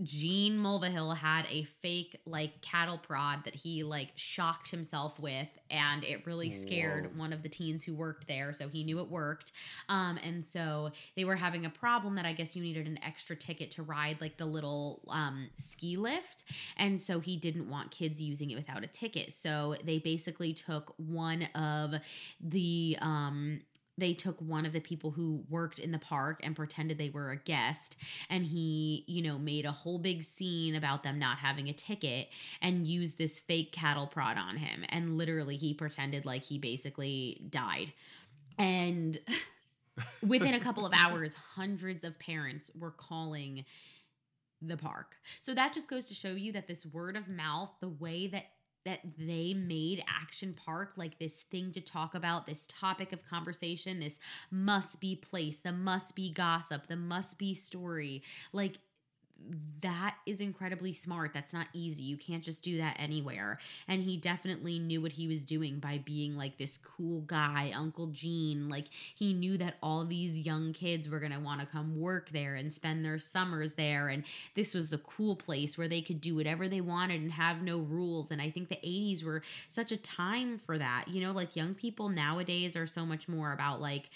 Gene 0.03 0.59
Mulvihill 0.59 1.17
had 1.17 1.47
a 1.49 1.65
fake 1.81 2.21
like 2.27 2.61
cattle 2.61 2.99
prod 2.99 3.45
that 3.45 3.55
he 3.55 3.83
like 3.85 4.11
shocked 4.17 4.71
himself 4.71 5.19
with, 5.19 5.49
and 5.71 6.05
it 6.05 6.27
really 6.27 6.51
scared 6.51 7.07
Whoa. 7.07 7.21
one 7.21 7.33
of 7.33 7.43
the 7.43 7.49
teens 7.49 7.85
who 7.85 7.95
worked 7.95 8.27
there. 8.27 8.53
So 8.53 8.69
he 8.69 8.83
knew 8.83 9.01
it 9.01 9.09
worked. 9.09 9.53
Um, 9.89 10.19
and 10.23 10.45
so 10.45 10.91
they 11.17 11.25
were 11.25 11.37
having 11.37 11.67
a 11.67 11.71
problem 11.71 12.17
that 12.17 12.27
I 12.27 12.33
guess 12.33 12.57
you 12.57 12.63
needed 12.63 12.87
an 12.87 12.99
extra 13.05 13.37
ticket 13.37 13.71
to 13.73 13.83
ride 13.83 14.21
like 14.21 14.37
the 14.37 14.47
little 14.47 15.03
um, 15.09 15.49
ski 15.59 15.97
lift, 15.97 16.45
and 16.77 17.01
so 17.01 17.21
he 17.21 17.37
didn't 17.37 17.69
want 17.69 17.91
kids 17.91 18.21
using 18.21 18.51
it 18.51 18.57
without 18.57 18.83
a 18.83 18.89
ticket. 18.89 19.33
So 19.33 19.77
they 19.85 19.99
basically 19.99 20.53
took 20.53 20.95
one 20.97 21.43
of 21.55 21.95
the 22.41 22.97
um 23.01 23.61
they 23.97 24.13
took 24.13 24.41
one 24.41 24.67
of 24.67 24.73
the 24.73 24.81
people 24.81 25.11
who 25.11 25.45
worked 25.49 25.79
in 25.79 25.93
the 25.93 25.99
park 25.99 26.41
and 26.43 26.57
pretended 26.57 26.99
they 26.99 27.11
were 27.11 27.31
a 27.31 27.37
guest 27.37 27.97
and 28.29 28.45
he 28.45 29.05
you 29.07 29.23
know 29.23 29.39
made 29.39 29.65
a 29.65 29.73
whole 29.73 29.99
big 29.99 30.23
scene 30.23 30.75
about 30.75 31.03
them 31.03 31.19
not 31.19 31.39
having 31.39 31.69
a 31.69 31.73
ticket 31.73 32.29
and 32.61 32.87
used 32.87 33.19
this 33.19 33.39
fake 33.39 33.73
cattle 33.73 34.07
prod 34.07 34.37
on 34.37 34.57
him. 34.57 34.85
And 34.89 35.17
literally 35.17 35.57
he 35.57 35.75
pretended 35.75 36.25
like 36.25 36.43
he 36.43 36.59
basically 36.59 37.43
died. 37.51 37.93
And 38.59 39.19
within 40.27 40.55
a 40.55 40.61
couple 40.61 40.87
of 40.87 40.93
hours 40.95 41.33
hundreds 41.55 42.05
of 42.05 42.19
parents 42.19 42.71
were 42.79 42.91
calling 42.91 43.65
the 44.61 44.77
park. 44.77 45.17
So 45.41 45.55
that 45.55 45.73
just 45.73 45.89
goes 45.89 46.07
to 46.07 46.15
show 46.15 46.31
you 46.31 46.53
that 46.53 46.67
this 46.67 46.87
word 46.87 47.17
of 47.17 47.29
mouth 47.29 47.71
the 47.81 47.89
way 47.89 48.27
that 48.29 48.45
that 48.85 49.01
they 49.19 49.55
made 49.55 50.05
Action 50.09 50.55
Park 50.55 50.93
like 50.97 51.19
this 51.19 51.43
thing 51.43 51.73
to 51.73 51.81
talk 51.81 52.15
about, 52.15 52.47
this 52.47 52.67
topic 52.69 53.13
of 53.13 53.27
conversation, 53.29 54.01
this 54.01 54.19
must 54.51 55.01
be 55.01 55.17
place, 55.17 55.59
the 55.59 55.73
must 55.73 56.15
be 56.15 56.33
gossip, 56.33 56.87
the 56.87 56.97
must 56.97 57.39
be 57.39 57.55
story. 57.55 58.23
Like 58.53 58.79
that 59.83 60.15
is 60.25 60.41
incredibly 60.41 60.95
smart. 60.95 61.33
That's 61.35 61.53
not 61.53 61.67
easy. 61.75 62.03
You 62.03 62.17
can't 62.17 62.43
just 62.43 62.63
do 62.63 62.79
that 62.79 62.97
anywhere. 62.99 63.59
And 63.87 64.03
he 64.03 64.17
definitely 64.17 64.79
knew 64.79 65.03
what 65.03 65.13
he 65.13 65.29
was 65.29 65.45
doing 65.45 65.79
by 65.79 65.99
being 65.99 66.37
like 66.37 66.57
this 66.57 66.79
cool 66.79 67.21
guy, 67.23 67.73
Uncle 67.75 68.07
Gene. 68.07 68.71
Like 68.71 68.87
he 69.15 69.35
knew 69.35 69.59
that 69.59 69.75
all 69.83 70.05
these 70.05 70.39
young 70.39 70.73
kids 70.73 71.09
were 71.09 71.21
going 71.21 71.33
to 71.33 71.41
want 71.41 71.61
to 71.61 71.67
come 71.67 72.01
work 72.01 72.31
there 72.31 72.55
and 72.55 72.73
spend 72.73 73.05
their 73.05 73.19
summers 73.19 73.75
there. 73.75 74.09
And 74.09 74.25
this 74.55 74.73
was 74.73 74.89
the 74.89 74.99
cool 74.99 75.37
place 75.37 75.77
where 75.77 75.89
they 75.89 76.01
could 76.01 76.21
do 76.21 76.35
whatever 76.35 76.67
they 76.67 76.81
wanted 76.81 77.21
and 77.21 77.33
have 77.33 77.61
no 77.61 77.79
rules. 77.81 78.31
And 78.31 78.41
I 78.41 78.51
think 78.51 78.71
the 78.71 78.77
80s 78.77 79.23
were 79.23 79.43
such 79.69 79.93
a 79.93 79.99
time 79.99 80.59
for 80.65 80.79
that. 80.79 81.09
You 81.09 81.21
know, 81.21 81.33
like 81.33 81.57
young 81.57 81.75
people 81.75 82.09
nowadays 82.09 82.77
are 82.77 82.87
so 82.87 83.05
much 83.05 83.29
more 83.29 83.53
about 83.53 83.81
like, 83.83 84.09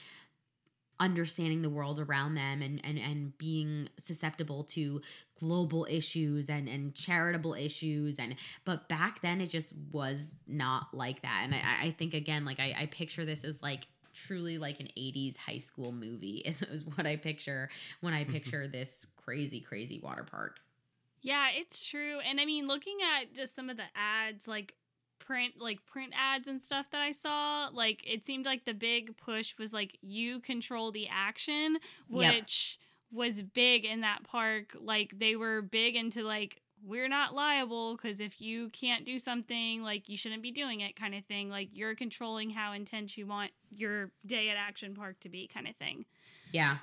understanding 1.00 1.62
the 1.62 1.70
world 1.70 2.00
around 2.00 2.34
them 2.34 2.62
and 2.62 2.80
and 2.84 2.98
and 2.98 3.36
being 3.38 3.88
susceptible 3.98 4.64
to 4.64 5.00
global 5.38 5.86
issues 5.88 6.48
and 6.48 6.68
and 6.68 6.94
charitable 6.94 7.54
issues. 7.54 8.18
And 8.18 8.34
but 8.64 8.88
back 8.88 9.20
then 9.22 9.40
it 9.40 9.48
just 9.48 9.72
was 9.92 10.32
not 10.46 10.88
like 10.92 11.22
that. 11.22 11.42
And 11.44 11.54
i 11.54 11.86
i 11.86 11.94
think 11.98 12.14
again 12.14 12.44
like 12.44 12.60
i 12.60 12.74
i 12.78 12.86
picture 12.86 13.24
this 13.24 13.44
as 13.44 13.62
like 13.62 13.86
truly 14.14 14.58
like 14.58 14.80
an 14.80 14.88
80s 14.98 15.36
high 15.36 15.58
school 15.58 15.92
movie 15.92 16.38
is, 16.44 16.62
is 16.62 16.84
what 16.84 17.06
i 17.06 17.14
picture 17.14 17.68
when 18.00 18.14
i 18.14 18.24
picture 18.36 18.66
this 18.66 19.06
crazy 19.16 19.60
crazy 19.60 20.00
water 20.02 20.24
park. 20.24 20.60
Yeah, 21.20 21.48
it's 21.52 21.84
true. 21.84 22.20
And 22.20 22.40
I 22.40 22.44
mean, 22.44 22.66
looking 22.68 22.98
at 23.02 23.34
just 23.34 23.54
some 23.54 23.70
of 23.70 23.76
the 23.76 23.84
ads, 23.94 24.46
like 24.46 24.74
print 25.18 25.54
like 25.58 25.84
print 25.86 26.12
ads 26.16 26.48
and 26.48 26.62
stuff 26.62 26.86
that 26.92 27.00
I 27.00 27.12
saw, 27.12 27.68
like 27.72 28.02
it 28.06 28.26
seemed 28.26 28.46
like 28.46 28.64
the 28.64 28.74
big 28.74 29.16
push 29.16 29.54
was 29.58 29.72
like 29.72 29.98
you 30.02 30.40
control 30.40 30.92
the 30.92 31.08
action, 31.10 31.78
which 32.08 32.78
was 33.12 33.40
big 33.42 33.84
in 33.84 34.02
that 34.02 34.24
park. 34.24 34.76
Like 34.80 35.18
they 35.18 35.36
were 35.36 35.62
big 35.62 35.96
into 35.96 36.22
like 36.22 36.60
we're 36.86 37.08
not 37.08 37.34
liable 37.34 37.96
because 37.96 38.20
if 38.20 38.40
you 38.40 38.68
can't 38.70 39.04
do 39.04 39.18
something, 39.18 39.82
like 39.82 40.08
you 40.08 40.16
shouldn't 40.16 40.42
be 40.42 40.52
doing 40.52 40.80
it, 40.80 40.94
kind 40.96 41.14
of 41.14 41.24
thing. 41.24 41.50
Like 41.50 41.70
you're 41.72 41.94
controlling 41.94 42.50
how 42.50 42.72
intense 42.72 43.16
you 43.16 43.26
want 43.26 43.50
your 43.70 44.10
day 44.26 44.48
at 44.48 44.56
Action 44.56 44.94
Park 44.94 45.18
to 45.20 45.28
be, 45.28 45.48
kind 45.52 45.66
of 45.68 45.76
thing. 45.76 46.04
yeah 46.52 46.78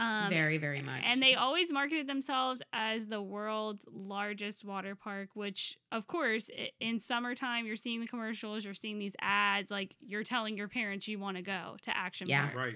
Um, 0.00 0.30
very 0.30 0.56
very 0.56 0.80
much 0.80 1.02
and 1.04 1.22
they 1.22 1.34
always 1.34 1.70
marketed 1.70 2.06
themselves 2.06 2.62
as 2.72 3.06
the 3.06 3.20
world's 3.20 3.84
largest 3.92 4.64
water 4.64 4.94
park, 4.94 5.30
which, 5.34 5.78
of 5.92 6.06
course, 6.06 6.48
in 6.80 7.00
summertime, 7.00 7.66
you're 7.66 7.76
seeing 7.76 8.00
the 8.00 8.06
commercials, 8.06 8.64
you're 8.64 8.74
seeing 8.74 8.98
these 8.98 9.14
ads, 9.20 9.70
like 9.70 9.94
you're 10.00 10.24
telling 10.24 10.56
your 10.56 10.68
parents 10.68 11.08
you 11.08 11.18
want 11.18 11.36
to 11.36 11.42
go 11.42 11.76
to 11.82 11.96
Action 11.96 12.26
Park. 12.26 12.30
Yeah. 12.30 12.44
Park. 12.44 12.56
Right. 12.56 12.74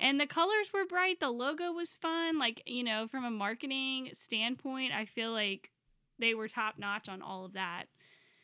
And 0.00 0.18
the 0.18 0.26
colors 0.26 0.72
were 0.72 0.86
bright, 0.86 1.20
the 1.20 1.30
logo 1.30 1.72
was 1.72 1.90
fun. 1.90 2.38
Like, 2.38 2.62
you 2.66 2.84
know, 2.84 3.06
from 3.06 3.24
a 3.24 3.30
marketing 3.30 4.10
standpoint, 4.14 4.92
I 4.92 5.04
feel 5.04 5.32
like 5.32 5.70
they 6.18 6.34
were 6.34 6.48
top 6.48 6.78
notch 6.78 7.08
on 7.08 7.22
all 7.22 7.44
of 7.44 7.52
that. 7.54 7.84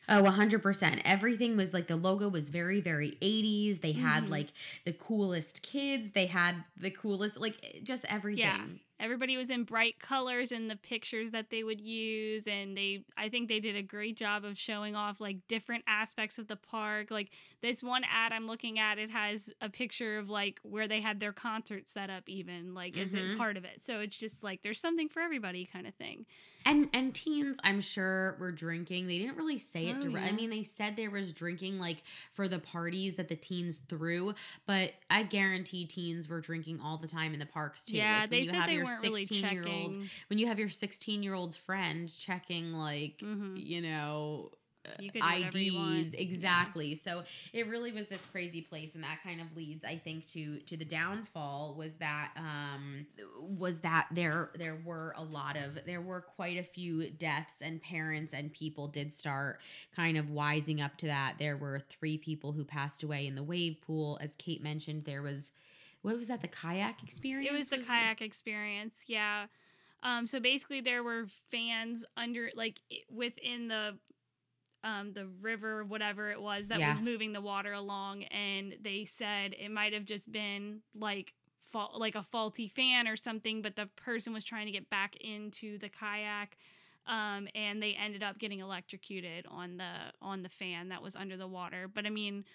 Oh, 0.09 0.23
100%. 0.23 1.01
Everything 1.05 1.55
was 1.55 1.71
like 1.73 1.87
the 1.87 1.95
logo 1.95 2.27
was 2.29 2.49
very, 2.49 2.81
very 2.81 3.17
80s. 3.21 3.79
They 3.79 3.91
had 3.93 4.23
Mhm. 4.25 4.29
like 4.29 4.47
the 4.85 4.93
coolest 4.93 5.61
kids. 5.61 6.11
They 6.11 6.25
had 6.25 6.55
the 6.77 6.89
coolest, 6.91 7.37
like 7.37 7.81
just 7.83 8.05
everything 8.05 8.79
everybody 8.99 9.37
was 9.37 9.49
in 9.49 9.63
bright 9.63 9.99
colors 9.99 10.51
in 10.51 10.67
the 10.67 10.75
pictures 10.75 11.31
that 11.31 11.49
they 11.49 11.63
would 11.63 11.79
use 11.79 12.47
and 12.47 12.75
they 12.75 13.03
i 13.17 13.29
think 13.29 13.47
they 13.47 13.59
did 13.59 13.75
a 13.75 13.81
great 13.81 14.17
job 14.17 14.43
of 14.43 14.57
showing 14.57 14.95
off 14.95 15.21
like 15.21 15.37
different 15.47 15.83
aspects 15.87 16.37
of 16.37 16.47
the 16.47 16.55
park 16.55 17.09
like 17.09 17.29
this 17.61 17.81
one 17.81 18.03
ad 18.11 18.31
i'm 18.31 18.47
looking 18.47 18.79
at 18.79 18.97
it 18.97 19.09
has 19.09 19.49
a 19.61 19.69
picture 19.69 20.17
of 20.17 20.29
like 20.29 20.59
where 20.63 20.87
they 20.87 21.01
had 21.01 21.19
their 21.19 21.33
concert 21.33 21.89
set 21.89 22.09
up 22.09 22.23
even 22.27 22.73
like 22.73 22.93
mm-hmm. 22.93 23.03
is 23.03 23.13
it 23.13 23.37
part 23.37 23.57
of 23.57 23.63
it 23.63 23.81
so 23.85 23.99
it's 23.99 24.17
just 24.17 24.43
like 24.43 24.61
there's 24.63 24.79
something 24.79 25.07
for 25.07 25.21
everybody 25.21 25.67
kind 25.71 25.87
of 25.87 25.93
thing 25.95 26.25
and 26.65 26.89
and 26.93 27.15
teens 27.15 27.57
i'm 27.63 27.79
sure 27.79 28.35
were 28.39 28.51
drinking 28.51 29.07
they 29.07 29.17
didn't 29.17 29.37
really 29.37 29.57
say 29.57 29.87
it 29.87 29.95
oh. 29.99 30.07
Yeah. 30.07 30.19
i 30.19 30.31
mean 30.31 30.49
they 30.49 30.63
said 30.63 30.95
there 30.95 31.09
was 31.09 31.31
drinking 31.31 31.79
like 31.79 32.03
for 32.33 32.47
the 32.47 32.59
parties 32.59 33.15
that 33.15 33.29
the 33.29 33.35
teens 33.35 33.81
threw 33.87 34.33
but 34.65 34.91
i 35.09 35.23
guarantee 35.23 35.85
teens 35.85 36.27
were 36.27 36.41
drinking 36.41 36.79
all 36.83 36.97
the 36.97 37.07
time 37.07 37.33
in 37.33 37.39
the 37.39 37.45
parks 37.45 37.85
too 37.85 37.95
yeah 37.95 38.21
like, 38.21 38.29
they 38.29 38.47
said 38.47 38.67
they 38.67 38.77
were 38.77 38.88
16 39.01 39.43
really 39.43 39.55
year 39.55 39.67
old 39.67 39.97
when 40.27 40.39
you 40.39 40.47
have 40.47 40.59
your 40.59 40.69
16 40.69 41.23
year 41.23 41.33
old 41.33 41.55
friend 41.55 42.11
checking 42.15 42.73
like 42.73 43.17
mm-hmm. 43.19 43.55
you 43.55 43.81
know 43.81 44.51
you 44.99 45.11
IDs 45.13 46.13
exactly. 46.13 46.89
Yeah. 46.89 46.95
So 47.03 47.23
it 47.53 47.67
really 47.67 47.91
was 47.91 48.07
this 48.07 48.21
crazy 48.31 48.61
place, 48.61 48.95
and 48.95 49.03
that 49.03 49.19
kind 49.23 49.41
of 49.41 49.55
leads, 49.55 49.83
I 49.83 49.97
think, 49.97 50.27
to 50.31 50.59
to 50.59 50.77
the 50.77 50.85
downfall 50.85 51.75
was 51.77 51.97
that 51.97 52.31
um, 52.37 53.05
was 53.39 53.79
that 53.79 54.07
there 54.11 54.51
there 54.55 54.77
were 54.83 55.13
a 55.17 55.23
lot 55.23 55.57
of 55.57 55.79
there 55.85 56.01
were 56.01 56.21
quite 56.21 56.57
a 56.57 56.63
few 56.63 57.09
deaths, 57.11 57.61
and 57.61 57.81
parents 57.81 58.33
and 58.33 58.51
people 58.53 58.87
did 58.87 59.11
start 59.13 59.59
kind 59.95 60.17
of 60.17 60.27
wising 60.27 60.83
up 60.83 60.97
to 60.97 61.07
that. 61.07 61.35
There 61.39 61.57
were 61.57 61.79
three 61.79 62.17
people 62.17 62.51
who 62.51 62.63
passed 62.63 63.03
away 63.03 63.27
in 63.27 63.35
the 63.35 63.43
wave 63.43 63.77
pool, 63.85 64.17
as 64.21 64.35
Kait 64.35 64.61
mentioned. 64.61 65.05
There 65.05 65.21
was 65.21 65.51
what 66.01 66.17
was 66.17 66.27
that 66.27 66.41
the 66.41 66.47
kayak 66.47 67.03
experience 67.03 67.49
It 67.49 67.57
was 67.57 67.69
the 67.69 67.77
kayak 67.79 68.21
experience, 68.21 68.95
yeah. 69.07 69.47
Um, 70.03 70.27
so 70.27 70.39
basically, 70.39 70.81
there 70.81 71.03
were 71.03 71.25
fans 71.51 72.05
under, 72.17 72.49
like, 72.55 72.79
within 73.11 73.67
the 73.67 73.97
um 74.83 75.13
the 75.13 75.27
river 75.41 75.83
whatever 75.83 76.31
it 76.31 76.41
was 76.41 76.67
that 76.67 76.79
Yeah. 76.79 76.89
was 76.89 76.99
moving 76.99 77.33
the 77.33 77.41
water 77.41 77.73
along 77.73 78.23
and 78.25 78.75
they 78.81 79.05
said 79.05 79.53
it 79.59 79.69
might 79.71 79.93
have 79.93 80.05
just 80.05 80.31
been 80.31 80.81
like 80.95 81.33
fa- 81.71 81.87
like 81.97 82.15
a 82.15 82.23
faulty 82.23 82.67
fan 82.67 83.07
or 83.07 83.17
something 83.17 83.61
but 83.61 83.75
the 83.75 83.87
person 83.97 84.33
was 84.33 84.43
trying 84.43 84.65
to 84.67 84.71
get 84.71 84.89
back 84.89 85.15
into 85.17 85.77
the 85.79 85.89
kayak 85.89 86.57
um 87.07 87.47
and 87.55 87.81
they 87.81 87.93
ended 87.93 88.23
up 88.23 88.39
getting 88.39 88.59
electrocuted 88.59 89.45
on 89.49 89.77
the 89.77 89.91
on 90.21 90.43
the 90.43 90.49
fan 90.49 90.89
that 90.89 91.01
was 91.01 91.15
under 91.15 91.35
the 91.37 91.47
water 91.47 91.87
but 91.93 92.05
i 92.05 92.09
mean 92.09 92.45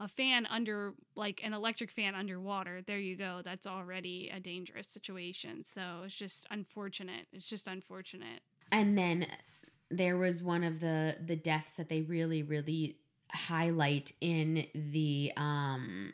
a 0.00 0.08
fan 0.08 0.46
under 0.46 0.94
like 1.14 1.40
an 1.44 1.52
electric 1.52 1.90
fan 1.90 2.14
underwater 2.14 2.80
there 2.86 2.98
you 2.98 3.16
go 3.16 3.42
that's 3.44 3.66
already 3.66 4.30
a 4.34 4.40
dangerous 4.40 4.86
situation. 4.88 5.62
So 5.64 5.80
it's 6.04 6.14
just 6.14 6.46
unfortunate 6.50 7.26
it's 7.32 7.48
just 7.48 7.68
unfortunate. 7.68 8.40
And 8.72 8.96
then 8.96 9.26
there 9.90 10.16
was 10.16 10.42
one 10.42 10.64
of 10.64 10.80
the 10.80 11.16
the 11.24 11.36
deaths 11.36 11.76
that 11.76 11.88
they 11.88 12.00
really 12.02 12.42
really 12.42 12.96
highlight 13.32 14.12
in 14.20 14.66
the 14.74 15.32
um 15.36 16.12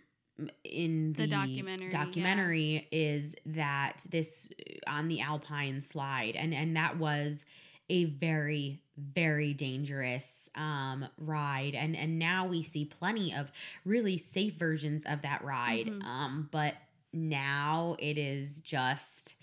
in 0.65 1.15
the, 1.15 1.23
The 1.23 1.29
documentary, 1.29 1.89
documentary 1.89 2.89
is 2.93 3.35
that 3.47 4.05
this 4.11 4.51
on 4.87 5.09
the 5.09 5.21
alpine 5.21 5.81
slide 5.81 6.37
and 6.37 6.53
and 6.53 6.77
that 6.77 6.99
was 6.99 7.45
a 7.89 8.05
very 8.05 8.81
very 8.99 9.53
dangerous 9.53 10.49
um 10.55 11.07
ride 11.19 11.75
and 11.75 11.95
and 11.97 12.19
now 12.19 12.47
we 12.47 12.63
see 12.63 12.85
plenty 12.85 13.35
of 13.35 13.51
really 13.85 14.17
safe 14.17 14.55
versions 14.55 15.05
of 15.07 15.21
that 15.23 15.45
ride 15.45 15.87
Mhm. 15.87 16.03
um 16.05 16.49
but 16.51 16.75
now 17.13 17.97
it 17.99 18.19
is 18.19 18.61
just 18.61 19.35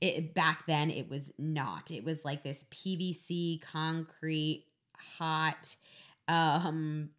it 0.00 0.32
back 0.32 0.64
then 0.66 0.90
it 0.90 1.10
was 1.10 1.30
not. 1.38 1.90
It 1.90 2.04
was 2.04 2.24
like 2.24 2.42
this 2.42 2.64
PVC 2.70 3.60
concrete 3.60 4.64
hot 4.96 5.76
um 6.26 7.10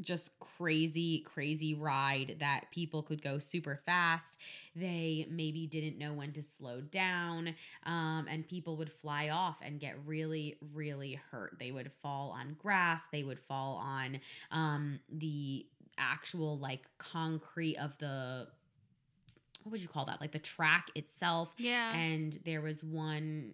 just 0.00 0.38
crazy 0.38 1.20
crazy 1.20 1.74
ride 1.74 2.36
that 2.40 2.64
people 2.70 3.02
could 3.02 3.22
go 3.22 3.38
super 3.38 3.80
fast. 3.86 4.36
They 4.74 5.26
maybe 5.30 5.66
didn't 5.66 5.98
know 5.98 6.12
when 6.12 6.32
to 6.32 6.42
slow 6.42 6.80
down 6.80 7.54
um, 7.84 8.26
and 8.28 8.46
people 8.46 8.76
would 8.76 8.92
fly 8.92 9.28
off 9.30 9.56
and 9.62 9.80
get 9.80 9.96
really 10.04 10.56
really 10.74 11.20
hurt. 11.30 11.56
They 11.58 11.70
would 11.72 11.90
fall 12.02 12.30
on 12.30 12.56
grass. 12.58 13.02
They 13.12 13.22
would 13.22 13.40
fall 13.40 13.76
on 13.76 14.20
um, 14.50 14.98
the 15.10 15.66
actual 15.98 16.58
like 16.58 16.82
concrete 16.98 17.76
of 17.76 17.96
the 17.98 18.48
what 19.62 19.72
would 19.72 19.80
you 19.80 19.88
call 19.88 20.04
that? 20.04 20.20
Like 20.20 20.32
the 20.32 20.38
track 20.38 20.90
itself. 20.94 21.52
Yeah. 21.58 21.92
and 21.94 22.38
there 22.44 22.60
was 22.60 22.82
one 22.84 23.52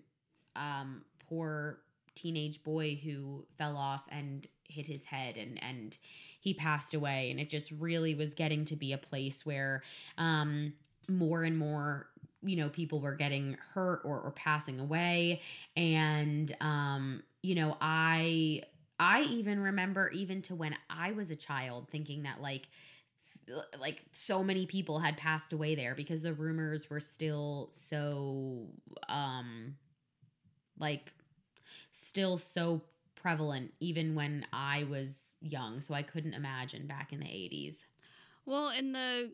um 0.57 1.03
poor 1.29 1.79
teenage 2.15 2.63
boy 2.63 3.01
who 3.03 3.45
fell 3.57 3.77
off 3.77 4.03
and 4.11 4.47
hit 4.73 4.87
his 4.87 5.05
head 5.05 5.37
and 5.37 5.63
and 5.63 5.97
he 6.41 6.55
passed 6.55 6.95
away. 6.95 7.31
And 7.31 7.39
it 7.39 7.51
just 7.51 7.71
really 7.71 8.15
was 8.15 8.35
getting 8.35 8.65
to 8.67 8.77
be 8.77 8.93
a 8.93 8.99
place 8.99 9.47
where 9.47 9.83
um 10.19 10.73
more 11.09 11.45
and 11.45 11.59
more 11.59 12.09
you 12.45 12.57
know 12.57 12.69
people 12.69 13.01
were 13.01 13.15
getting 13.15 13.57
hurt 13.75 14.03
or, 14.05 14.21
or 14.21 14.33
passing 14.33 14.81
away. 14.81 15.41
And 15.77 16.55
um 16.61 17.23
you 17.43 17.55
know 17.55 17.77
i 17.81 18.63
i 18.99 19.23
even 19.23 19.61
remember 19.61 20.09
even 20.11 20.41
to 20.43 20.55
when 20.55 20.75
i 20.89 21.13
was 21.13 21.31
a 21.31 21.37
child 21.37 21.89
thinking 21.91 22.23
that 22.23 22.41
like 22.41 22.69
like 23.79 24.03
so 24.13 24.43
many 24.43 24.67
people 24.67 25.01
had 25.01 25.17
passed 25.17 25.53
away 25.53 25.75
there 25.75 25.95
because 25.95 26.23
the 26.23 26.33
rumors 26.33 26.89
were 26.89 27.01
still 27.01 27.69
so 27.73 28.67
um 29.09 29.75
like 30.79 31.13
still 31.93 32.39
so 32.39 32.81
prevalent 33.23 33.73
even 33.81 34.15
when 34.15 34.45
i 34.53 34.85
was 34.91 35.33
young 35.41 35.81
so 35.81 35.95
i 35.95 36.03
couldn't 36.03 36.35
imagine 36.35 36.87
back 36.87 37.13
in 37.13 37.21
the 37.21 37.27
80s 37.27 37.85
Well, 38.45 38.69
and 38.69 38.95
the 38.95 39.33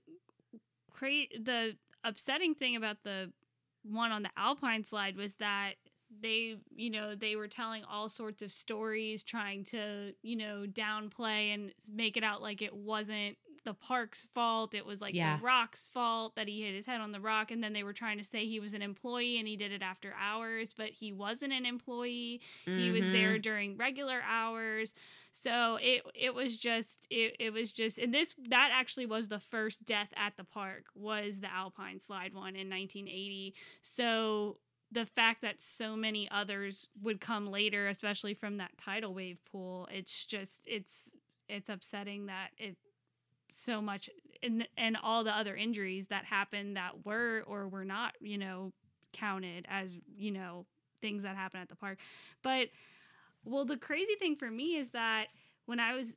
cra- 0.91 1.39
the 1.43 1.77
upsetting 2.05 2.55
thing 2.55 2.77
about 2.77 2.99
the 3.05 3.33
one 3.83 4.13
on 4.13 4.23
the 4.23 4.31
Alpine 4.37 4.85
slide 4.85 5.17
was 5.17 5.35
that 5.35 5.73
they, 6.23 6.57
you 6.75 6.91
know, 6.91 7.15
they 7.15 7.37
were 7.37 7.49
telling 7.49 7.85
all 7.85 8.09
sorts 8.09 8.43
of 8.43 8.53
stories, 8.53 9.23
trying 9.23 9.65
to, 9.67 10.13
you 10.23 10.37
know, 10.37 10.65
downplay 10.71 11.55
and 11.55 11.73
make 11.91 12.17
it 12.17 12.25
out 12.25 12.43
like 12.43 12.63
it 12.63 12.75
wasn't 12.75 13.37
the 13.69 13.75
park's 13.75 14.27
fault. 14.35 14.73
It 14.73 14.87
was 14.87 15.03
like 15.03 15.15
Yeah. 15.15 15.37
the 15.37 15.45
rock's 15.45 15.87
fault 15.87 16.35
that 16.37 16.49
he 16.49 16.63
hit 16.63 16.75
his 16.75 16.87
head 16.87 17.03
on 17.03 17.13
the 17.13 17.21
rock. 17.21 17.51
And 17.51 17.63
then 17.63 17.75
they 17.75 17.83
were 17.83 17.93
trying 17.93 18.17
to 18.17 18.25
say 18.25 18.47
he 18.47 18.61
was 18.61 18.73
an 18.73 18.81
employee 18.81 19.39
and 19.39 19.47
he 19.47 19.57
did 19.57 19.73
it 19.73 19.83
after 19.83 20.15
hours, 20.19 20.73
but 20.75 20.89
he 20.89 21.13
wasn't 21.13 21.53
an 21.53 21.67
employee 21.67 22.41
he 22.65 22.91
was 22.91 23.07
there 23.07 23.35
mm-hmm. 23.35 23.43
during 23.43 23.77
regular 23.77 24.21
hours 24.27 24.95
so 25.33 25.79
it 25.81 26.03
it 26.15 26.35
was 26.35 26.57
just 26.59 27.07
it, 27.11 27.37
it 27.39 27.53
was 27.53 27.73
just 27.73 27.99
and 27.99 28.13
this 28.13 28.35
that 28.49 28.71
actually 28.73 29.07
was 29.07 29.29
the 29.29 29.39
first 29.39 29.85
death 29.87 30.09
at 30.17 30.37
the 30.37 30.45
park 30.45 30.85
was 30.95 31.41
the 31.41 31.53
alpine 31.53 32.01
slide 32.01 32.35
one 32.35 32.57
in 32.57 32.69
1980 32.69 33.55
so 33.83 34.57
the 34.91 35.07
fact 35.07 35.43
that 35.43 35.61
so 35.61 35.95
many 35.97 36.29
others 36.31 36.89
would 37.03 37.21
come 37.21 37.51
later 37.51 37.89
especially 37.89 38.35
from 38.35 38.57
that 38.57 38.71
tidal 38.83 39.15
wave 39.15 39.39
pool 39.51 39.89
it's 39.93 40.25
just 40.25 40.63
it's 40.67 41.15
it's 41.49 41.69
upsetting 41.69 42.27
that 42.27 42.49
it 42.59 42.77
so 43.65 43.81
much 43.81 44.09
and 44.43 44.67
and 44.77 44.97
all 45.03 45.25
the 45.25 45.37
other 45.37 45.57
injuries 45.57 46.07
that 46.09 46.25
happened 46.25 46.77
that 46.77 47.05
were 47.05 47.43
or 47.47 47.69
were 47.69 47.85
not 47.85 48.15
you 48.21 48.39
know 48.39 48.73
counted 49.13 49.67
as 49.69 49.97
you 50.17 50.31
know 50.31 50.65
things 51.01 51.23
that 51.23 51.37
happen 51.37 51.61
at 51.61 51.69
the 51.69 51.77
park. 51.77 51.99
But 52.43 52.69
well 53.45 53.65
the 53.65 53.77
crazy 53.77 54.15
thing 54.19 54.37
for 54.37 54.51
me 54.51 54.77
is 54.77 54.91
that 54.91 55.27
when 55.67 55.81
i 55.81 55.95
was 55.95 56.17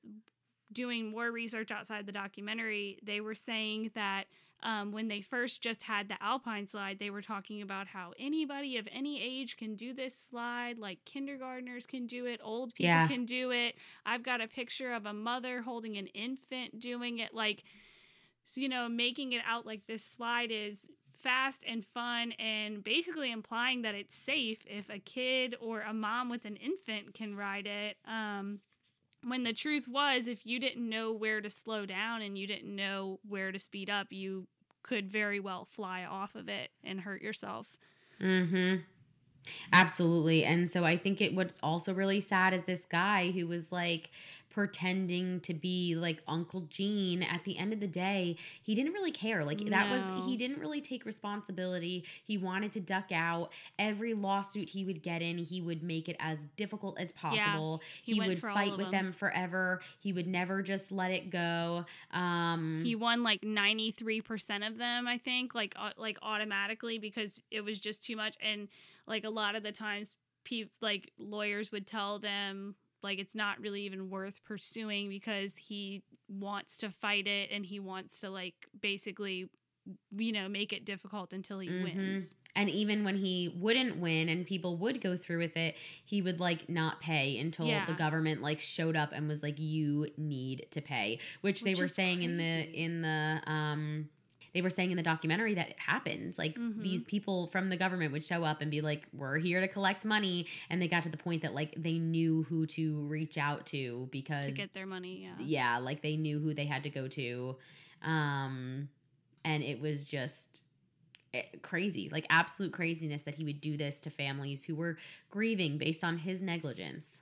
doing 0.71 1.11
more 1.11 1.31
research 1.31 1.71
outside 1.71 2.05
the 2.05 2.11
documentary 2.11 2.97
they 3.03 3.21
were 3.21 3.35
saying 3.35 3.91
that 3.93 4.25
um, 4.64 4.91
when 4.91 5.07
they 5.07 5.22
first 5.22 5.62
just 5.62 5.84
had 5.84 6.07
the 6.09 6.22
alpine 6.22 6.68
slide 6.68 6.97
they 6.99 7.09
were 7.09 7.22
talking 7.22 7.62
about 7.62 7.88
how 7.88 8.14
anybody 8.20 8.78
of 8.78 8.88
any 8.91 9.22
age 9.22 9.57
can 9.57 9.76
do 9.76 9.93
this 9.93 10.16
slide 10.30 10.78
like 10.78 10.99
kindergartners 11.05 11.86
can 11.86 12.05
do 12.07 12.26
it 12.26 12.39
old 12.43 12.74
people 12.74 12.86
Yeah. 12.86 13.07
can 13.07 13.26
do 13.26 13.51
it 13.51 13.76
i've 14.05 14.24
got 14.24 14.41
a 14.41 14.47
picture 14.47 14.93
of 14.93 15.05
a 15.05 15.14
mother 15.14 15.62
holding 15.62 15.97
an 15.97 16.07
infant 16.07 16.80
doing 16.80 17.20
it 17.20 17.34
like 17.34 17.64
so, 18.45 18.62
you 18.62 18.70
know 18.70 18.89
making 18.89 19.34
it 19.34 19.41
out 19.47 19.66
like 19.66 19.86
this 19.88 20.03
slide 20.05 20.51
is 20.51 20.89
fast 21.24 21.64
and 21.68 21.86
fun 21.86 22.32
and 22.39 22.84
basically 22.84 23.32
implying 23.32 23.84
that 23.84 23.93
it's 23.93 24.16
safe 24.16 24.57
if 24.66 24.89
a 24.89 24.97
kid 24.99 25.55
or 25.62 25.82
a 25.82 25.93
mom 25.93 26.30
with 26.30 26.45
an 26.45 26.55
infant 26.55 27.14
can 27.14 27.36
ride 27.36 27.68
it 27.68 27.97
um, 28.07 28.59
when 29.24 29.43
the 29.43 29.53
truth 29.53 29.88
was 29.88 30.28
if 30.28 30.45
you 30.45 30.59
didn't 30.59 30.88
know 30.88 31.11
where 31.11 31.41
to 31.41 31.49
slow 31.49 31.86
down 31.86 32.22
and 32.22 32.38
you 32.38 32.47
didn't 32.47 32.76
know 32.76 33.19
where 33.28 33.51
to 33.51 33.59
speed 33.59 33.89
up 33.89 34.07
you 34.11 34.47
could 34.84 35.11
very 35.11 35.39
well 35.39 35.65
fly 35.65 36.03
off 36.05 36.36
of 36.36 36.49
it 36.49 36.69
and 36.84 36.99
hurt 37.01 37.22
yourself 37.22 37.78
Mm-hmm. 38.22 38.78
Absolutely. 39.74 40.45
And 40.45 40.69
so 40.69 40.86
I 40.86 40.97
think 40.97 41.22
it 41.22 41.36
what's 41.36 41.59
also 41.63 41.93
really 41.93 42.22
sad 42.22 42.53
is 42.53 42.63
this 42.65 42.86
guy 42.86 43.32
who 43.32 43.47
was 43.47 43.72
like 43.72 44.11
pretending 44.51 45.39
to 45.41 45.53
be 45.53 45.95
like 45.95 46.21
Uncle 46.27 46.61
Gene. 46.69 47.23
At 47.23 47.43
the 47.43 47.57
end 47.57 47.73
of 47.73 47.79
the 47.79 47.87
day, 47.87 48.37
he 48.63 48.75
didn't 48.75 48.93
really 48.93 49.11
care. 49.11 49.43
Like 49.43 49.65
that 49.69 49.89
was 49.89 50.25
he 50.25 50.37
didn't 50.37 50.59
really 50.59 50.81
take 50.81 51.05
responsibility. 51.05 52.05
He 52.25 52.37
wanted 52.37 52.71
to 52.73 52.79
duck 52.79 53.11
out. 53.11 53.51
Every 53.79 54.13
lawsuit 54.13 54.69
he 54.69 54.85
would 54.85 55.01
get 55.03 55.21
in, 55.21 55.37
he 55.37 55.61
would 55.61 55.83
make 55.83 56.09
it 56.09 56.15
as 56.19 56.45
difficult 56.57 56.99
as 56.99 57.11
possible. 57.11 57.81
he 58.03 58.13
he 58.13 58.19
would 58.19 58.41
fight 58.41 58.71
with 58.71 58.79
them. 58.79 58.91
them 58.91 59.13
forever. 59.13 59.81
He 59.99 60.13
would 60.13 60.27
never 60.27 60.61
just 60.61 60.91
let 60.91 61.11
it 61.11 61.29
go. 61.29 61.85
Um 62.11 62.81
he 62.83 62.95
won 62.95 63.23
like 63.23 63.41
93% 63.41 64.67
of 64.67 64.77
them 64.77 65.07
i 65.07 65.17
think 65.17 65.53
like 65.55 65.73
au- 65.77 65.91
like 65.97 66.17
automatically 66.21 66.97
because 66.97 67.41
it 67.51 67.61
was 67.61 67.79
just 67.79 68.03
too 68.03 68.15
much 68.15 68.35
and 68.41 68.67
like 69.07 69.23
a 69.23 69.29
lot 69.29 69.55
of 69.55 69.63
the 69.63 69.71
times 69.71 70.15
pe- 70.43 70.69
like 70.81 71.11
lawyers 71.17 71.71
would 71.71 71.87
tell 71.87 72.19
them 72.19 72.75
like 73.03 73.19
it's 73.19 73.35
not 73.35 73.59
really 73.59 73.81
even 73.83 74.09
worth 74.09 74.43
pursuing 74.43 75.09
because 75.09 75.55
he 75.57 76.03
wants 76.29 76.77
to 76.77 76.91
fight 76.91 77.27
it 77.27 77.49
and 77.51 77.65
he 77.65 77.79
wants 77.79 78.19
to 78.19 78.29
like 78.29 78.67
basically 78.79 79.49
you 80.11 80.31
know 80.31 80.47
make 80.49 80.73
it 80.73 80.85
difficult 80.85 81.33
until 81.33 81.59
he 81.59 81.71
Mhm. 81.71 81.73
wins 81.73 82.35
And 82.55 82.69
even 82.69 83.05
when 83.05 83.15
he 83.15 83.47
wouldn't 83.57 83.97
win 83.97 84.27
and 84.27 84.45
people 84.45 84.75
would 84.77 84.99
go 84.99 85.15
through 85.17 85.37
with 85.39 85.55
it, 85.55 85.77
he 86.03 86.21
would 86.21 86.39
like 86.41 86.67
not 86.67 86.99
pay 86.99 87.37
until 87.39 87.65
Yeah. 87.67 87.85
the 87.85 87.93
government 87.93 88.41
like 88.41 88.59
showed 88.59 88.95
up 88.97 89.11
and 89.13 89.27
was 89.27 89.41
like, 89.41 89.57
"You 89.59 90.07
need 90.17 90.67
to 90.71 90.81
pay," 90.81 91.19
which, 91.41 91.63
they 91.63 91.75
were 91.75 91.87
saying 91.87 92.23
in 92.23 92.37
the 92.37 92.69
in 92.73 93.01
the 93.01 93.41
um. 93.47 94.09
They 94.53 94.61
were 94.61 94.69
saying 94.69 94.91
in 94.91 94.97
the 94.97 95.03
documentary 95.03 95.53
that 95.55 95.69
it 95.69 95.79
happened. 95.79 96.37
Like 96.37 96.57
Mhm. 96.57 96.83
these 96.83 97.03
people 97.03 97.47
from 97.47 97.69
the 97.69 97.77
government 97.77 98.11
would 98.11 98.25
show 98.25 98.43
up 98.43 98.61
and 98.61 98.69
be 98.69 98.81
like, 98.81 99.07
"We're 99.13 99.37
here 99.37 99.61
to 99.61 99.67
collect 99.67 100.05
money," 100.05 100.47
and 100.69 100.81
they 100.81 100.87
got 100.87 101.03
to 101.03 101.09
the 101.09 101.17
point 101.17 101.41
that 101.43 101.53
like 101.53 101.73
they 101.77 101.99
knew 101.99 102.43
who 102.43 102.65
to 102.67 103.01
reach 103.07 103.37
out 103.37 103.65
to 103.67 104.09
because 104.11 104.45
to 104.45 104.51
get 104.51 104.73
their 104.73 104.85
money 104.85 105.23
yeah 105.23 105.35
yeah 105.39 105.77
like 105.77 106.01
they 106.01 106.17
knew 106.17 106.39
who 106.39 106.53
they 106.53 106.65
had 106.65 106.83
to 106.83 106.89
go 106.89 107.07
to 107.07 107.55
um 108.03 108.89
and 109.43 109.63
it 109.63 109.79
was 109.79 110.05
just 110.05 110.63
eh, 111.33 111.43
crazy 111.61 112.09
like 112.11 112.25
absolute 112.29 112.73
craziness 112.73 113.23
that 113.23 113.35
he 113.35 113.43
would 113.43 113.61
do 113.61 113.77
this 113.77 113.99
to 114.01 114.09
families 114.09 114.63
who 114.63 114.75
were 114.75 114.97
grieving 115.29 115.77
based 115.77 116.03
on 116.03 116.17
his 116.17 116.41
negligence 116.41 117.21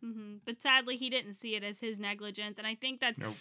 hmm 0.00 0.36
But 0.44 0.60
sadly, 0.60 0.96
he 0.96 1.10
didn't 1.10 1.34
see 1.34 1.54
it 1.56 1.62
as 1.62 1.78
his 1.80 1.98
negligence, 1.98 2.58
and 2.58 2.66
I 2.66 2.74
think 2.74 3.00
that's 3.00 3.18
Nope. 3.18 3.36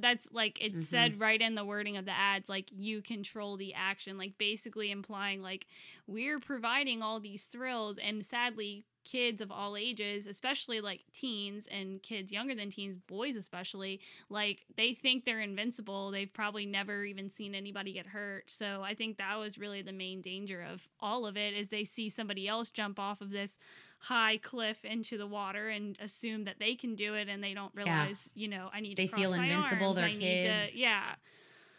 that's 0.00 0.28
like 0.32 0.60
it 0.60 0.74
Mhm. 0.74 0.82
said 0.82 1.20
right 1.20 1.40
in 1.40 1.54
the 1.54 1.64
wording 1.64 1.96
of 1.96 2.04
the 2.04 2.12
ads, 2.12 2.48
like 2.48 2.70
you 2.76 3.02
control 3.02 3.56
the 3.56 3.74
action, 3.74 4.18
like 4.18 4.36
basically 4.38 4.90
implying 4.90 5.42
like 5.42 5.66
we're 6.06 6.40
providing 6.40 7.02
all 7.02 7.20
these 7.20 7.44
thrills, 7.44 7.98
and 7.98 8.24
sadly, 8.24 8.84
kids 9.04 9.40
of 9.40 9.50
all 9.50 9.76
ages, 9.76 10.26
especially 10.26 10.80
like 10.80 11.00
teens 11.14 11.66
and 11.70 12.02
kids 12.02 12.30
younger 12.30 12.54
than 12.54 12.70
teens, 12.70 12.96
boys 12.96 13.36
especially, 13.36 14.00
like 14.28 14.66
they 14.76 14.92
think 14.94 15.24
they're 15.24 15.40
invincible. 15.40 16.10
They've 16.10 16.32
probably 16.32 16.66
never 16.66 17.04
even 17.04 17.30
seen 17.30 17.54
anybody 17.54 17.92
get 17.94 18.06
hurt. 18.06 18.50
So 18.50 18.82
I 18.82 18.94
think 18.94 19.16
that 19.18 19.36
was 19.36 19.58
really 19.58 19.80
the 19.82 19.92
main 19.92 20.20
danger 20.20 20.62
of 20.62 20.82
all 21.00 21.26
of 21.26 21.36
it 21.36 21.54
is 21.54 21.68
they 21.68 21.84
see 21.84 22.08
somebody 22.10 22.46
else 22.48 22.68
jump 22.68 22.98
off 22.98 23.20
of 23.20 23.30
this 23.30 23.58
high 23.98 24.38
cliff 24.38 24.84
into 24.84 25.18
the 25.18 25.26
water 25.26 25.68
and 25.68 25.96
assume 26.00 26.44
that 26.44 26.56
they 26.58 26.74
can 26.74 26.94
do 26.94 27.14
it 27.14 27.28
and 27.28 27.42
they 27.42 27.52
don't 27.54 27.74
realize, 27.74 28.28
you 28.34 28.48
know, 28.48 28.70
I 28.72 28.80
need 28.80 28.96
They 28.96 29.06
to 29.06 29.10
cross 29.10 29.20
feel 29.20 29.36
my 29.36 29.44
invincible, 29.44 29.86
arms, 29.86 29.96
they're 29.96 30.04
I 30.06 30.14
need 30.14 30.42
kids. 30.42 30.72
to 30.72 30.78
yeah. 30.78 31.14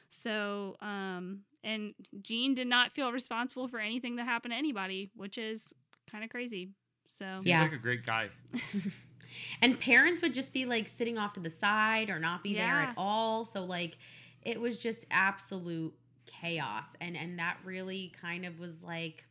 So, 0.09 0.75
um 0.81 1.41
and 1.63 1.93
Gene 2.21 2.53
did 2.55 2.67
not 2.67 2.91
feel 2.93 3.11
responsible 3.11 3.67
for 3.67 3.79
anything 3.79 4.15
that 4.17 4.25
happened 4.25 4.53
to 4.53 4.57
anybody, 4.57 5.11
which 5.15 5.37
is 5.37 5.73
kind 6.09 6.23
of 6.23 6.29
crazy. 6.29 6.69
So, 7.17 7.25
Seems 7.37 7.45
Yeah. 7.45 7.63
like 7.63 7.73
a 7.73 7.77
great 7.77 8.05
guy. 8.05 8.29
and 9.61 9.79
parents 9.79 10.21
would 10.21 10.33
just 10.33 10.53
be 10.53 10.65
like 10.65 10.87
sitting 10.87 11.17
off 11.17 11.33
to 11.33 11.39
the 11.39 11.49
side 11.49 12.09
or 12.09 12.19
not 12.19 12.43
be 12.43 12.53
there 12.53 12.79
at 12.79 12.93
all 12.97 13.45
so 13.45 13.63
like 13.63 13.97
it 14.41 14.59
was 14.59 14.77
just 14.77 15.05
absolute 15.11 15.93
chaos 16.25 16.87
and 17.01 17.15
and 17.17 17.37
that 17.39 17.57
really 17.63 18.11
kind 18.19 18.45
of 18.45 18.59
was 18.59 18.81
like 18.81 19.25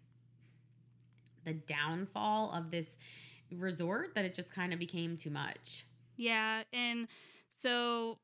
the 1.49 1.55
downfall 1.55 2.53
of 2.53 2.70
this 2.70 2.96
resort 3.53 4.14
that 4.14 4.24
it 4.24 4.34
just 4.34 4.53
kind 4.53 4.72
of 4.72 4.78
became 4.78 5.16
too 5.16 5.30
much. 5.30 5.86
Yeah, 6.16 6.62
and 6.72 7.09
so 7.61 8.18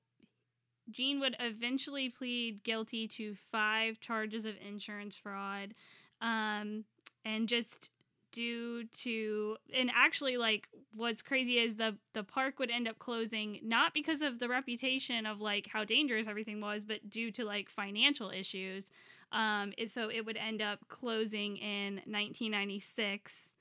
Gene 0.91 1.21
would 1.21 1.37
eventually 1.41 2.11
plead 2.11 2.63
guilty 2.63 3.09
to 3.09 3.35
five 3.51 4.01
charges 4.01 4.45
of 4.45 4.55
insurance 4.67 5.17
fraud. 5.17 5.75
Um, 6.21 6.85
and 7.25 7.49
just 7.49 7.91
due 8.35 8.85
to 8.87 9.57
and 9.73 9.91
actually 9.95 10.37
like 10.37 10.69
what's 10.93 11.23
crazy 11.23 11.59
is 11.59 11.77
the 11.77 11.97
the 12.15 12.25
park 12.25 12.59
would 12.59 12.71
end 12.71 12.89
up 12.89 12.99
closing 12.99 13.61
not 13.63 13.95
because 13.95 14.23
of 14.23 14.41
the 14.41 14.49
reputation 14.49 15.25
of 15.25 15.41
like 15.41 15.69
how 15.73 15.85
dangerous 15.85 16.27
everything 16.27 16.61
was 16.61 16.85
but 16.85 17.09
due 17.09 17.31
to 17.31 17.45
like 17.45 17.69
financial 17.71 18.31
issues 18.31 18.91
um 19.35 19.73
so 19.89 20.09
it 20.11 20.25
would 20.25 20.39
end 20.39 20.63
up 20.63 20.79
closing 20.89 21.59
in 21.59 21.97
1996 22.07 23.55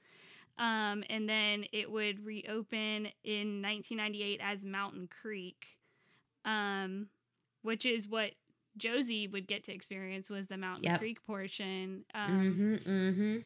um, 0.58 1.04
and 1.10 1.28
then 1.28 1.66
it 1.72 1.90
would 1.90 2.24
reopen 2.24 3.08
in 3.24 3.62
1998 3.62 4.40
as 4.42 4.64
Mountain 4.64 5.10
Creek, 5.22 5.66
um, 6.46 7.08
which 7.64 7.86
is 7.86 8.08
what 8.08 8.32
Josie 8.78 9.28
would 9.28 9.48
get 9.48 9.64
to 9.66 9.74
experience 9.74 10.30
was 10.30 10.48
the 10.48 10.58
Mountain 10.58 10.84
Yep. 10.84 11.00
Creek 11.00 11.26
portion. 11.26 12.06
Um, 12.14 12.32
hmm 12.56 12.76
hmm 12.76 13.38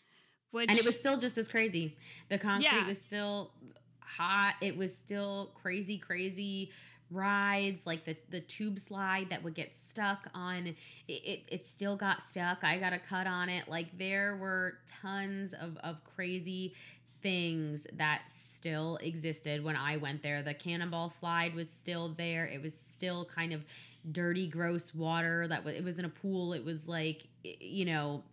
which 0.51 0.69
And 0.69 0.78
it 0.80 0.86
was 0.86 0.97
still 0.97 1.17
just 1.17 1.38
as 1.38 1.47
crazy. 1.47 1.97
The 2.30 2.38
concrete 2.38 2.63
Yeah. 2.69 2.88
was 2.88 2.97
still 2.97 3.51
hot. 3.99 4.55
It 4.61 4.75
was 4.75 4.95
still 4.95 5.51
crazy, 5.55 5.97
crazy 5.97 6.71
rides 7.12 7.86
like 7.86 8.05
the 8.05 8.16
the 8.30 8.41
tube 8.41 8.80
slide 8.80 9.28
that 9.30 9.43
would 9.43 9.55
get 9.55 9.76
stuck 9.76 10.30
on 10.34 10.68
it, 10.68 10.76
it 11.08 11.43
it 11.47 11.66
still 11.66 11.95
got 11.95 12.22
stuck. 12.22 12.64
I 12.64 12.78
got 12.78 12.93
a 12.93 12.99
cut 12.99 13.28
on 13.28 13.49
it. 13.49 13.68
Like 13.68 13.97
there 13.97 14.36
were 14.38 14.80
tons 15.01 15.53
of 15.53 15.78
of 15.78 16.03
crazy 16.03 16.74
things 17.22 17.88
that 17.93 18.22
still 18.32 18.97
existed 18.97 19.64
when 19.64 19.76
i 19.76 19.97
went 19.97 20.22
there. 20.22 20.41
The 20.41 20.53
cannonball 20.53 21.10
slide 21.10 21.53
was 21.55 21.70
still 21.70 22.10
there. 22.10 22.45
It 22.45 22.62
was 22.62 22.74
still 22.74 23.26
kind 23.26 23.53
of 23.53 23.64
dirty 24.12 24.47
gross 24.47 24.93
water 24.93 25.47
that 25.47 25.64
was 25.64 25.76
it 25.76 25.84
was 25.84 25.99
in 25.99 26.05
a 26.05 26.10
pool. 26.10 26.53
It 26.53 26.64
was 26.64 26.88
like 26.88 27.24
you 27.43 27.86
know 27.86 28.24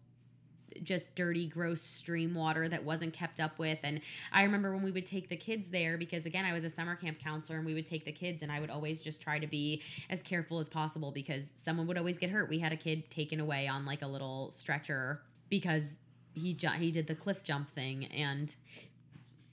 just 0.83 1.15
dirty 1.15 1.47
gross 1.47 1.83
stream 1.83 2.35
water 2.35 2.69
that 2.69 2.83
wasn't 2.85 3.13
kept 3.13 3.41
up 3.41 3.59
with. 3.59 3.79
And 3.85 4.01
i 4.33 4.43
remember 4.43 4.75
when 4.75 4.83
we 4.83 4.91
would 4.91 5.07
take 5.07 5.29
the 5.29 5.37
kids 5.37 5.69
there 5.69 5.97
because 5.99 6.27
again 6.27 6.45
i 6.45 6.53
was 6.53 6.65
a 6.65 6.71
summer 6.71 6.97
camp 6.97 7.19
counselor 7.19 7.59
and 7.59 7.67
we 7.67 7.75
would 7.75 7.87
take 7.87 8.05
the 8.05 8.13
kids 8.13 8.43
and 8.43 8.51
i 8.51 8.61
would 8.61 8.71
always 8.71 9.01
just 9.01 9.21
try 9.21 9.39
to 9.39 9.47
be 9.47 9.83
as 10.11 10.23
careful 10.23 10.59
as 10.59 10.69
possible 10.69 11.11
because 11.11 11.51
someone 11.63 11.87
would 11.87 11.99
always 11.99 12.19
get 12.19 12.31
hurt. 12.31 12.49
We 12.49 12.59
had 12.59 12.73
a 12.73 12.77
kid 12.77 13.11
taken 13.11 13.41
away 13.41 13.69
on 13.69 13.85
like 13.85 14.03
a 14.03 14.07
little 14.07 14.51
stretcher 14.51 15.23
because 15.49 15.95
he 16.35 16.55
ju- 16.55 16.69
he 16.69 16.91
did 16.91 17.07
the 17.07 17.15
cliff 17.15 17.43
jump 17.43 17.71
thing 17.75 18.07
and 18.07 18.55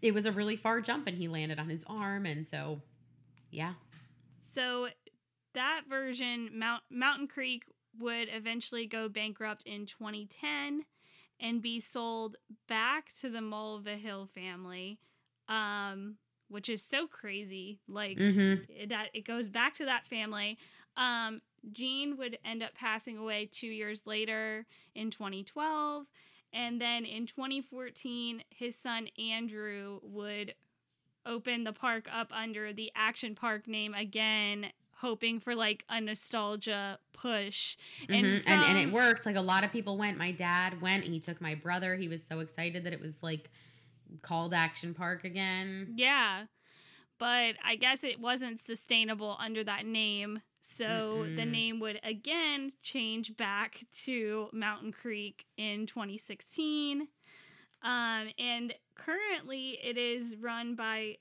it 0.02 0.14
was 0.14 0.26
a 0.26 0.32
really 0.32 0.56
far 0.56 0.82
jump 0.82 1.08
and 1.08 1.18
he 1.18 1.28
landed 1.28 1.60
on 1.60 1.70
his 1.70 1.84
arm. 1.88 2.26
And 2.26 2.46
so 2.46 2.82
yeah. 3.52 3.74
So 4.38 4.88
that 5.54 5.82
version, 5.90 6.50
Mount 6.54 6.84
Mountain 6.90 7.28
Creek, 7.28 7.64
would 8.00 8.30
eventually 8.32 8.88
go 8.88 9.10
bankrupt 9.10 9.64
in 9.66 9.86
2010 9.86 10.86
and 11.42 11.62
be 11.62 11.80
sold 11.80 12.38
back 12.70 13.12
to 13.20 13.30
the 13.30 13.40
Mulvihill 13.40 14.30
family, 14.30 15.00
um, 15.50 16.16
which 16.50 16.70
is 16.70 16.84
so 16.84 17.08
crazy. 17.08 17.80
Like 17.88 18.18
mm-hmm. 18.18 18.64
it- 18.70 18.90
that, 18.90 19.10
it 19.14 19.26
goes 19.26 19.50
back 19.50 19.76
to 19.76 19.86
that 19.86 20.08
family. 20.08 20.58
Um, 20.96 21.42
Gene 21.72 22.18
would 22.18 22.38
end 22.46 22.64
up 22.64 22.74
passing 22.76 23.18
away 23.18 23.50
two 23.52 23.68
years 23.68 24.04
later 24.06 24.66
in 24.96 25.12
2012. 25.12 26.06
And 26.54 26.82
then 26.82 27.06
in 27.06 27.28
2014, 27.28 28.44
his 28.50 28.76
son 28.76 29.08
Andrew 29.18 30.00
would 30.04 30.54
open 31.26 31.64
the 31.64 31.74
park 31.74 32.08
up 32.12 32.32
under 32.32 32.74
the 32.74 32.92
Action 32.96 33.36
Park 33.36 33.68
name 33.68 33.94
again, 33.94 34.68
hoping 35.02 35.40
for 35.40 35.56
like 35.56 35.84
a 35.90 36.00
nostalgia 36.00 37.00
push. 37.14 37.78
And 38.12 38.26
Mhm. 38.26 38.44
and 38.46 38.64
and 38.64 38.78
it 38.78 38.92
worked. 38.92 39.26
Like 39.26 39.36
a 39.36 39.42
lot 39.42 39.64
of 39.64 39.72
people 39.72 39.98
went. 39.98 40.18
My 40.18 40.32
dad 40.32 40.82
went. 40.82 41.04
He 41.06 41.20
took 41.20 41.42
my 41.42 41.56
brother. 41.56 41.96
He 41.96 42.08
was 42.08 42.24
so 42.26 42.40
excited 42.40 42.84
that 42.86 42.94
it 42.94 43.00
was 43.02 43.24
like 43.24 43.50
called 44.22 44.54
Action 44.54 44.94
Park 44.94 45.24
again. 45.26 45.92
Yeah. 45.96 46.46
But 47.20 47.56
I 47.64 47.76
guess 47.76 48.04
it 48.04 48.20
wasn't 48.20 48.66
sustainable 48.66 49.38
under 49.40 49.64
that 49.64 49.86
name. 49.86 50.42
So 50.62 51.28
the 51.36 51.46
Mm-mm. 51.46 51.52
name 51.52 51.80
would 51.80 52.00
again 52.04 52.74
change 52.84 53.36
back 53.38 53.86
to 54.06 54.50
Mountain 54.54 54.92
Creek 54.94 55.46
in 55.58 55.88
2016. 55.88 57.08
Um, 57.84 58.30
and 58.40 58.74
currently 58.96 59.80
it 59.84 59.98
is 59.98 60.36
run 60.38 60.76
by 60.76 61.18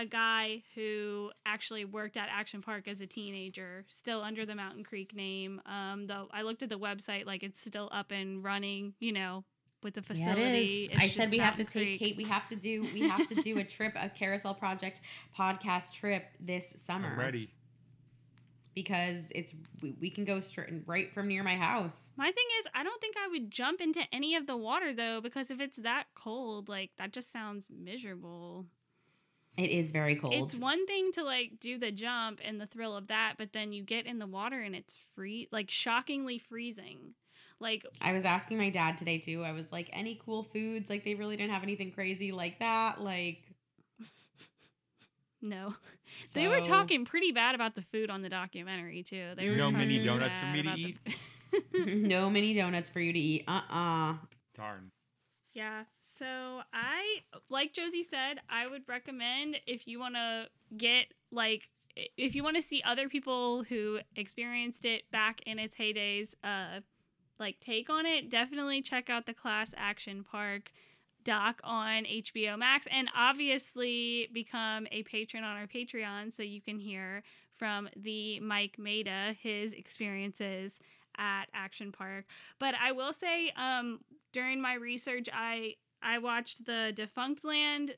a 0.00 0.06
guy 0.06 0.62
who 0.74 1.30
actually 1.44 1.84
worked 1.84 2.16
at 2.16 2.28
Action 2.32 2.62
Park 2.62 2.88
as 2.88 3.00
a 3.02 3.06
teenager, 3.06 3.84
still 3.88 4.22
under 4.22 4.46
the 4.46 4.54
Mountain 4.54 4.84
Creek 4.84 5.14
name. 5.14 5.60
Um, 5.66 6.06
though 6.06 6.28
I 6.32 6.42
looked 6.42 6.62
at 6.62 6.70
the 6.70 6.78
website, 6.78 7.26
like 7.26 7.42
it's 7.42 7.60
still 7.60 7.90
up 7.92 8.10
and 8.10 8.42
running, 8.42 8.94
you 8.98 9.12
know, 9.12 9.44
with 9.82 9.94
the 9.94 10.00
Yeah, 10.00 10.06
facility. 10.34 10.86
it 10.86 10.92
is. 10.92 10.92
It's 10.94 11.02
I 11.02 11.08
said 11.08 11.16
just 11.24 11.30
we 11.32 11.38
have 11.38 11.56
to 11.56 11.62
Mountain 11.64 11.82
take 11.82 12.00
Kait. 12.00 12.16
We 12.16 12.24
have 12.24 12.46
to 12.48 12.56
do. 12.56 12.82
We 12.94 13.02
have 13.08 13.28
to 13.28 13.34
do 13.42 13.58
a 13.58 13.64
trip, 13.76 13.92
a 13.96 14.08
Carousel 14.08 14.54
Project 14.54 15.02
podcast 15.38 15.92
trip 15.92 16.24
this 16.40 16.72
summer. 16.76 17.08
I'm 17.12 17.18
ready. 17.18 17.50
because 18.74 19.30
it's 19.34 19.52
we, 19.82 19.94
we 20.00 20.10
can 20.10 20.24
go 20.24 20.40
straight 20.40 20.68
right 20.86 21.12
from 21.12 21.28
near 21.28 21.42
my 21.42 21.56
house. 21.56 22.12
My 22.16 22.30
thing 22.30 22.46
is, 22.60 22.66
I 22.74 22.82
don't 22.84 23.00
think 23.00 23.16
I 23.22 23.28
would 23.28 23.50
jump 23.50 23.80
into 23.80 24.00
any 24.12 24.34
of 24.36 24.46
the 24.46 24.56
water 24.56 24.94
though, 24.94 25.20
because 25.20 25.50
if 25.50 25.60
it's 25.60 25.76
that 25.78 26.04
cold, 26.14 26.68
like 26.68 26.90
that 26.98 27.12
just 27.12 27.30
sounds 27.32 27.66
miserable. 27.68 28.66
It 29.56 29.70
is 29.70 29.90
very 29.90 30.16
cold. 30.16 30.34
It's 30.34 30.54
one 30.54 30.86
thing 30.86 31.12
to 31.12 31.22
like 31.22 31.60
do 31.60 31.78
the 31.78 31.90
jump 31.90 32.40
and 32.44 32.60
the 32.60 32.66
thrill 32.66 32.96
of 32.96 33.08
that, 33.08 33.34
but 33.36 33.52
then 33.52 33.72
you 33.72 33.82
get 33.82 34.06
in 34.06 34.18
the 34.18 34.26
water 34.26 34.60
and 34.60 34.74
it's 34.74 34.96
free, 35.14 35.48
like 35.50 35.70
shockingly 35.70 36.38
freezing. 36.38 37.14
Like, 37.58 37.84
I 38.00 38.14
was 38.14 38.24
asking 38.24 38.56
my 38.56 38.70
dad 38.70 38.96
today 38.96 39.18
too. 39.18 39.42
I 39.44 39.52
was 39.52 39.66
like, 39.70 39.90
any 39.92 40.18
cool 40.24 40.44
foods? 40.44 40.88
Like 40.88 41.04
they 41.04 41.14
really 41.14 41.36
didn't 41.36 41.52
have 41.52 41.62
anything 41.62 41.92
crazy 41.92 42.32
like 42.32 42.58
that. 42.60 43.00
Like 43.00 43.42
no. 45.42 45.74
They 46.34 46.48
were 46.48 46.60
talking 46.60 47.04
pretty 47.04 47.30
bad 47.30 47.54
about 47.54 47.76
the 47.76 47.82
food 47.82 48.10
on 48.10 48.20
the 48.20 48.28
documentary 48.28 49.04
too. 49.04 49.30
They 49.36 49.48
were 49.48 49.54
No 49.54 49.70
mini 49.70 50.04
donuts 50.04 50.36
for 50.38 50.46
me 50.46 50.62
to 50.62 50.68
about 50.68 50.76
the 50.76 50.82
eat? 50.82 50.98
no 52.08 52.28
mini 52.28 52.52
donuts 52.52 52.90
for 52.90 52.98
you 53.00 53.12
to 53.12 53.18
eat. 53.18 53.44
Uh 53.46 53.60
uh 53.70 54.14
Darn. 54.56 54.90
Yeah. 55.54 55.84
So 56.02 56.60
I, 56.72 57.22
like 57.48 57.72
Josie 57.72 58.04
said, 58.04 58.40
I 58.48 58.66
would 58.66 58.82
recommend 58.88 59.56
if 59.66 59.86
you 59.86 59.98
want 59.98 60.14
to 60.14 60.46
get 60.76 61.06
like 61.32 61.68
if 62.16 62.34
you 62.34 62.44
want 62.44 62.56
to 62.56 62.62
see 62.62 62.82
other 62.84 63.08
people 63.08 63.64
who 63.64 63.98
experienced 64.16 64.84
it 64.84 65.10
back 65.10 65.40
in 65.46 65.58
its 65.58 65.74
heydays, 65.74 66.34
uh, 66.44 66.80
like 67.38 67.58
take 67.60 67.90
on 67.90 68.06
it, 68.06 68.30
definitely 68.30 68.80
check 68.80 69.10
out 69.10 69.26
the 69.26 69.34
Class 69.34 69.74
Action 69.76 70.24
Park 70.24 70.70
doc 71.24 71.60
on 71.64 72.04
HBO 72.04 72.58
Max, 72.58 72.86
and 72.90 73.08
obviously 73.16 74.28
become 74.32 74.86
a 74.90 75.02
patron 75.02 75.44
on 75.44 75.56
our 75.56 75.66
Patreon 75.66 76.34
so 76.34 76.42
you 76.42 76.60
can 76.60 76.78
hear 76.78 77.22
from 77.56 77.88
the 77.96 78.40
Mike 78.40 78.76
Maida 78.78 79.34
his 79.40 79.72
experiences 79.72 80.78
at 81.18 81.46
Action 81.52 81.92
Park. 81.92 82.24
But 82.58 82.74
I 82.80 82.92
will 82.92 83.12
say, 83.12 83.52
um, 83.56 84.00
during 84.32 84.60
my 84.60 84.74
research, 84.74 85.28
I 85.32 85.76
I 86.02 86.18
watched 86.18 86.64
the 86.64 86.92
Defunctland 86.94 87.90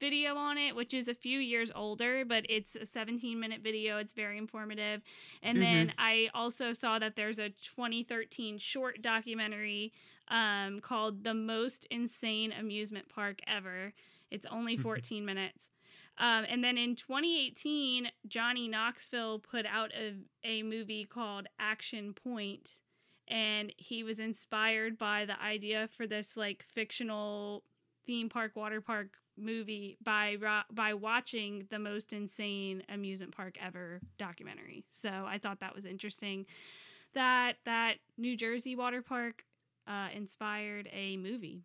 video 0.00 0.34
on 0.34 0.56
it, 0.56 0.74
which 0.74 0.94
is 0.94 1.08
a 1.08 1.14
few 1.14 1.38
years 1.38 1.70
older, 1.74 2.24
but 2.24 2.46
it's 2.48 2.74
a 2.74 2.86
17 2.86 3.38
minute 3.38 3.60
video. 3.62 3.98
It's 3.98 4.14
very 4.14 4.38
informative. 4.38 5.02
And 5.42 5.60
then 5.60 5.92
I 5.98 6.30
also 6.34 6.72
saw 6.72 6.98
that 6.98 7.16
there's 7.16 7.38
a 7.38 7.50
2013 7.50 8.58
short 8.58 9.02
documentary 9.02 9.92
um, 10.28 10.80
called 10.80 11.22
The 11.22 11.34
Most 11.34 11.86
Insane 11.90 12.52
Amusement 12.52 13.08
Park 13.08 13.40
Ever. 13.46 13.92
It's 14.30 14.46
only 14.50 14.76
14 14.76 15.24
minutes. 15.24 15.68
Um, 16.18 16.44
and 16.48 16.62
then 16.62 16.76
in 16.76 16.96
2018, 16.96 18.10
Johnny 18.26 18.68
Knoxville 18.68 19.38
put 19.38 19.66
out 19.66 19.90
a, 19.98 20.14
a 20.44 20.62
movie 20.62 21.04
called 21.04 21.46
Action 21.58 22.14
Point, 22.14 22.74
and 23.30 23.72
he 23.76 24.02
was 24.02 24.20
inspired 24.20 24.98
by 24.98 25.24
the 25.24 25.40
idea 25.40 25.88
for 25.96 26.06
this 26.06 26.36
like 26.36 26.64
fictional 26.74 27.62
theme 28.04 28.28
park, 28.28 28.56
water 28.56 28.80
park 28.80 29.16
movie 29.38 29.96
by 30.02 30.36
by 30.70 30.92
watching 30.92 31.66
the 31.70 31.78
most 31.78 32.12
insane 32.12 32.82
amusement 32.92 33.34
park 33.34 33.56
ever 33.60 34.00
documentary. 34.18 34.84
So 34.90 35.08
I 35.08 35.38
thought 35.38 35.60
that 35.60 35.74
was 35.74 35.86
interesting 35.86 36.46
that 37.14 37.54
that 37.64 37.94
New 38.18 38.36
Jersey 38.36 38.76
water 38.76 39.02
park 39.02 39.44
uh, 39.86 40.08
inspired 40.14 40.88
a 40.92 41.16
movie. 41.16 41.62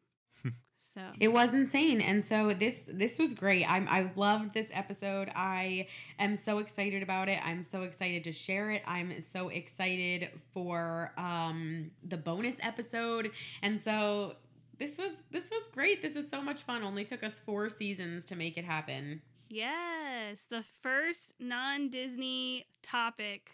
So 0.95 1.01
It 1.19 1.27
was 1.27 1.53
insane, 1.53 1.99
and 1.99 2.25
so 2.25 2.53
this 2.57 2.79
this 2.87 3.19
was 3.19 3.33
great. 3.33 3.69
I'm 3.69 3.85
I 3.89 4.11
loved 4.15 4.53
this 4.53 4.69
episode. 4.73 5.29
I 5.35 5.87
am 6.19 6.37
so 6.37 6.59
excited 6.59 7.03
about 7.03 7.27
it. 7.27 7.39
I'm 7.45 7.63
so 7.65 7.81
excited 7.81 8.23
to 8.23 8.31
share 8.31 8.71
it. 8.71 8.81
I'm 8.87 9.19
so 9.21 9.49
excited 9.49 10.29
for 10.53 11.11
um 11.17 11.91
the 12.07 12.15
bonus 12.17 12.55
episode, 12.61 13.31
and 13.61 13.81
so 13.81 14.35
this 14.79 14.97
was 14.97 15.11
this 15.31 15.49
was 15.51 15.63
great. 15.73 16.01
This 16.01 16.15
was 16.15 16.29
so 16.29 16.41
much 16.41 16.61
fun. 16.63 16.81
Only 16.81 17.03
took 17.03 17.23
us 17.23 17.39
four 17.39 17.69
seasons 17.69 18.23
to 18.25 18.35
make 18.37 18.57
it 18.57 18.63
happen. 18.65 19.21
yes, 19.49 20.45
the 20.49 20.63
first 20.81 21.33
non-Disney 21.39 22.65
topic. 22.81 23.51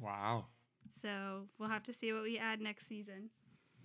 Wow. 0.00 0.46
So 0.88 1.46
we'll 1.58 1.68
have 1.68 1.82
to 1.84 1.92
see 1.92 2.12
what 2.12 2.22
we 2.22 2.38
add 2.38 2.60
next 2.60 2.88
season. 2.88 3.30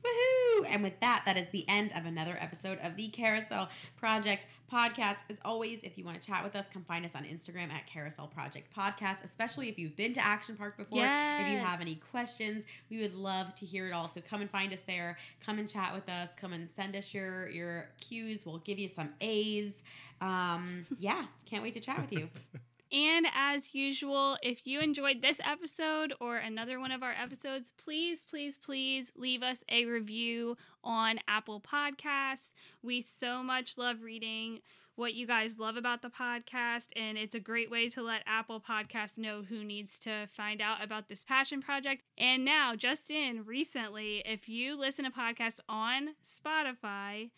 Woohoo! 0.06 0.68
And 0.70 0.84
with 0.84 1.00
that, 1.00 1.24
that 1.26 1.38
is 1.38 1.48
the 1.52 1.68
end 1.68 1.92
of 1.96 2.06
another 2.06 2.38
episode 2.40 2.78
of 2.84 2.96
the 2.96 3.08
Carousel 3.10 3.70
Project 3.98 4.48
podcast. 4.72 5.18
As 5.30 5.38
always, 5.44 5.80
if 5.84 5.98
you 5.98 6.06
want 6.06 6.22
to 6.22 6.28
chat 6.28 6.44
with 6.44 6.56
us, 6.56 6.68
come 6.72 6.84
find 6.84 7.06
us 7.06 7.16
on 7.16 7.24
Instagram 7.24 7.72
at 7.72 7.88
Carousel 7.88 8.28
Project 8.28 8.68
Podcast, 8.76 9.24
especially 9.24 9.70
if 9.70 9.80
you've 9.80 9.96
been 9.96 10.14
to 10.14 10.24
Action 10.24 10.56
Park 10.56 10.78
before. 10.78 11.00
If 11.46 11.52
you 11.52 11.58
have 11.58 11.82
any 11.82 11.96
questions, 11.96 12.66
we 12.90 13.00
would 13.02 13.16
love 13.16 13.56
to 13.56 13.66
hear 13.66 13.88
it 13.88 13.94
all. 13.94 14.08
So 14.08 14.22
come 14.22 14.42
and 14.42 14.50
find 14.50 14.74
us 14.74 14.82
there. 14.86 15.18
Come 15.44 15.60
and 15.60 15.68
chat 15.68 15.94
with 15.94 16.08
us. 16.10 16.32
Come 16.40 16.54
and 16.54 16.70
send 16.76 16.96
us 16.96 17.14
your, 17.14 17.50
your 17.50 17.90
cues. 18.00 18.46
We'll 18.46 18.60
give 18.60 18.78
you 18.80 18.88
some 18.88 19.10
A's. 19.22 19.74
Um, 20.22 20.86
yeah, 21.00 21.26
can't 21.46 21.64
wait 21.64 21.74
to 21.74 21.80
chat 21.80 22.00
with 22.00 22.12
you. 22.12 22.30
And 22.92 23.26
as 23.34 23.74
usual, 23.74 24.38
if 24.42 24.66
you 24.66 24.80
enjoyed 24.80 25.22
this 25.22 25.38
episode 25.44 26.14
or 26.20 26.38
another 26.38 26.80
one 26.80 26.92
of 26.92 27.04
our 27.04 27.14
episodes, 27.14 27.72
please, 27.78 28.24
please, 28.28 28.58
please 28.58 29.12
leave 29.16 29.44
us 29.44 29.64
a 29.70 29.86
review 29.86 30.58
on 30.84 31.20
Apple 31.28 31.62
Podcasts. 31.62 32.52
We 32.84 33.02
so 33.02 33.42
much 33.44 33.78
love 33.78 34.02
reading 34.02 34.62
what 34.96 35.14
you 35.14 35.28
guys 35.28 35.60
love 35.60 35.76
about 35.76 36.02
the 36.02 36.10
podcast, 36.10 36.88
and 36.96 37.18
it's 37.18 37.36
a 37.36 37.40
great 37.40 37.70
way 37.70 37.90
to 37.90 38.02
let 38.02 38.24
Apple 38.26 38.62
Podcasts 38.62 39.18
know 39.18 39.44
who 39.44 39.64
needs 39.64 40.00
to 40.00 40.28
find 40.28 40.62
out 40.62 40.82
about 40.82 41.10
this 41.10 41.24
passion 41.24 41.62
project. 41.62 42.04
And 42.18 42.46
now, 42.46 42.76
just 42.76 43.12
in 43.12 43.44
recently, 43.46 44.24
if 44.26 44.48
you 44.48 44.80
listen 44.80 45.04
to 45.04 45.12
podcasts 45.12 45.60
on 45.68 46.12
Spotify, 46.26 47.30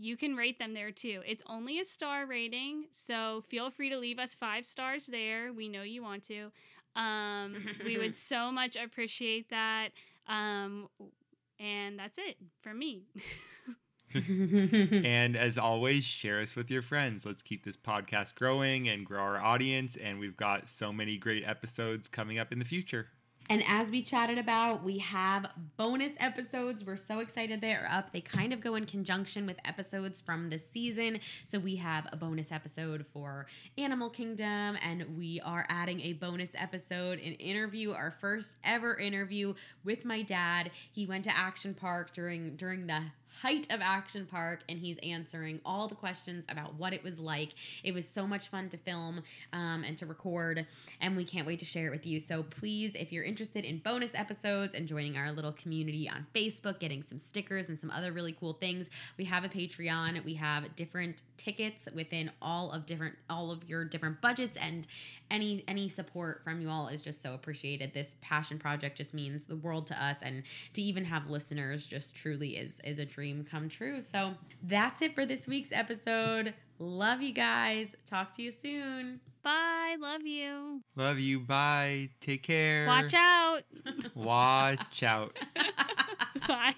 you 0.00 0.16
can 0.16 0.34
rate 0.34 0.58
them 0.58 0.72
there 0.72 0.90
too. 0.90 1.20
It's 1.26 1.42
only 1.46 1.78
a 1.78 1.84
star 1.84 2.24
rating, 2.24 2.86
so 2.92 3.44
feel 3.48 3.70
free 3.70 3.90
to 3.90 3.98
leave 3.98 4.18
us 4.18 4.34
five 4.34 4.64
stars 4.64 5.06
there. 5.06 5.52
We 5.52 5.68
know 5.68 5.82
you 5.82 6.02
want 6.02 6.24
to. 6.28 6.50
Um, 6.96 7.66
we 7.84 7.98
would 7.98 8.16
so 8.16 8.50
much 8.50 8.76
appreciate 8.76 9.50
that. 9.50 9.90
Um, 10.26 10.88
and 11.58 11.98
that's 11.98 12.16
it 12.16 12.36
from 12.62 12.78
me. 12.78 13.02
and 14.14 15.36
as 15.36 15.58
always, 15.58 16.02
share 16.02 16.40
us 16.40 16.56
with 16.56 16.70
your 16.70 16.82
friends. 16.82 17.26
Let's 17.26 17.42
keep 17.42 17.62
this 17.62 17.76
podcast 17.76 18.34
growing 18.36 18.88
and 18.88 19.04
grow 19.04 19.20
our 19.20 19.38
audience. 19.38 19.96
And 19.96 20.18
we've 20.18 20.36
got 20.36 20.70
so 20.70 20.94
many 20.94 21.18
great 21.18 21.44
episodes 21.46 22.08
coming 22.08 22.38
up 22.38 22.52
in 22.52 22.58
the 22.58 22.64
future. 22.64 23.08
And 23.50 23.64
as 23.66 23.90
we 23.90 24.00
chatted 24.00 24.38
about, 24.38 24.84
we 24.84 24.98
have 24.98 25.50
bonus 25.76 26.12
episodes. 26.20 26.84
We're 26.84 26.96
so 26.96 27.18
excited 27.18 27.60
they're 27.60 27.88
up. 27.90 28.12
They 28.12 28.20
kind 28.20 28.52
of 28.52 28.60
go 28.60 28.76
in 28.76 28.86
conjunction 28.86 29.44
with 29.44 29.56
episodes 29.64 30.20
from 30.20 30.48
the 30.48 30.58
season. 30.60 31.18
So 31.46 31.58
we 31.58 31.74
have 31.74 32.06
a 32.12 32.16
bonus 32.16 32.52
episode 32.52 33.04
for 33.12 33.46
Animal 33.76 34.08
Kingdom, 34.08 34.76
and 34.80 35.04
we 35.18 35.40
are 35.44 35.66
adding 35.68 36.00
a 36.02 36.12
bonus 36.12 36.50
episode, 36.54 37.18
an 37.18 37.32
interview, 37.34 37.90
our 37.90 38.14
first 38.20 38.54
ever 38.62 38.96
interview 38.96 39.54
with 39.82 40.04
my 40.04 40.22
dad. 40.22 40.70
He 40.92 41.06
went 41.06 41.24
to 41.24 41.36
Action 41.36 41.74
Park 41.74 42.14
during 42.14 42.54
during 42.54 42.86
the 42.86 43.02
height 43.40 43.66
of 43.70 43.80
Action 43.80 44.26
Park, 44.26 44.60
and 44.68 44.78
he's 44.78 44.98
answering 45.02 45.60
all 45.64 45.88
the 45.88 45.94
questions 45.94 46.44
about 46.48 46.74
what 46.74 46.92
it 46.92 47.02
was 47.02 47.18
like. 47.18 47.50
It 47.82 47.94
was 47.94 48.06
so 48.06 48.26
much 48.26 48.48
fun 48.48 48.68
to 48.70 48.76
film 48.76 49.22
um, 49.52 49.84
and 49.84 49.96
to 49.98 50.06
record, 50.06 50.66
and 51.00 51.16
we 51.16 51.24
can't 51.24 51.46
wait 51.46 51.58
to 51.60 51.64
share 51.64 51.86
it 51.86 51.90
with 51.90 52.06
you. 52.06 52.20
So 52.20 52.42
please, 52.42 52.92
if 52.94 53.12
you're 53.12 53.24
interested 53.24 53.64
in 53.64 53.78
bonus 53.78 54.10
episodes 54.14 54.74
and 54.74 54.86
joining 54.86 55.16
our 55.16 55.32
little 55.32 55.52
community 55.52 56.08
on 56.08 56.26
Facebook, 56.34 56.80
getting 56.80 57.02
some 57.02 57.18
stickers 57.18 57.68
and 57.68 57.78
some 57.78 57.90
other 57.90 58.12
really 58.12 58.36
cool 58.38 58.52
things, 58.52 58.88
we 59.16 59.24
have 59.24 59.44
a 59.44 59.48
Patreon. 59.48 60.22
We 60.24 60.34
have 60.34 60.74
different 60.76 61.22
tickets 61.36 61.88
within 61.94 62.30
all 62.42 62.70
of 62.70 62.84
different 62.84 63.16
all 63.30 63.50
of 63.50 63.64
your 63.64 63.84
different 63.84 64.20
budgets 64.20 64.58
and 64.58 64.86
any 65.30 65.64
any 65.68 65.88
support 65.88 66.42
from 66.44 66.60
you 66.60 66.68
all 66.68 66.88
is 66.88 67.02
just 67.02 67.22
so 67.22 67.34
appreciated 67.34 67.92
this 67.92 68.16
passion 68.20 68.58
project 68.58 68.96
just 68.96 69.14
means 69.14 69.44
the 69.44 69.56
world 69.56 69.86
to 69.86 70.04
us 70.04 70.18
and 70.22 70.42
to 70.74 70.82
even 70.82 71.04
have 71.04 71.28
listeners 71.28 71.86
just 71.86 72.14
truly 72.14 72.56
is 72.56 72.80
is 72.84 72.98
a 72.98 73.04
dream 73.04 73.46
come 73.48 73.68
true 73.68 74.00
so 74.02 74.32
that's 74.64 75.02
it 75.02 75.14
for 75.14 75.24
this 75.26 75.46
week's 75.46 75.72
episode 75.72 76.54
love 76.78 77.22
you 77.22 77.32
guys 77.32 77.94
talk 78.06 78.34
to 78.34 78.42
you 78.42 78.50
soon 78.50 79.20
Bye. 79.42 79.96
Love 79.98 80.26
you. 80.26 80.82
Love 80.96 81.18
you. 81.18 81.40
Bye. 81.40 82.10
Take 82.20 82.42
care. 82.42 82.86
Watch 82.86 83.14
out. 83.14 83.62
Watch 84.14 85.02
out. 85.02 85.38
Bye. 86.46 86.74